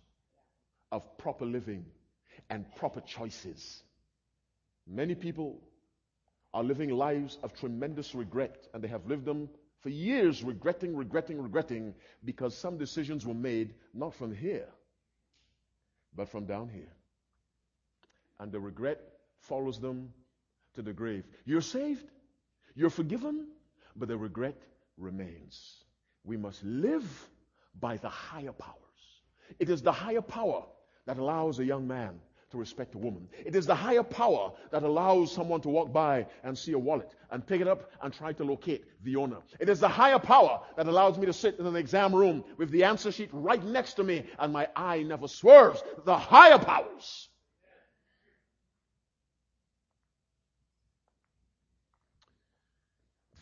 of 0.91 1.18
proper 1.18 1.45
living 1.45 1.84
and 2.51 2.64
proper 2.76 3.01
choices? 3.01 3.82
Many 4.86 5.14
people 5.14 5.61
are 6.55 6.62
living 6.62 6.91
lives 6.91 7.39
of 7.43 7.53
tremendous 7.55 8.14
regret, 8.14 8.68
and 8.72 8.82
they 8.82 8.89
have 8.89 9.07
lived 9.07 9.24
them 9.24 9.49
for 9.80 9.91
years, 9.91 10.43
regretting, 10.43 10.97
regretting, 10.97 11.41
regretting, 11.41 11.95
because 12.24 12.57
some 12.57 12.78
decisions 12.78 13.26
were 13.26 13.34
made 13.34 13.74
not 13.95 14.14
from 14.14 14.34
here, 14.34 14.68
but 16.16 16.28
from 16.28 16.47
down 16.47 16.68
here. 16.68 16.93
And 18.41 18.51
the 18.51 18.61
regret 18.61 19.01
follows 19.41 19.78
them 19.78 20.12
to 20.74 20.82
the 20.82 20.93
grave. 20.93 21.24
You're 21.45 21.61
saved, 21.61 22.11
you're 22.74 22.91
forgiven, 22.91 23.49
but 23.95 24.09
the 24.09 24.16
regret 24.16 24.61
remains. 24.97 25.84
We 26.24 26.36
must 26.36 26.64
live 26.64 27.07
by 27.78 27.99
the 27.99 28.09
higher 28.09 28.53
powers. 28.53 28.74
It 29.59 29.70
is 29.70 29.82
the 29.82 29.93
higher 29.93 30.22
power 30.22 30.64
that 31.09 31.17
allows 31.17 31.59
a 31.59 31.65
young 31.65 31.89
man 31.89 32.21
to 32.51 32.59
respect 32.59 32.95
a 32.95 32.99
woman. 32.99 33.29
It 33.47 33.57
is 33.57 33.65
the 33.65 33.75
higher 33.75 34.03
power 34.03 34.53
that 34.71 34.83
allows 34.83 35.33
someone 35.33 35.63
to 35.63 35.71
walk 35.71 35.91
by 35.91 36.27
and 36.45 36.57
see 36.57 36.73
a 36.73 36.79
wallet 36.79 37.11
and 37.31 37.47
pick 37.47 37.63
it 37.63 37.67
up 37.67 37.91
and 38.03 38.13
try 38.13 38.35
to 38.35 38.45
locate 38.45 38.85
the 39.05 39.17
owner. 39.17 39.39
It 39.59 39.71
is 39.71 39.81
the 39.81 39.89
higher 39.89 40.19
power 40.19 40.61
that 40.77 40.87
allows 40.87 41.17
me 41.17 41.25
to 41.25 41.33
sit 41.33 41.59
in 41.59 41.65
an 41.65 41.77
exam 41.77 42.15
room 42.15 42.45
with 42.59 42.71
the 42.71 42.85
answer 42.85 43.11
sheet 43.11 43.31
right 43.33 43.65
next 43.65 43.95
to 43.95 44.05
me 44.05 44.27
and 44.39 44.53
my 44.53 44.69
eye 44.77 45.03
never 45.03 45.29
swerves. 45.29 45.83
The 46.05 46.15
higher 46.17 46.59
powers. 46.59 47.31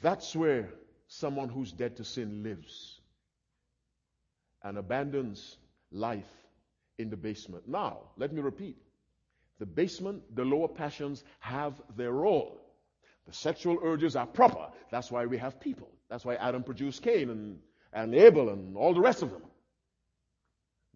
That's 0.03 0.37
where 0.37 0.69
someone 1.09 1.49
who's 1.49 1.73
dead 1.73 1.97
to 1.97 2.05
sin 2.05 2.45
lives 2.45 3.01
and 4.63 4.79
abandons 4.79 5.57
life 5.91 6.31
in 6.99 7.11
the 7.11 7.17
basement. 7.17 7.69
Now, 7.69 7.99
let 8.17 8.33
me 8.33 8.41
repeat. 8.41 8.77
The 9.59 9.67
basement, 9.67 10.23
the 10.35 10.45
lower 10.45 10.69
passions 10.69 11.25
have 11.41 11.81
their 11.97 12.13
role. 12.13 12.61
The 13.27 13.33
sexual 13.33 13.79
urges 13.83 14.17
are 14.17 14.27
proper. 14.27 14.69
That's 14.91 15.11
why 15.11 15.27
we 15.27 15.39
have 15.39 15.59
people. 15.61 15.89
That's 16.09 16.25
why 16.25 16.37
Adam 16.37 16.63
produced 16.63 17.03
Cain 17.03 17.31
and, 17.31 17.59
and 17.93 18.15
Abel 18.15 18.51
and 18.51 18.77
all 18.77 18.95
the 18.95 19.01
rest 19.01 19.23
of 19.23 19.31
them. 19.31 19.43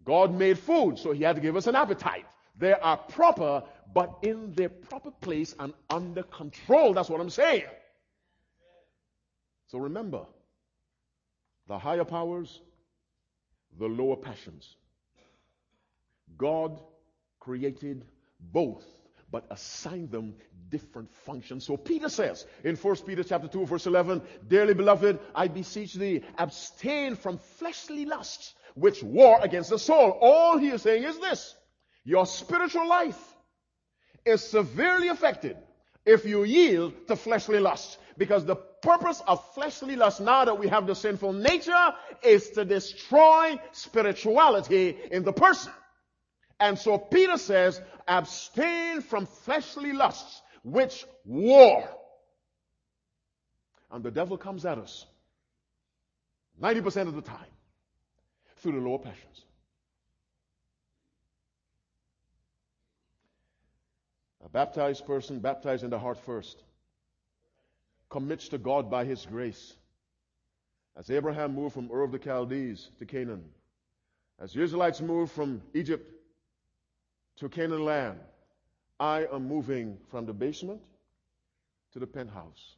God 0.03 0.33
made 0.33 0.57
food, 0.57 0.97
so 0.97 1.11
he 1.11 1.23
had 1.23 1.35
to 1.35 1.41
give 1.41 1.55
us 1.55 1.67
an 1.67 1.75
appetite. 1.75 2.25
They 2.57 2.73
are 2.73 2.97
proper, 2.97 3.63
but 3.93 4.19
in 4.21 4.53
their 4.53 4.69
proper 4.69 5.11
place 5.11 5.55
and 5.59 5.73
under 5.89 6.23
control. 6.23 6.93
That's 6.93 7.09
what 7.09 7.21
I'm 7.21 7.29
saying. 7.29 7.65
So 9.67 9.79
remember, 9.79 10.25
the 11.67 11.77
higher 11.77 12.03
powers, 12.03 12.61
the 13.79 13.87
lower 13.87 14.15
passions. 14.15 14.75
God 16.37 16.79
created 17.39 18.05
both, 18.39 18.85
but 19.31 19.45
assigned 19.49 20.11
them 20.11 20.35
different 20.69 21.11
functions. 21.13 21.65
So 21.65 21.77
Peter 21.77 22.09
says 22.09 22.45
in 22.63 22.75
1 22.75 22.95
Peter 22.97 23.23
chapter 23.23 23.47
2 23.47 23.65
verse 23.65 23.85
11, 23.85 24.21
Dearly 24.47 24.73
beloved, 24.73 25.19
I 25.35 25.47
beseech 25.47 25.93
thee, 25.93 26.21
abstain 26.37 27.15
from 27.15 27.37
fleshly 27.37 28.05
lusts 28.05 28.55
which 28.75 29.03
war 29.03 29.39
against 29.41 29.69
the 29.69 29.79
soul. 29.79 30.17
All 30.21 30.57
he 30.57 30.69
is 30.69 30.81
saying 30.81 31.03
is 31.03 31.19
this. 31.19 31.55
Your 32.03 32.25
spiritual 32.25 32.87
life 32.87 33.19
is 34.25 34.41
severely 34.43 35.09
affected 35.09 35.57
if 36.05 36.25
you 36.25 36.43
yield 36.43 36.93
to 37.07 37.15
fleshly 37.15 37.59
lusts. 37.59 37.97
Because 38.17 38.45
the 38.45 38.55
purpose 38.55 39.21
of 39.27 39.43
fleshly 39.53 39.95
lust, 39.95 40.21
now 40.21 40.45
that 40.45 40.57
we 40.59 40.67
have 40.67 40.85
the 40.87 40.95
sinful 40.95 41.33
nature, 41.33 41.93
is 42.23 42.49
to 42.51 42.65
destroy 42.65 43.59
spirituality 43.71 44.97
in 45.11 45.23
the 45.23 45.33
person. 45.33 45.71
And 46.61 46.77
so 46.77 46.99
Peter 46.99 47.37
says, 47.37 47.81
abstain 48.07 49.01
from 49.01 49.25
fleshly 49.25 49.93
lusts, 49.93 50.43
which 50.63 51.03
war. 51.25 51.83
And 53.91 54.03
the 54.03 54.11
devil 54.11 54.37
comes 54.37 54.63
at 54.63 54.77
us 54.77 55.07
90% 56.61 57.07
of 57.07 57.15
the 57.15 57.23
time 57.23 57.51
through 58.57 58.73
the 58.73 58.77
lower 58.77 58.99
passions. 58.99 59.43
A 64.45 64.49
baptized 64.49 65.07
person, 65.07 65.39
baptized 65.39 65.83
in 65.83 65.89
the 65.89 65.97
heart 65.97 66.19
first, 66.19 66.61
commits 68.09 68.49
to 68.49 68.59
God 68.59 68.91
by 68.91 69.03
his 69.03 69.25
grace. 69.25 69.73
As 70.95 71.09
Abraham 71.09 71.55
moved 71.55 71.73
from 71.73 71.89
Ur 71.91 72.03
of 72.03 72.11
the 72.11 72.19
Chaldees 72.19 72.89
to 72.99 73.05
Canaan, 73.07 73.45
as 74.39 74.55
Israelites 74.55 75.01
moved 75.01 75.31
from 75.31 75.63
Egypt 75.73 76.20
to 77.37 77.49
Canaan 77.49 77.85
land. 77.85 78.19
I 78.99 79.25
am 79.33 79.47
moving 79.47 79.97
from 80.09 80.25
the 80.25 80.33
basement 80.33 80.81
to 81.93 81.99
the 81.99 82.07
penthouse. 82.07 82.75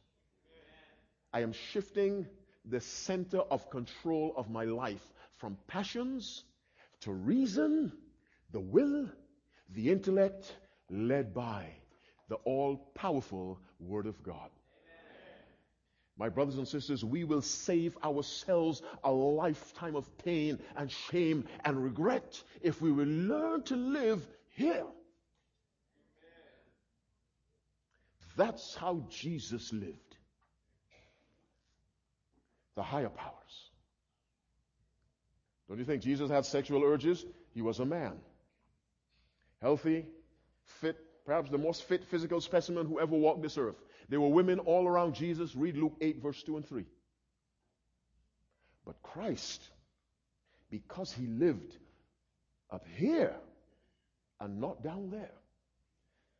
I 1.32 1.40
am 1.40 1.52
shifting 1.52 2.26
the 2.64 2.80
center 2.80 3.38
of 3.38 3.68
control 3.70 4.32
of 4.36 4.48
my 4.48 4.64
life 4.64 5.12
from 5.38 5.58
passions 5.66 6.44
to 7.00 7.12
reason, 7.12 7.92
the 8.52 8.60
will, 8.60 9.08
the 9.74 9.90
intellect, 9.90 10.56
led 10.88 11.34
by 11.34 11.66
the 12.28 12.36
all 12.36 12.76
powerful 12.94 13.58
Word 13.78 14.06
of 14.06 14.22
God. 14.22 14.50
My 16.16 16.28
brothers 16.28 16.58
and 16.58 16.68
sisters, 16.68 17.04
we 17.04 17.24
will 17.24 17.42
save 17.42 17.98
ourselves 18.04 18.80
a 19.02 19.10
lifetime 19.10 19.96
of 19.96 20.16
pain 20.18 20.60
and 20.76 20.90
shame 20.90 21.44
and 21.64 21.82
regret 21.82 22.40
if 22.62 22.80
we 22.80 22.92
will 22.92 23.08
learn 23.08 23.62
to 23.64 23.76
live 23.76 24.24
here. 24.54 24.84
That's 28.36 28.74
how 28.74 29.04
Jesus 29.10 29.72
lived. 29.72 29.94
The 32.74 32.82
higher 32.82 33.08
powers. 33.08 33.70
Don't 35.68 35.78
you 35.78 35.84
think 35.84 36.02
Jesus 36.02 36.30
had 36.30 36.44
sexual 36.44 36.82
urges? 36.82 37.24
He 37.54 37.62
was 37.62 37.78
a 37.78 37.84
man. 37.84 38.14
Healthy, 39.62 40.06
fit, 40.80 40.96
perhaps 41.24 41.50
the 41.50 41.58
most 41.58 41.84
fit 41.84 42.04
physical 42.04 42.40
specimen 42.40 42.86
who 42.86 43.00
ever 43.00 43.16
walked 43.16 43.42
this 43.42 43.56
earth. 43.56 43.76
There 44.08 44.20
were 44.20 44.28
women 44.28 44.58
all 44.58 44.86
around 44.86 45.14
Jesus. 45.14 45.54
Read 45.54 45.76
Luke 45.76 45.96
8, 46.00 46.20
verse 46.20 46.42
2 46.42 46.56
and 46.56 46.68
3. 46.68 46.84
But 48.84 49.00
Christ, 49.02 49.62
because 50.70 51.12
he 51.12 51.26
lived 51.26 51.76
up 52.70 52.84
here 52.96 53.34
and 54.40 54.60
not 54.60 54.82
down 54.82 55.10
there, 55.10 55.32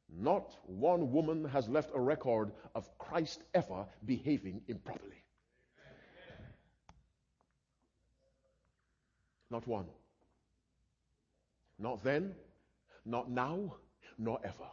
not 0.08 0.56
one 0.66 1.12
woman 1.12 1.44
has 1.46 1.68
left 1.68 1.90
a 1.94 2.00
record 2.00 2.52
of 2.74 2.98
Christ 2.98 3.42
ever 3.54 3.86
behaving 4.04 4.62
improperly. 4.68 5.22
Not 9.50 9.66
one. 9.66 9.86
Not 11.78 12.02
then, 12.02 12.34
not 13.04 13.30
now, 13.30 13.74
nor 14.18 14.38
ever. 14.44 14.70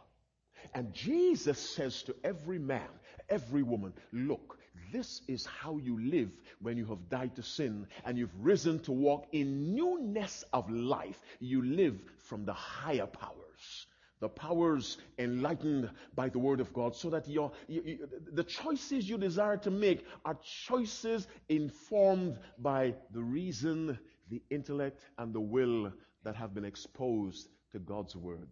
And 0.74 0.92
Jesus 0.94 1.58
says 1.58 2.02
to 2.04 2.14
every 2.24 2.58
man, 2.58 2.88
every 3.28 3.62
woman, 3.62 3.92
look, 4.12 4.58
this 4.92 5.22
is 5.26 5.46
how 5.46 5.78
you 5.78 5.98
live 6.00 6.30
when 6.60 6.76
you 6.76 6.84
have 6.86 7.08
died 7.08 7.34
to 7.36 7.42
sin 7.42 7.86
and 8.04 8.18
you've 8.18 8.34
risen 8.38 8.78
to 8.80 8.92
walk 8.92 9.26
in 9.32 9.74
newness 9.74 10.44
of 10.52 10.70
life. 10.70 11.18
You 11.40 11.64
live 11.64 11.98
from 12.18 12.44
the 12.44 12.52
higher 12.52 13.06
powers. 13.06 13.86
The 14.20 14.28
powers 14.28 14.98
enlightened 15.18 15.90
by 16.14 16.28
the 16.28 16.38
Word 16.38 16.60
of 16.60 16.72
God, 16.72 16.94
so 16.94 17.10
that 17.10 17.26
your, 17.26 17.50
you, 17.66 17.82
you, 17.84 18.08
the 18.32 18.44
choices 18.44 19.08
you 19.08 19.18
desire 19.18 19.56
to 19.56 19.70
make 19.72 20.06
are 20.24 20.38
choices 20.68 21.26
informed 21.48 22.38
by 22.56 22.94
the 23.10 23.22
reason, 23.22 23.98
the 24.30 24.40
intellect, 24.48 25.00
and 25.18 25.34
the 25.34 25.40
will 25.40 25.92
that 26.22 26.36
have 26.36 26.54
been 26.54 26.64
exposed 26.64 27.48
to 27.72 27.80
God's 27.80 28.14
Word. 28.14 28.46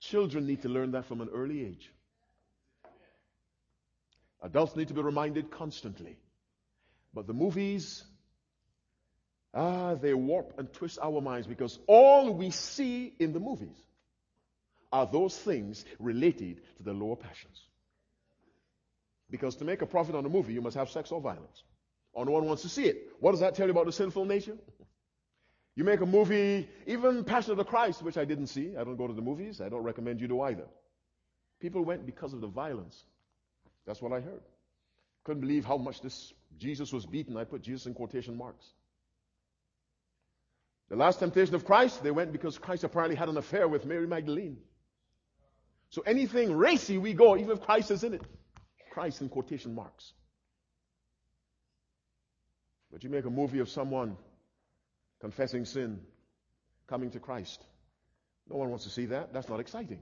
Children 0.00 0.46
need 0.46 0.62
to 0.62 0.70
learn 0.70 0.92
that 0.92 1.04
from 1.04 1.20
an 1.20 1.28
early 1.30 1.66
age. 1.66 1.90
Adults 4.44 4.76
need 4.76 4.88
to 4.88 4.94
be 4.94 5.00
reminded 5.00 5.50
constantly. 5.50 6.18
But 7.14 7.26
the 7.26 7.32
movies, 7.32 8.04
ah, 9.54 9.94
they 9.94 10.12
warp 10.12 10.58
and 10.58 10.70
twist 10.70 10.98
our 11.02 11.22
minds 11.22 11.46
because 11.46 11.78
all 11.86 12.34
we 12.34 12.50
see 12.50 13.14
in 13.18 13.32
the 13.32 13.40
movies 13.40 13.76
are 14.92 15.08
those 15.10 15.36
things 15.36 15.84
related 15.98 16.60
to 16.76 16.82
the 16.82 16.92
lower 16.92 17.16
passions. 17.16 17.58
Because 19.30 19.56
to 19.56 19.64
make 19.64 19.80
a 19.80 19.86
profit 19.86 20.14
on 20.14 20.26
a 20.26 20.28
movie, 20.28 20.52
you 20.52 20.60
must 20.60 20.76
have 20.76 20.90
sex 20.90 21.10
or 21.10 21.22
violence. 21.22 21.62
Or 22.12 22.26
no 22.26 22.32
one 22.32 22.44
wants 22.44 22.62
to 22.62 22.68
see 22.68 22.84
it. 22.84 22.98
What 23.20 23.30
does 23.30 23.40
that 23.40 23.54
tell 23.54 23.66
you 23.66 23.72
about 23.72 23.86
the 23.86 23.92
sinful 23.92 24.26
nature? 24.26 24.56
You 25.76 25.82
make 25.82 26.00
a 26.00 26.06
movie, 26.06 26.68
even 26.86 27.24
Passion 27.24 27.50
of 27.50 27.56
the 27.56 27.64
Christ, 27.64 28.00
which 28.00 28.16
I 28.16 28.24
didn't 28.24 28.46
see. 28.46 28.76
I 28.78 28.84
don't 28.84 28.94
go 28.94 29.08
to 29.08 29.12
the 29.12 29.20
movies. 29.20 29.60
I 29.60 29.68
don't 29.68 29.82
recommend 29.82 30.20
you 30.20 30.28
do 30.28 30.40
either. 30.42 30.66
People 31.58 31.84
went 31.84 32.06
because 32.06 32.32
of 32.32 32.40
the 32.40 32.46
violence. 32.46 33.02
That's 33.86 34.00
what 34.00 34.12
I 34.12 34.20
heard. 34.20 34.42
Couldn't 35.24 35.40
believe 35.40 35.64
how 35.64 35.76
much 35.76 36.00
this 36.00 36.32
Jesus 36.58 36.92
was 36.92 37.06
beaten. 37.06 37.36
I 37.36 37.44
put 37.44 37.62
Jesus 37.62 37.86
in 37.86 37.94
quotation 37.94 38.36
marks. 38.36 38.64
The 40.90 40.96
last 40.96 41.18
temptation 41.18 41.54
of 41.54 41.64
Christ, 41.64 42.02
they 42.02 42.10
went 42.10 42.32
because 42.32 42.58
Christ 42.58 42.84
apparently 42.84 43.16
had 43.16 43.28
an 43.28 43.36
affair 43.36 43.66
with 43.66 43.86
Mary 43.86 44.06
Magdalene. 44.06 44.58
So 45.90 46.02
anything 46.02 46.54
racy, 46.54 46.98
we 46.98 47.14
go, 47.14 47.36
even 47.36 47.50
if 47.50 47.62
Christ 47.62 47.90
is 47.90 48.04
in 48.04 48.14
it. 48.14 48.22
Christ 48.90 49.22
in 49.22 49.28
quotation 49.28 49.74
marks. 49.74 50.12
But 52.92 53.02
you 53.02 53.10
make 53.10 53.24
a 53.24 53.30
movie 53.30 53.58
of 53.58 53.68
someone 53.68 54.16
confessing 55.20 55.64
sin, 55.64 56.00
coming 56.86 57.10
to 57.12 57.18
Christ. 57.18 57.60
No 58.48 58.56
one 58.56 58.68
wants 58.68 58.84
to 58.84 58.90
see 58.90 59.06
that. 59.06 59.32
That's 59.32 59.48
not 59.48 59.58
exciting. 59.58 60.00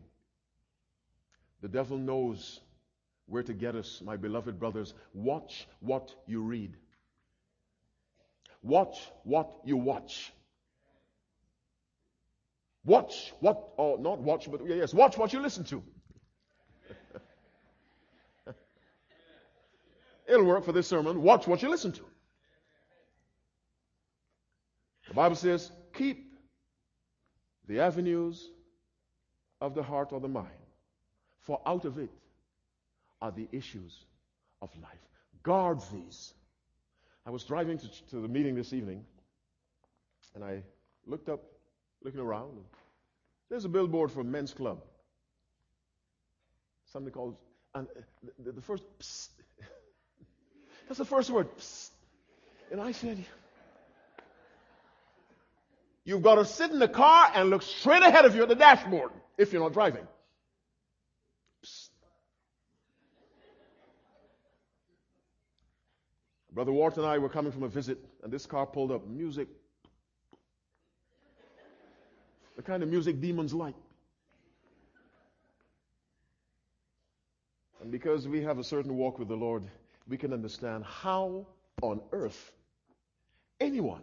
The 1.62 1.68
devil 1.68 1.97
knows 1.97 2.61
where 3.27 3.43
to 3.43 3.53
get 3.53 3.75
us, 3.75 4.03
my 4.05 4.16
beloved 4.16 4.59
brothers. 4.59 4.95
Watch 5.14 5.66
what 5.81 6.14
you 6.27 6.43
read. 6.43 6.77
Watch 8.62 8.99
what 9.25 9.51
you 9.64 9.77
watch. 9.77 10.33
Watch 12.85 13.33
what, 13.41 13.70
or 13.77 13.99
not 13.99 14.18
watch, 14.18 14.51
but 14.51 14.66
yes, 14.66 14.93
watch 14.93 15.16
what 15.16 15.33
you 15.33 15.41
listen 15.41 15.64
to. 15.64 15.83
It'll 20.29 20.45
work 20.45 20.64
for 20.64 20.73
this 20.73 20.89
sermon. 20.89 21.23
Watch 21.23 21.47
what 21.47 21.62
you 21.62 21.70
listen 21.70 21.93
to. 21.93 22.03
The 25.09 25.14
Bible 25.14 25.37
says, 25.37 25.70
keep 25.93 26.33
the 27.68 27.81
avenues 27.81 28.51
of 29.61 29.75
the 29.75 29.83
heart 29.83 30.12
or 30.12 30.20
the 30.20 30.29
mind, 30.29 30.49
for 31.41 31.61
out 31.66 31.85
of 31.85 31.99
it 31.99 32.11
are 33.23 33.31
the 33.31 33.49
issues 33.53 33.97
of 34.61 34.68
life. 34.83 34.99
Guard 35.43 35.79
these. 35.93 36.35
I 37.25 37.31
was 37.31 37.45
driving 37.45 37.79
to, 37.79 37.89
to 38.11 38.16
the 38.16 38.29
meeting 38.29 38.57
this 38.57 38.73
evening, 38.73 39.05
and 40.35 40.45
I 40.45 40.62
looked 41.07 41.29
up, 41.29 41.41
looking 42.03 42.20
around. 42.20 42.59
There's 43.49 43.64
a 43.64 43.68
billboard 43.68 44.11
for 44.11 44.20
a 44.20 44.25
men's 44.25 44.53
club. 44.53 44.83
Something 46.93 47.12
called, 47.12 47.37
and 47.75 47.87
uh, 47.87 48.01
the, 48.45 48.53
the 48.53 48.61
first, 48.61 48.83
psst, 48.99 49.29
that's 50.89 50.99
the 50.99 51.05
first 51.05 51.31
word, 51.31 51.49
psst. 51.57 51.91
And 52.73 52.81
I 52.81 52.93
said, 52.93 53.25
You've 56.05 56.23
got 56.23 56.35
to 56.35 56.45
sit 56.45 56.73
in 56.73 56.81
the 56.81 56.89
car 56.89 57.31
and 57.33 57.51
look 57.51 57.62
straight 57.62 58.03
ahead 58.03 58.25
of 58.25 58.35
you 58.35 58.43
at 58.43 58.49
the 58.49 58.57
dashboard 58.57 59.12
if 59.39 59.53
you're 59.53 59.62
not 59.62 59.73
driving. 59.73 60.07
Brother 66.55 66.73
Wart 66.73 66.97
and 66.99 67.07
I 67.07 67.19
were 67.19 67.31
coming 67.31 67.51
from 67.51 67.63
a 67.63 67.69
visit, 67.69 67.99
and 68.23 68.33
this 68.33 68.45
car 68.45 68.67
pulled 68.67 68.93
up. 68.93 69.07
Music. 69.07 69.49
The 72.57 72.63
kind 72.63 72.83
of 72.83 72.89
music 72.91 73.21
demons 73.21 73.55
like. 73.55 73.75
And 77.81 77.91
because 77.91 78.29
we 78.29 78.43
have 78.43 78.59
a 78.59 78.65
certain 78.65 78.97
walk 78.97 79.19
with 79.19 79.29
the 79.29 79.37
Lord, 79.37 79.65
we 80.09 80.17
can 80.17 80.33
understand 80.33 80.85
how 80.85 81.47
on 81.81 82.01
earth 82.13 82.53
anyone 83.59 84.03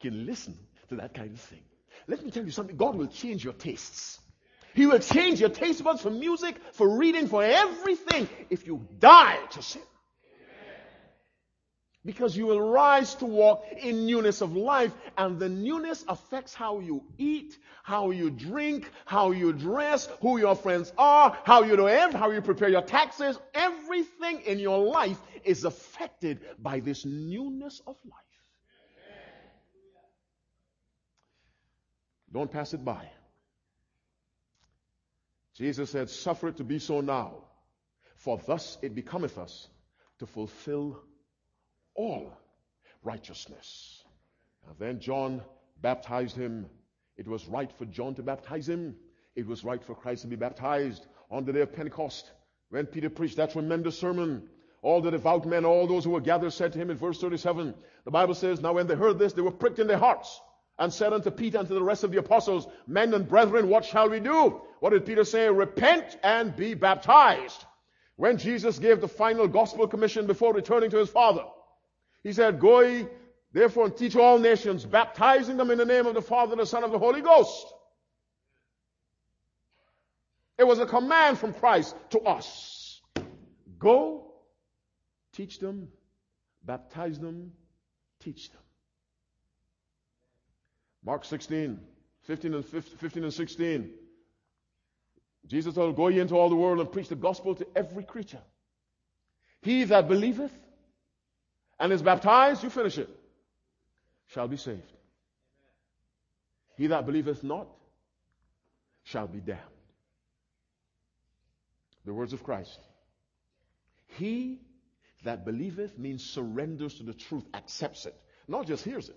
can 0.00 0.26
listen 0.26 0.58
to 0.88 0.96
that 0.96 1.14
kind 1.14 1.32
of 1.32 1.40
thing. 1.40 1.62
Let 2.08 2.24
me 2.24 2.30
tell 2.30 2.44
you 2.44 2.50
something. 2.50 2.76
God 2.76 2.96
will 2.96 3.06
change 3.06 3.44
your 3.44 3.52
tastes. 3.52 4.18
He 4.74 4.86
will 4.86 4.98
change 4.98 5.40
your 5.40 5.50
taste 5.50 5.82
buds 5.84 6.02
for 6.02 6.10
music, 6.10 6.56
for 6.72 6.98
reading, 6.98 7.28
for 7.28 7.42
everything 7.42 8.28
if 8.50 8.66
you 8.66 8.86
die 8.98 9.38
to 9.52 9.62
sin. 9.62 9.82
Because 12.04 12.34
you 12.34 12.46
will 12.46 12.60
rise 12.60 13.14
to 13.16 13.26
walk 13.26 13.66
in 13.76 14.06
newness 14.06 14.40
of 14.40 14.56
life, 14.56 14.92
and 15.18 15.38
the 15.38 15.50
newness 15.50 16.02
affects 16.08 16.54
how 16.54 16.80
you 16.80 17.04
eat, 17.18 17.58
how 17.82 18.10
you 18.10 18.30
drink, 18.30 18.90
how 19.04 19.32
you 19.32 19.52
dress, 19.52 20.08
who 20.22 20.38
your 20.38 20.56
friends 20.56 20.90
are, 20.96 21.36
how 21.44 21.62
you 21.62 21.76
do 21.76 21.88
every, 21.88 22.18
how 22.18 22.30
you 22.30 22.40
prepare 22.40 22.70
your 22.70 22.82
taxes. 22.82 23.38
Everything 23.52 24.40
in 24.46 24.58
your 24.58 24.78
life 24.78 25.18
is 25.44 25.64
affected 25.64 26.40
by 26.58 26.80
this 26.80 27.04
newness 27.04 27.82
of 27.86 27.96
life. 28.04 28.24
Don't 32.32 32.50
pass 32.50 32.72
it 32.72 32.84
by. 32.84 33.10
Jesus 35.54 35.90
said, 35.90 36.08
Suffer 36.08 36.48
it 36.48 36.56
to 36.56 36.64
be 36.64 36.78
so 36.78 37.02
now, 37.02 37.44
for 38.16 38.40
thus 38.46 38.78
it 38.80 38.94
becometh 38.94 39.36
us 39.36 39.68
to 40.20 40.26
fulfill 40.26 41.02
all 42.00 42.32
righteousness. 43.02 44.04
And 44.66 44.76
then 44.78 45.00
John 45.00 45.42
baptized 45.82 46.36
him. 46.36 46.66
It 47.16 47.28
was 47.28 47.46
right 47.46 47.70
for 47.78 47.84
John 47.84 48.14
to 48.14 48.22
baptize 48.22 48.68
him. 48.68 48.96
It 49.36 49.46
was 49.46 49.64
right 49.64 49.82
for 49.84 49.94
Christ 49.94 50.22
to 50.22 50.28
be 50.28 50.36
baptized. 50.36 51.06
on 51.30 51.44
the 51.44 51.52
day 51.52 51.60
of 51.60 51.72
Pentecost 51.72 52.30
when 52.70 52.86
Peter 52.86 53.10
preached 53.10 53.36
that 53.36 53.52
tremendous 53.52 53.98
sermon. 53.98 54.48
All 54.82 55.02
the 55.02 55.10
devout 55.10 55.44
men, 55.46 55.66
all 55.66 55.86
those 55.86 56.04
who 56.04 56.10
were 56.10 56.22
gathered 56.22 56.52
said 56.54 56.72
to 56.72 56.78
him 56.78 56.90
in 56.90 56.96
verse 56.96 57.20
37, 57.20 57.74
the 58.04 58.10
Bible 58.10 58.34
says, 58.34 58.60
Now 58.60 58.72
when 58.72 58.86
they 58.86 58.94
heard 58.94 59.18
this, 59.18 59.34
they 59.34 59.42
were 59.42 59.50
pricked 59.50 59.78
in 59.78 59.86
their 59.86 59.98
hearts 59.98 60.40
and 60.78 60.90
said 60.92 61.12
unto 61.12 61.30
Peter 61.30 61.58
and 61.58 61.68
to 61.68 61.74
the 61.74 61.82
rest 61.82 62.02
of 62.02 62.12
the 62.12 62.18
apostles, 62.18 62.66
Men 62.86 63.12
and 63.12 63.28
brethren, 63.28 63.68
what 63.68 63.84
shall 63.84 64.08
we 64.08 64.20
do? 64.20 64.62
What 64.80 64.90
did 64.90 65.04
Peter 65.04 65.24
say? 65.24 65.48
Repent 65.50 66.16
and 66.22 66.56
be 66.56 66.72
baptized. 66.72 67.64
When 68.16 68.38
Jesus 68.38 68.78
gave 68.78 69.00
the 69.00 69.08
final 69.08 69.46
gospel 69.46 69.86
commission 69.86 70.26
before 70.26 70.54
returning 70.54 70.90
to 70.90 70.98
his 70.98 71.10
Father, 71.10 71.44
he 72.22 72.32
said, 72.32 72.60
Go 72.60 72.80
ye 72.80 73.06
therefore 73.52 73.86
and 73.86 73.96
teach 73.96 74.16
all 74.16 74.38
nations, 74.38 74.84
baptizing 74.84 75.56
them 75.56 75.70
in 75.70 75.78
the 75.78 75.84
name 75.84 76.06
of 76.06 76.14
the 76.14 76.22
Father, 76.22 76.56
the 76.56 76.66
Son, 76.66 76.84
of 76.84 76.90
the 76.90 76.98
Holy 76.98 77.20
Ghost. 77.20 77.66
It 80.58 80.66
was 80.66 80.78
a 80.78 80.86
command 80.86 81.38
from 81.38 81.54
Christ 81.54 81.96
to 82.10 82.20
us. 82.20 83.00
Go, 83.78 84.34
teach 85.32 85.58
them, 85.58 85.88
baptize 86.62 87.18
them, 87.18 87.52
teach 88.20 88.50
them. 88.50 88.60
Mark 91.02 91.24
16, 91.24 91.80
15 92.24 92.54
and, 92.54 92.64
15 92.64 93.24
and 93.24 93.32
16. 93.32 93.90
Jesus 95.46 95.74
told, 95.74 95.96
Go 95.96 96.08
ye 96.08 96.20
into 96.20 96.34
all 96.34 96.50
the 96.50 96.56
world 96.56 96.78
and 96.78 96.92
preach 96.92 97.08
the 97.08 97.16
gospel 97.16 97.54
to 97.54 97.66
every 97.74 98.04
creature. 98.04 98.42
He 99.62 99.84
that 99.84 100.08
believeth 100.08 100.52
and 101.80 101.92
is 101.92 102.02
baptized, 102.02 102.62
you 102.62 102.70
finish 102.70 102.98
it, 102.98 103.08
shall 104.28 104.46
be 104.46 104.58
saved. 104.58 104.92
He 106.76 106.88
that 106.88 107.06
believeth 107.06 107.42
not 107.42 107.66
shall 109.02 109.26
be 109.26 109.40
damned. 109.40 109.60
The 112.04 112.12
words 112.14 112.32
of 112.32 112.44
Christ. 112.44 112.78
He 114.18 114.60
that 115.24 115.44
believeth 115.44 115.98
means 115.98 116.24
surrenders 116.24 116.94
to 116.94 117.02
the 117.02 117.14
truth, 117.14 117.44
accepts 117.54 118.06
it, 118.06 118.14
not 118.46 118.66
just 118.66 118.84
hears 118.84 119.08
it. 119.08 119.16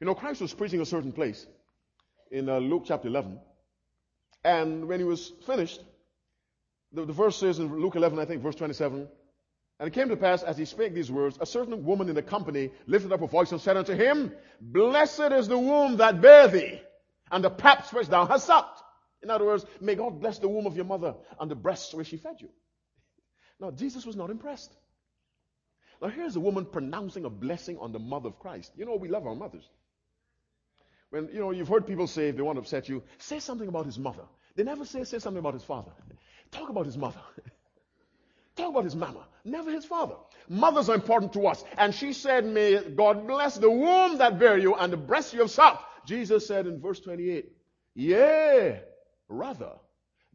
You 0.00 0.06
know, 0.06 0.14
Christ 0.14 0.40
was 0.40 0.54
preaching 0.54 0.80
a 0.80 0.86
certain 0.86 1.12
place 1.12 1.46
in 2.30 2.48
uh, 2.48 2.58
Luke 2.58 2.84
chapter 2.86 3.08
11. 3.08 3.38
And 4.44 4.86
when 4.86 5.00
he 5.00 5.04
was 5.04 5.32
finished, 5.46 5.82
the, 6.92 7.04
the 7.04 7.12
verse 7.12 7.36
says 7.36 7.58
in 7.58 7.80
Luke 7.80 7.96
11, 7.96 8.18
I 8.18 8.24
think, 8.24 8.42
verse 8.42 8.54
27, 8.54 9.08
and 9.78 9.86
it 9.86 9.92
came 9.92 10.08
to 10.08 10.16
pass, 10.16 10.42
as 10.42 10.58
he 10.58 10.64
spake 10.64 10.92
these 10.92 11.10
words, 11.10 11.38
a 11.40 11.46
certain 11.46 11.84
woman 11.84 12.08
in 12.08 12.16
the 12.16 12.22
company 12.22 12.70
lifted 12.86 13.12
up 13.12 13.20
her 13.20 13.26
voice 13.28 13.52
and 13.52 13.60
said 13.60 13.76
unto 13.76 13.94
him, 13.94 14.32
Blessed 14.60 15.32
is 15.32 15.46
the 15.46 15.58
womb 15.58 15.98
that 15.98 16.20
bare 16.20 16.48
thee, 16.48 16.80
and 17.30 17.44
the 17.44 17.50
paps 17.50 17.92
which 17.92 18.08
thou 18.08 18.26
hast 18.26 18.46
sucked. 18.46 18.82
In 19.22 19.30
other 19.30 19.44
words, 19.44 19.64
may 19.80 19.94
God 19.94 20.20
bless 20.20 20.38
the 20.38 20.48
womb 20.48 20.66
of 20.66 20.74
your 20.76 20.84
mother 20.84 21.14
and 21.40 21.50
the 21.50 21.54
breasts 21.54 21.94
where 21.94 22.04
she 22.04 22.16
fed 22.16 22.36
you. 22.40 22.48
Now, 23.60 23.70
Jesus 23.70 24.04
was 24.04 24.16
not 24.16 24.30
impressed. 24.30 24.72
Now, 26.02 26.08
here's 26.08 26.36
a 26.36 26.40
woman 26.40 26.64
pronouncing 26.64 27.24
a 27.24 27.30
blessing 27.30 27.78
on 27.78 27.92
the 27.92 27.98
mother 27.98 28.28
of 28.28 28.38
Christ. 28.38 28.72
You 28.76 28.84
know, 28.84 28.96
we 28.96 29.08
love 29.08 29.26
our 29.26 29.34
mothers. 29.34 29.68
When, 31.10 31.28
you 31.32 31.40
know, 31.40 31.52
you've 31.52 31.68
heard 31.68 31.86
people 31.86 32.06
say 32.06 32.28
if 32.28 32.36
they 32.36 32.42
want 32.42 32.56
to 32.56 32.60
upset 32.60 32.88
you, 32.88 33.02
say 33.18 33.40
something 33.40 33.66
about 33.66 33.86
his 33.86 33.98
mother. 33.98 34.24
They 34.54 34.62
never 34.64 34.84
say, 34.84 35.04
say 35.04 35.18
something 35.18 35.38
about 35.38 35.54
his 35.54 35.64
father. 35.64 35.92
Talk 36.50 36.68
about 36.68 36.86
his 36.86 36.96
mother. 36.96 37.20
Talk 38.58 38.70
about 38.70 38.84
his 38.84 38.96
mama, 38.96 39.24
never 39.44 39.70
his 39.70 39.84
father. 39.84 40.16
Mothers 40.48 40.88
are 40.88 40.96
important 40.96 41.32
to 41.34 41.46
us. 41.46 41.62
And 41.76 41.94
she 41.94 42.12
said, 42.12 42.44
May 42.44 42.82
God 42.82 43.28
bless 43.28 43.56
the 43.56 43.70
womb 43.70 44.18
that 44.18 44.40
bare 44.40 44.58
you 44.58 44.74
and 44.74 44.92
the 44.92 44.96
breast 44.96 45.32
you 45.32 45.38
have 45.40 45.50
sucked. 45.52 45.84
Jesus 46.08 46.44
said 46.44 46.66
in 46.66 46.80
verse 46.80 46.98
28, 46.98 47.52
Yea, 47.94 48.80
rather, 49.28 49.74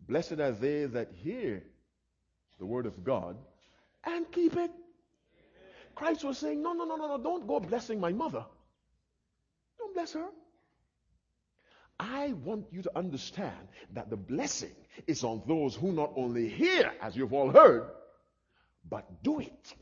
blessed 0.07 0.39
are 0.39 0.53
they 0.53 0.85
that 0.85 1.11
hear 1.11 1.63
the 2.59 2.65
word 2.65 2.85
of 2.85 3.03
God 3.03 3.35
and 4.05 4.31
keep 4.31 4.55
it. 4.55 4.71
Christ 5.93 6.23
was 6.23 6.37
saying, 6.37 6.63
No, 6.63 6.71
no, 6.71 6.85
no, 6.85 6.95
no, 6.95 7.17
no, 7.17 7.21
don't 7.21 7.45
go 7.45 7.59
blessing 7.59 7.99
my 7.99 8.13
mother. 8.13 8.45
Don't 9.79 9.93
bless 9.93 10.13
her. 10.13 10.29
I 11.99 12.31
want 12.31 12.67
you 12.71 12.83
to 12.83 12.97
understand 12.97 13.67
that 13.91 14.09
the 14.09 14.17
blessing 14.17 14.75
is 15.07 15.25
on 15.25 15.43
those 15.45 15.75
who 15.75 15.91
not 15.91 16.13
only 16.15 16.47
hear, 16.47 16.93
as 17.01 17.17
you've 17.17 17.33
all 17.33 17.51
heard, 17.51 17.89
but 18.89 19.23
do 19.23 19.39
it. 19.39 19.73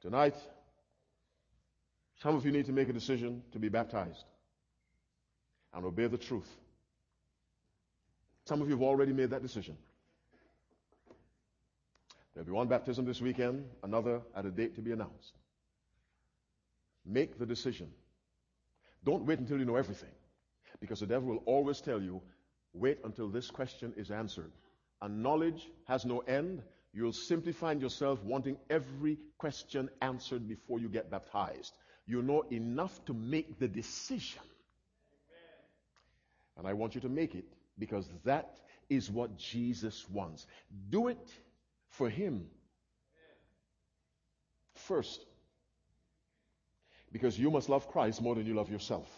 Tonight, 0.00 0.36
some 2.22 2.36
of 2.36 2.44
you 2.46 2.52
need 2.52 2.66
to 2.66 2.72
make 2.72 2.88
a 2.88 2.92
decision 2.92 3.42
to 3.52 3.58
be 3.58 3.68
baptized 3.68 4.24
and 5.74 5.84
obey 5.84 6.06
the 6.06 6.18
truth. 6.18 6.48
Some 8.44 8.62
of 8.62 8.68
you 8.68 8.74
have 8.74 8.82
already 8.82 9.12
made 9.12 9.30
that 9.30 9.42
decision. 9.42 9.76
There'll 12.32 12.46
be 12.46 12.52
one 12.52 12.68
baptism 12.68 13.04
this 13.04 13.20
weekend, 13.20 13.64
another 13.82 14.20
at 14.36 14.46
a 14.46 14.50
date 14.50 14.76
to 14.76 14.80
be 14.80 14.92
announced. 14.92 15.34
Make 17.04 17.38
the 17.38 17.46
decision. 17.46 17.90
Don't 19.04 19.26
wait 19.26 19.38
until 19.38 19.58
you 19.58 19.64
know 19.64 19.76
everything. 19.76 20.12
Because 20.80 21.00
the 21.00 21.06
devil 21.06 21.28
will 21.28 21.42
always 21.46 21.80
tell 21.80 22.00
you, 22.00 22.22
wait 22.72 22.98
until 23.04 23.28
this 23.28 23.50
question 23.50 23.92
is 23.96 24.10
answered. 24.10 24.52
And 25.00 25.22
knowledge 25.22 25.68
has 25.86 26.04
no 26.04 26.20
end. 26.20 26.62
You'll 26.92 27.12
simply 27.12 27.52
find 27.52 27.80
yourself 27.80 28.22
wanting 28.24 28.56
every 28.68 29.18
question 29.36 29.88
answered 30.02 30.48
before 30.48 30.80
you 30.80 30.88
get 30.88 31.10
baptized. 31.10 31.76
You 32.06 32.22
know 32.22 32.44
enough 32.50 33.04
to 33.04 33.14
make 33.14 33.58
the 33.58 33.68
decision. 33.68 34.42
And 36.56 36.66
I 36.66 36.72
want 36.72 36.94
you 36.94 37.00
to 37.02 37.08
make 37.08 37.34
it 37.34 37.44
because 37.78 38.08
that 38.24 38.56
is 38.90 39.10
what 39.10 39.36
Jesus 39.36 40.08
wants. 40.10 40.46
Do 40.90 41.08
it 41.08 41.30
for 41.90 42.08
Him 42.08 42.46
first. 44.74 45.24
Because 47.12 47.38
you 47.38 47.50
must 47.50 47.68
love 47.68 47.88
Christ 47.88 48.20
more 48.20 48.34
than 48.34 48.46
you 48.46 48.54
love 48.54 48.70
yourself. 48.70 49.08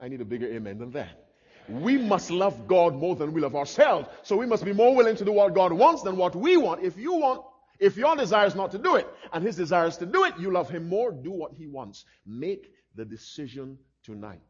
I 0.00 0.08
need 0.08 0.20
a 0.20 0.24
bigger 0.24 0.46
amen 0.46 0.78
than 0.78 0.92
that. 0.92 1.29
We 1.70 1.96
must 1.98 2.30
love 2.30 2.66
God 2.66 2.94
more 2.94 3.16
than 3.16 3.32
we 3.32 3.40
love 3.40 3.54
ourselves. 3.54 4.08
So 4.22 4.36
we 4.36 4.46
must 4.46 4.64
be 4.64 4.72
more 4.72 4.94
willing 4.94 5.16
to 5.16 5.24
do 5.24 5.32
what 5.32 5.54
God 5.54 5.72
wants 5.72 6.02
than 6.02 6.16
what 6.16 6.34
we 6.34 6.56
want. 6.56 6.82
If 6.82 6.96
you 6.96 7.14
want, 7.14 7.42
if 7.78 7.96
your 7.96 8.16
desire 8.16 8.46
is 8.46 8.54
not 8.54 8.72
to 8.72 8.78
do 8.78 8.96
it 8.96 9.06
and 9.32 9.44
his 9.44 9.56
desire 9.56 9.86
is 9.86 9.96
to 9.98 10.06
do 10.06 10.24
it, 10.24 10.34
you 10.38 10.50
love 10.50 10.68
him 10.68 10.88
more, 10.88 11.12
do 11.12 11.30
what 11.30 11.52
he 11.52 11.66
wants. 11.66 12.04
Make 12.26 12.72
the 12.94 13.04
decision 13.04 13.78
tonight. 14.04 14.40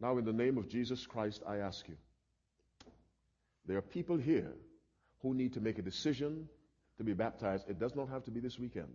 Now, 0.00 0.18
in 0.18 0.24
the 0.24 0.32
name 0.32 0.58
of 0.58 0.68
Jesus 0.68 1.06
Christ, 1.06 1.42
I 1.46 1.58
ask 1.58 1.88
you. 1.88 1.96
There 3.66 3.78
are 3.78 3.82
people 3.82 4.16
here 4.16 4.52
who 5.22 5.34
need 5.34 5.54
to 5.54 5.60
make 5.60 5.78
a 5.78 5.82
decision 5.82 6.48
to 6.98 7.04
be 7.04 7.12
baptized. 7.12 7.68
It 7.68 7.78
does 7.78 7.94
not 7.94 8.08
have 8.08 8.24
to 8.24 8.32
be 8.32 8.40
this 8.40 8.58
weekend. 8.58 8.88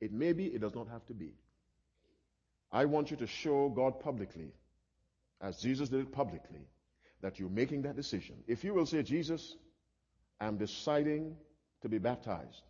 It 0.00 0.12
may 0.12 0.32
be, 0.32 0.46
it 0.46 0.60
does 0.60 0.74
not 0.74 0.88
have 0.88 1.04
to 1.06 1.14
be. 1.14 1.34
I 2.72 2.86
want 2.86 3.10
you 3.10 3.18
to 3.18 3.26
show 3.26 3.68
God 3.68 4.00
publicly, 4.00 4.52
as 5.44 5.58
Jesus 5.58 5.90
did 5.90 6.00
it 6.00 6.12
publicly, 6.12 6.66
that 7.20 7.38
you're 7.38 7.50
making 7.50 7.82
that 7.82 7.96
decision. 7.96 8.36
If 8.48 8.64
you 8.64 8.72
will 8.72 8.86
say, 8.86 9.02
Jesus, 9.02 9.56
I'm 10.40 10.56
deciding 10.56 11.36
to 11.82 11.88
be 11.88 11.98
baptized, 11.98 12.62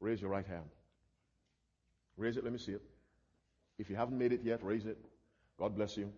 raise 0.00 0.20
your 0.20 0.30
right 0.30 0.46
hand. 0.46 0.64
Raise 2.16 2.36
it, 2.38 2.42
let 2.42 2.52
me 2.52 2.58
see 2.58 2.72
it. 2.72 2.82
If 3.78 3.90
you 3.90 3.96
haven't 3.96 4.18
made 4.18 4.32
it 4.32 4.40
yet, 4.42 4.64
raise 4.64 4.86
it. 4.86 4.98
God 5.58 5.76
bless 5.76 5.96
you. 5.96 6.10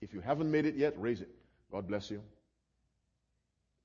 If 0.00 0.14
you 0.14 0.20
haven't 0.20 0.50
made 0.50 0.66
it 0.66 0.76
yet, 0.76 0.94
raise 0.96 1.20
it. 1.20 1.28
God 1.72 1.88
bless 1.88 2.10
you. 2.10 2.22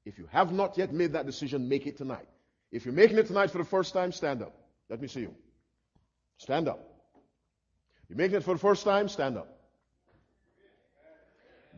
If 0.05 0.19
you 0.19 0.27
have 0.31 0.53
not 0.53 0.77
yet 0.77 0.93
made 0.93 1.13
that 1.13 1.25
decision, 1.25 1.67
make 1.67 1.87
it 1.87 1.97
tonight. 1.97 2.27
If 2.71 2.85
you're 2.85 2.93
making 2.93 3.17
it 3.17 3.25
tonight 3.25 3.49
for 3.49 3.57
the 3.57 3.65
first 3.65 3.91
time, 3.91 4.11
stand 4.11 4.43
up. 4.43 4.55
Let 4.89 5.01
me 5.01 5.07
see 5.07 5.21
you. 5.21 5.33
Stand 6.37 6.67
up. 6.67 6.79
You're 8.07 8.17
making 8.17 8.37
it 8.37 8.43
for 8.43 8.53
the 8.53 8.59
first 8.59 8.83
time, 8.83 9.09
stand 9.09 9.37
up. 9.37 9.54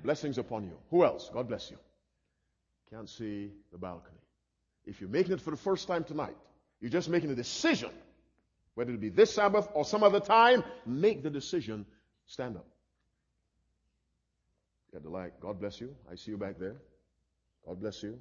Blessings 0.03 0.37
upon 0.37 0.63
you. 0.63 0.77
Who 0.91 1.03
else? 1.03 1.29
God 1.33 1.47
bless 1.47 1.71
you. 1.71 1.77
Can't 2.89 3.09
see 3.09 3.51
the 3.71 3.77
balcony. 3.77 4.17
If 4.85 5.01
you're 5.01 5.09
making 5.09 5.33
it 5.33 5.41
for 5.41 5.51
the 5.51 5.57
first 5.57 5.87
time 5.87 6.03
tonight, 6.03 6.37
you're 6.79 6.91
just 6.91 7.09
making 7.09 7.31
a 7.31 7.35
decision, 7.35 7.89
whether 8.75 8.93
it 8.93 9.01
be 9.01 9.09
this 9.09 9.33
Sabbath 9.33 9.67
or 9.73 9.83
some 9.83 10.03
other 10.03 10.19
time, 10.19 10.63
make 10.85 11.23
the 11.23 11.29
decision, 11.29 11.85
stand 12.25 12.55
up. 12.55 12.65
You 14.93 14.99
the 14.99 15.09
light. 15.09 15.33
God 15.39 15.59
bless 15.59 15.81
you. 15.81 15.95
I 16.11 16.15
see 16.15 16.31
you 16.31 16.37
back 16.37 16.57
there. 16.57 16.75
God 17.65 17.79
bless 17.79 18.01
you. 18.01 18.17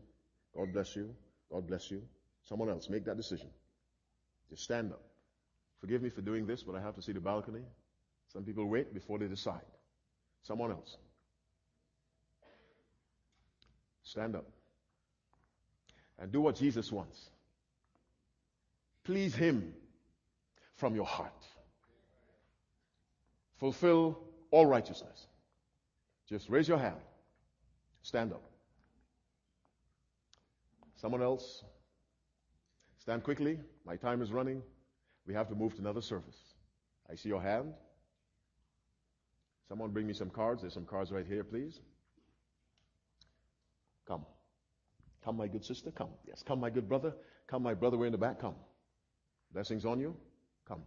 God 0.55 0.72
bless 0.72 0.97
you. 0.97 1.14
God 1.51 1.66
bless 1.66 1.91
you. 1.91 2.03
Someone 2.45 2.68
else, 2.68 2.89
make 2.91 3.05
that 3.05 3.16
decision. 3.16 3.49
Just 4.51 4.64
stand 4.64 4.93
up. 4.93 5.03
Forgive 5.81 6.03
me 6.03 6.11
for 6.11 6.22
doing 6.22 6.47
this, 6.47 6.62
but 6.62 6.74
I 6.74 6.81
have 6.81 6.95
to 6.97 7.03
see 7.03 7.12
the 7.12 7.20
balcony. 7.20 7.62
Some 8.33 8.45
people 8.45 8.66
wait 8.66 8.93
before 8.93 9.18
they 9.18 9.27
decide. 9.27 9.64
Someone 10.43 10.70
else. 10.70 10.97
Stand 14.07 14.37
up. 14.37 14.47
And 16.19 16.31
do 16.33 16.41
what 16.41 16.57
Jesus 16.57 16.91
wants. 16.93 17.29
Please 19.05 19.35
Him 19.35 19.75
from 20.77 20.95
your 20.95 21.05
heart. 21.05 21.45
Fulfill 23.59 24.19
all 24.51 24.67
righteousness. 24.67 25.27
Just 26.29 26.49
raise 26.49 26.69
your 26.69 26.79
hand. 26.79 27.01
Stand 28.03 28.33
up. 28.33 28.43
Someone 30.95 31.23
else? 31.23 31.65
Stand 32.99 33.25
quickly. 33.25 33.59
My 33.85 33.97
time 33.97 34.23
is 34.23 34.33
running. 34.33 34.63
We 35.27 35.35
have 35.35 35.49
to 35.49 35.55
move 35.55 35.75
to 35.75 35.81
another 35.81 36.01
service. 36.01 36.39
I 37.11 37.17
see 37.17 37.29
your 37.29 37.43
hand. 37.43 37.75
Someone 39.69 39.91
bring 39.91 40.07
me 40.07 40.13
some 40.13 40.31
cards. 40.31 40.63
There's 40.63 40.75
some 40.75 40.87
cards 40.87 41.11
right 41.11 41.27
here, 41.27 41.43
please. 41.43 41.81
Come. 44.07 44.25
Come, 45.25 45.37
my 45.37 45.49
good 45.49 45.65
sister. 45.65 45.91
Come. 45.91 46.11
Yes. 46.27 46.43
Come, 46.47 46.61
my 46.61 46.71
good 46.71 46.89
brother. 46.89 47.15
Come, 47.49 47.63
my 47.63 47.75
brother 47.75 47.97
we're 47.97 48.07
in 48.07 48.13
the 48.13 48.19
back. 48.19 48.41
Come. 48.41 48.55
Blessings 49.53 49.85
on 49.85 50.01
you. 50.01 50.17
Come. 50.69 50.83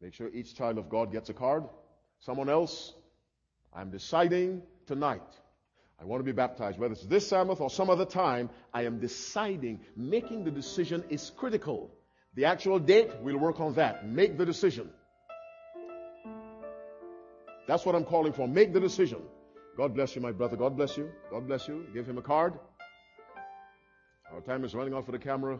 Make 0.00 0.14
sure 0.14 0.28
each 0.28 0.54
child 0.54 0.78
of 0.78 0.88
God 0.88 1.12
gets 1.12 1.30
a 1.30 1.34
card. 1.34 1.64
Someone 2.20 2.48
else, 2.48 2.92
I'm 3.72 3.90
deciding 3.90 4.62
tonight. 4.86 5.22
I 5.98 6.04
want 6.04 6.20
to 6.20 6.24
be 6.24 6.32
baptized. 6.32 6.78
Whether 6.78 6.92
it's 6.92 7.06
this 7.06 7.28
Sabbath 7.28 7.60
or 7.60 7.70
some 7.70 7.88
other 7.88 8.04
time, 8.04 8.50
I 8.72 8.82
am 8.82 9.00
deciding. 9.00 9.80
Making 9.96 10.44
the 10.44 10.50
decision 10.50 11.04
is 11.08 11.30
critical. 11.36 11.90
The 12.34 12.44
actual 12.44 12.78
date, 12.78 13.10
we'll 13.22 13.38
work 13.38 13.60
on 13.60 13.74
that. 13.74 14.06
Make 14.06 14.36
the 14.36 14.44
decision. 14.44 14.90
That's 17.66 17.84
what 17.84 17.94
I'm 17.94 18.04
calling 18.04 18.34
for. 18.34 18.46
Make 18.46 18.74
the 18.74 18.80
decision. 18.80 19.22
God 19.76 19.94
bless 19.94 20.16
you, 20.16 20.22
my 20.22 20.32
brother. 20.32 20.56
God 20.56 20.76
bless 20.76 20.96
you. 20.96 21.10
God 21.30 21.46
bless 21.46 21.68
you. 21.68 21.86
Give 21.92 22.06
him 22.06 22.16
a 22.16 22.22
card. 22.22 22.54
Our 24.32 24.40
time 24.40 24.64
is 24.64 24.74
running 24.74 24.94
out 24.94 25.04
for 25.04 25.12
the 25.12 25.18
camera. 25.18 25.58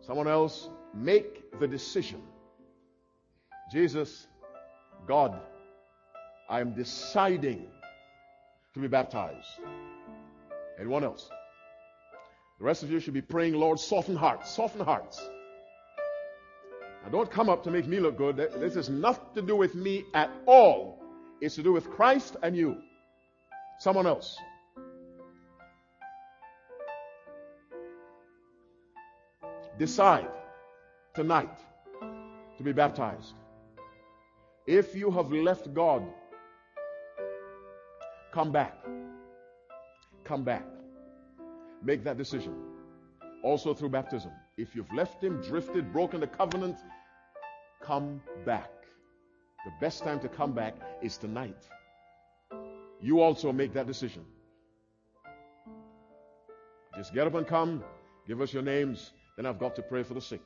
Someone 0.00 0.26
else, 0.28 0.68
make 0.94 1.58
the 1.60 1.68
decision. 1.68 2.22
Jesus, 3.72 4.26
God, 5.06 5.40
I 6.48 6.60
am 6.60 6.74
deciding 6.74 7.66
to 8.74 8.80
be 8.80 8.88
baptized. 8.88 9.48
Anyone 10.78 11.04
else? 11.04 11.28
The 12.58 12.64
rest 12.64 12.82
of 12.82 12.90
you 12.90 13.00
should 13.00 13.14
be 13.14 13.22
praying, 13.22 13.54
Lord, 13.54 13.78
soften 13.78 14.16
hearts, 14.16 14.50
soften 14.50 14.80
hearts. 14.80 15.20
Now, 17.04 17.10
don't 17.10 17.30
come 17.30 17.48
up 17.48 17.62
to 17.64 17.70
make 17.70 17.86
me 17.86 18.00
look 18.00 18.16
good. 18.18 18.36
This 18.36 18.74
has 18.74 18.88
nothing 18.88 19.26
to 19.36 19.42
do 19.42 19.56
with 19.56 19.74
me 19.74 20.04
at 20.14 20.30
all. 20.46 21.05
It's 21.40 21.54
to 21.56 21.62
do 21.62 21.72
with 21.72 21.90
Christ 21.90 22.36
and 22.42 22.56
you. 22.56 22.76
Someone 23.78 24.06
else. 24.06 24.36
Decide 29.78 30.28
tonight 31.14 31.58
to 32.56 32.62
be 32.62 32.72
baptized. 32.72 33.34
If 34.66 34.94
you 34.94 35.10
have 35.10 35.30
left 35.30 35.72
God, 35.74 36.02
come 38.32 38.50
back. 38.50 38.74
Come 40.24 40.42
back. 40.42 40.64
Make 41.82 42.04
that 42.04 42.16
decision. 42.16 42.54
Also 43.44 43.74
through 43.74 43.90
baptism. 43.90 44.32
If 44.56 44.74
you've 44.74 44.92
left 44.92 45.22
Him, 45.22 45.42
drifted, 45.42 45.92
broken 45.92 46.20
the 46.20 46.26
covenant, 46.26 46.78
come 47.82 48.22
back. 48.46 48.70
The 49.66 49.72
best 49.80 50.04
time 50.04 50.20
to 50.20 50.28
come 50.28 50.52
back 50.52 50.76
is 51.02 51.18
tonight. 51.18 51.58
You 53.00 53.20
also 53.20 53.50
make 53.50 53.72
that 53.74 53.88
decision. 53.88 54.24
Just 56.96 57.12
get 57.12 57.26
up 57.26 57.34
and 57.34 57.44
come. 57.44 57.82
Give 58.28 58.40
us 58.40 58.52
your 58.52 58.62
names. 58.62 59.12
Then 59.36 59.44
I've 59.44 59.58
got 59.58 59.74
to 59.74 59.82
pray 59.82 60.04
for 60.04 60.14
the 60.14 60.20
sick. 60.20 60.40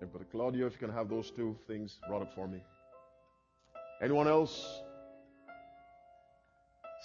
And 0.00 0.10
Brother 0.10 0.26
Claudio, 0.30 0.66
if 0.66 0.72
you 0.72 0.78
can 0.80 0.90
have 0.90 1.08
those 1.08 1.30
two 1.30 1.56
things 1.68 2.00
brought 2.08 2.22
up 2.22 2.34
for 2.34 2.48
me. 2.48 2.58
Anyone 4.02 4.26
else? 4.26 4.82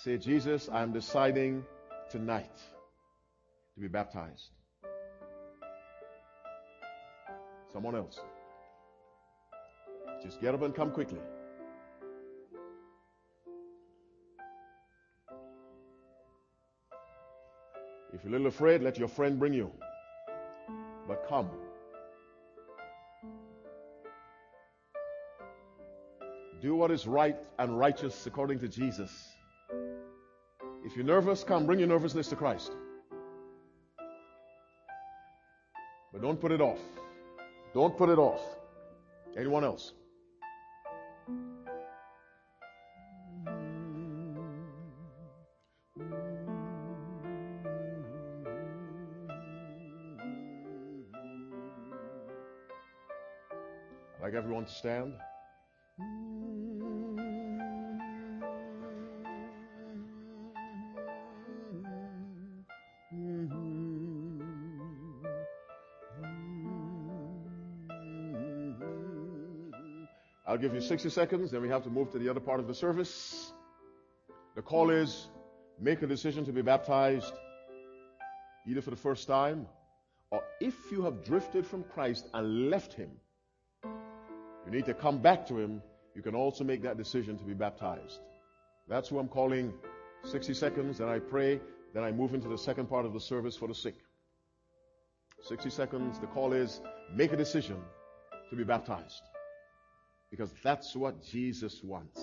Say, 0.03 0.17
Jesus, 0.17 0.69
I'm 0.73 0.91
deciding 0.91 1.63
tonight 2.09 2.57
to 3.75 3.79
be 3.79 3.87
baptized. 3.87 4.49
Someone 7.73 7.95
else. 7.95 8.19
Just 10.21 10.39
get 10.39 10.53
up 10.53 10.61
and 10.61 10.75
come 10.75 10.91
quickly. 10.91 11.19
If 18.13 18.23
you're 18.23 18.29
a 18.29 18.31
little 18.31 18.47
afraid, 18.47 18.83
let 18.83 18.99
your 18.99 19.07
friend 19.07 19.39
bring 19.39 19.53
you. 19.53 19.71
But 21.07 21.27
come. 21.27 21.49
Do 26.61 26.75
what 26.75 26.91
is 26.91 27.07
right 27.07 27.35
and 27.57 27.77
righteous 27.77 28.27
according 28.27 28.59
to 28.59 28.67
Jesus. 28.67 29.11
If 30.85 30.95
you're 30.95 31.05
nervous, 31.05 31.43
come. 31.43 31.65
Bring 31.65 31.79
your 31.79 31.87
nervousness 31.87 32.27
to 32.27 32.35
Christ. 32.35 32.71
But 36.13 36.21
don't 36.21 36.39
put 36.39 36.51
it 36.51 36.61
off. 36.61 36.79
Don't 37.73 37.97
put 37.97 38.09
it 38.09 38.19
off. 38.19 38.41
Anyone 39.35 39.63
else? 39.63 39.93
I'd 54.15 54.21
like 54.21 54.33
everyone 54.35 54.65
to 54.65 54.71
stand. 54.71 55.13
Give 70.63 70.73
you 70.73 70.79
60 70.79 71.09
seconds, 71.09 71.51
then 71.51 71.61
we 71.61 71.67
have 71.67 71.83
to 71.83 71.89
move 71.89 72.09
to 72.11 72.17
the 72.17 72.29
other 72.29 72.39
part 72.39 72.61
of 72.61 72.67
the 72.67 72.73
service. 72.73 73.51
The 74.55 74.61
call 74.61 74.91
is 74.91 75.27
make 75.77 76.01
a 76.01 76.07
decision 76.07 76.45
to 76.45 76.53
be 76.53 76.61
baptized 76.61 77.33
either 78.65 78.81
for 78.81 78.91
the 78.91 78.95
first 78.95 79.27
time 79.27 79.67
or 80.31 80.41
if 80.61 80.73
you 80.89 81.01
have 81.01 81.25
drifted 81.25 81.67
from 81.67 81.83
Christ 81.83 82.29
and 82.33 82.69
left 82.69 82.93
Him, 82.93 83.11
you 83.83 84.71
need 84.71 84.85
to 84.85 84.93
come 84.93 85.17
back 85.17 85.45
to 85.49 85.59
Him. 85.59 85.81
You 86.15 86.21
can 86.21 86.33
also 86.33 86.63
make 86.63 86.81
that 86.83 86.95
decision 86.97 87.37
to 87.39 87.43
be 87.43 87.53
baptized. 87.53 88.21
That's 88.87 89.09
who 89.09 89.19
I'm 89.19 89.27
calling 89.27 89.73
60 90.23 90.53
seconds, 90.53 90.99
then 90.99 91.09
I 91.09 91.19
pray, 91.19 91.59
then 91.93 92.05
I 92.05 92.11
move 92.13 92.33
into 92.33 92.47
the 92.47 92.57
second 92.57 92.85
part 92.85 93.05
of 93.05 93.11
the 93.11 93.19
service 93.19 93.57
for 93.57 93.67
the 93.67 93.75
sick. 93.75 93.95
60 95.41 95.69
seconds, 95.69 96.19
the 96.19 96.27
call 96.27 96.53
is 96.53 96.79
make 97.13 97.33
a 97.33 97.37
decision 97.37 97.81
to 98.49 98.55
be 98.55 98.63
baptized. 98.63 99.32
Because 100.33 100.51
that's 100.63 100.95
what 100.95 101.21
Jesus 101.21 101.83
wants. 101.83 102.19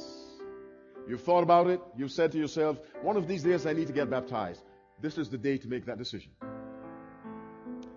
You've 1.09 1.23
thought 1.23 1.45
about 1.45 1.69
it, 1.69 1.81
you've 1.97 2.11
said 2.11 2.33
to 2.33 2.39
yourself, 2.39 2.79
one 3.03 3.17
of 3.17 3.29
these 3.29 3.45
days 3.45 3.67
I 3.67 3.73
need 3.73 3.87
to 3.87 3.93
get 3.93 4.11
baptized. 4.11 4.63
This 5.01 5.17
is 5.17 5.31
the 5.31 5.39
day 5.39 5.59
to 5.59 5.69
make 5.69 5.87
that 5.87 5.97
decision. 5.97 6.33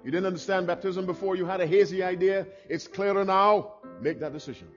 You 0.05 0.11
didn't 0.11 0.27
understand 0.27 0.67
baptism 0.67 1.07
before, 1.07 1.35
you 1.35 1.47
had 1.47 1.61
a 1.61 1.65
hazy 1.65 2.03
idea, 2.03 2.45
it's 2.69 2.87
clearer 2.87 3.25
now, 3.25 3.77
make 4.01 4.19
that 4.19 4.33
decision. 4.33 4.67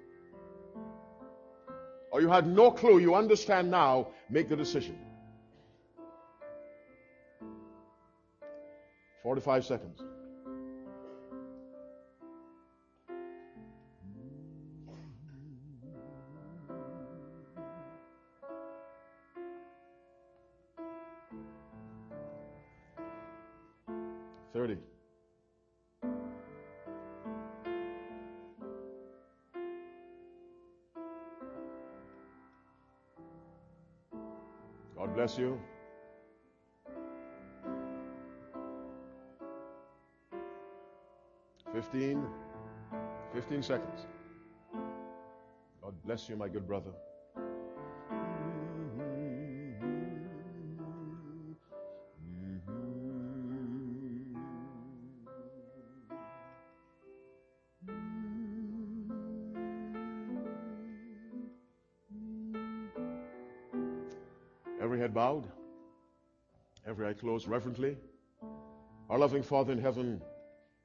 Or 2.10 2.22
you 2.22 2.30
had 2.30 2.46
no 2.46 2.70
clue, 2.70 2.98
you 2.98 3.14
understand 3.14 3.70
now, 3.70 4.08
make 4.30 4.48
the 4.48 4.56
decision. 4.56 4.98
45 9.22 9.66
seconds. 9.66 10.15
Bless 35.26 35.38
you. 35.38 35.60
Fifteen. 41.74 42.24
Fifteen 43.34 43.60
seconds. 43.60 44.06
God 45.82 45.94
bless 46.04 46.28
you, 46.28 46.36
my 46.36 46.46
good 46.46 46.64
brother. 46.64 46.92
Closed 67.16 67.48
reverently. 67.48 67.96
Our 69.08 69.18
loving 69.18 69.42
Father 69.42 69.72
in 69.72 69.80
heaven, 69.80 70.20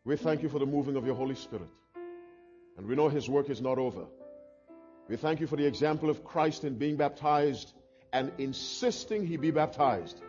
we 0.06 0.16
thank 0.16 0.42
you 0.42 0.50
for 0.50 0.60
the 0.60 0.66
moving 0.66 0.96
of 0.96 1.06
your 1.06 1.16
Holy 1.16 1.36
Spirit. 1.36 1.70
And 2.78 2.88
we 2.88 2.96
know 2.96 3.10
his 3.10 3.30
work 3.30 3.50
is 3.50 3.62
not 3.62 3.78
over. 3.78 4.06
We 5.10 5.18
thank 5.18 5.40
you 5.40 5.48
for 5.48 5.58
the 5.58 5.66
example 5.66 6.10
of 6.10 6.24
Christ 6.24 6.64
in 6.64 6.78
being 6.78 6.96
baptized 6.96 7.74
and 8.14 8.32
insisting 8.38 9.26
he 9.26 9.38
be 9.38 9.52
baptized. 9.52 10.22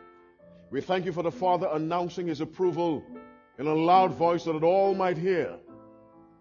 We 0.70 0.80
thank 0.80 1.04
you 1.04 1.12
for 1.12 1.22
the 1.22 1.30
Father 1.30 1.68
announcing 1.70 2.26
his 2.26 2.40
approval 2.40 3.04
in 3.58 3.66
a 3.66 3.74
loud 3.74 4.14
voice 4.14 4.44
that 4.44 4.62
all 4.62 4.94
might 4.94 5.18
hear. 5.18 5.56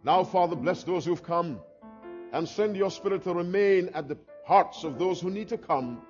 Now, 0.03 0.23
Father, 0.23 0.55
bless 0.55 0.83
those 0.83 1.05
who've 1.05 1.23
come 1.23 1.59
and 2.33 2.47
send 2.47 2.75
your 2.75 2.89
Spirit 2.89 3.23
to 3.23 3.33
remain 3.33 3.89
at 3.93 4.07
the 4.07 4.17
hearts 4.45 4.83
of 4.83 4.97
those 4.97 5.21
who 5.21 5.29
need 5.29 5.49
to 5.49 5.57
come. 5.57 6.01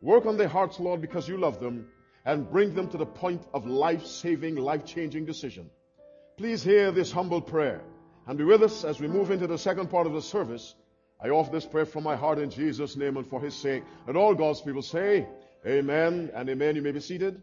Work 0.00 0.26
on 0.26 0.36
their 0.36 0.48
hearts, 0.48 0.80
Lord, 0.80 1.00
because 1.00 1.28
you 1.28 1.36
love 1.36 1.60
them 1.60 1.86
and 2.30 2.48
bring 2.48 2.74
them 2.74 2.86
to 2.86 2.96
the 2.96 3.04
point 3.04 3.44
of 3.52 3.66
life 3.66 4.06
saving, 4.06 4.54
life 4.54 4.84
changing 4.84 5.24
decision. 5.24 5.68
Please 6.36 6.62
hear 6.62 6.92
this 6.92 7.10
humble 7.10 7.40
prayer 7.40 7.82
and 8.28 8.38
be 8.38 8.44
with 8.44 8.62
us 8.62 8.84
as 8.84 9.00
we 9.00 9.08
move 9.08 9.32
into 9.32 9.48
the 9.48 9.58
second 9.58 9.90
part 9.90 10.06
of 10.06 10.12
the 10.12 10.22
service. 10.22 10.76
I 11.20 11.30
offer 11.30 11.50
this 11.50 11.66
prayer 11.66 11.86
from 11.86 12.04
my 12.04 12.14
heart 12.14 12.38
in 12.38 12.48
Jesus' 12.48 12.94
name 12.94 13.16
and 13.16 13.26
for 13.26 13.40
his 13.40 13.56
sake. 13.56 13.82
And 14.06 14.16
all 14.16 14.36
God's 14.36 14.60
people 14.60 14.82
say, 14.82 15.26
Amen 15.66 16.30
and 16.32 16.48
Amen. 16.48 16.76
You 16.76 16.82
may 16.82 16.92
be 16.92 17.00
seated. 17.00 17.42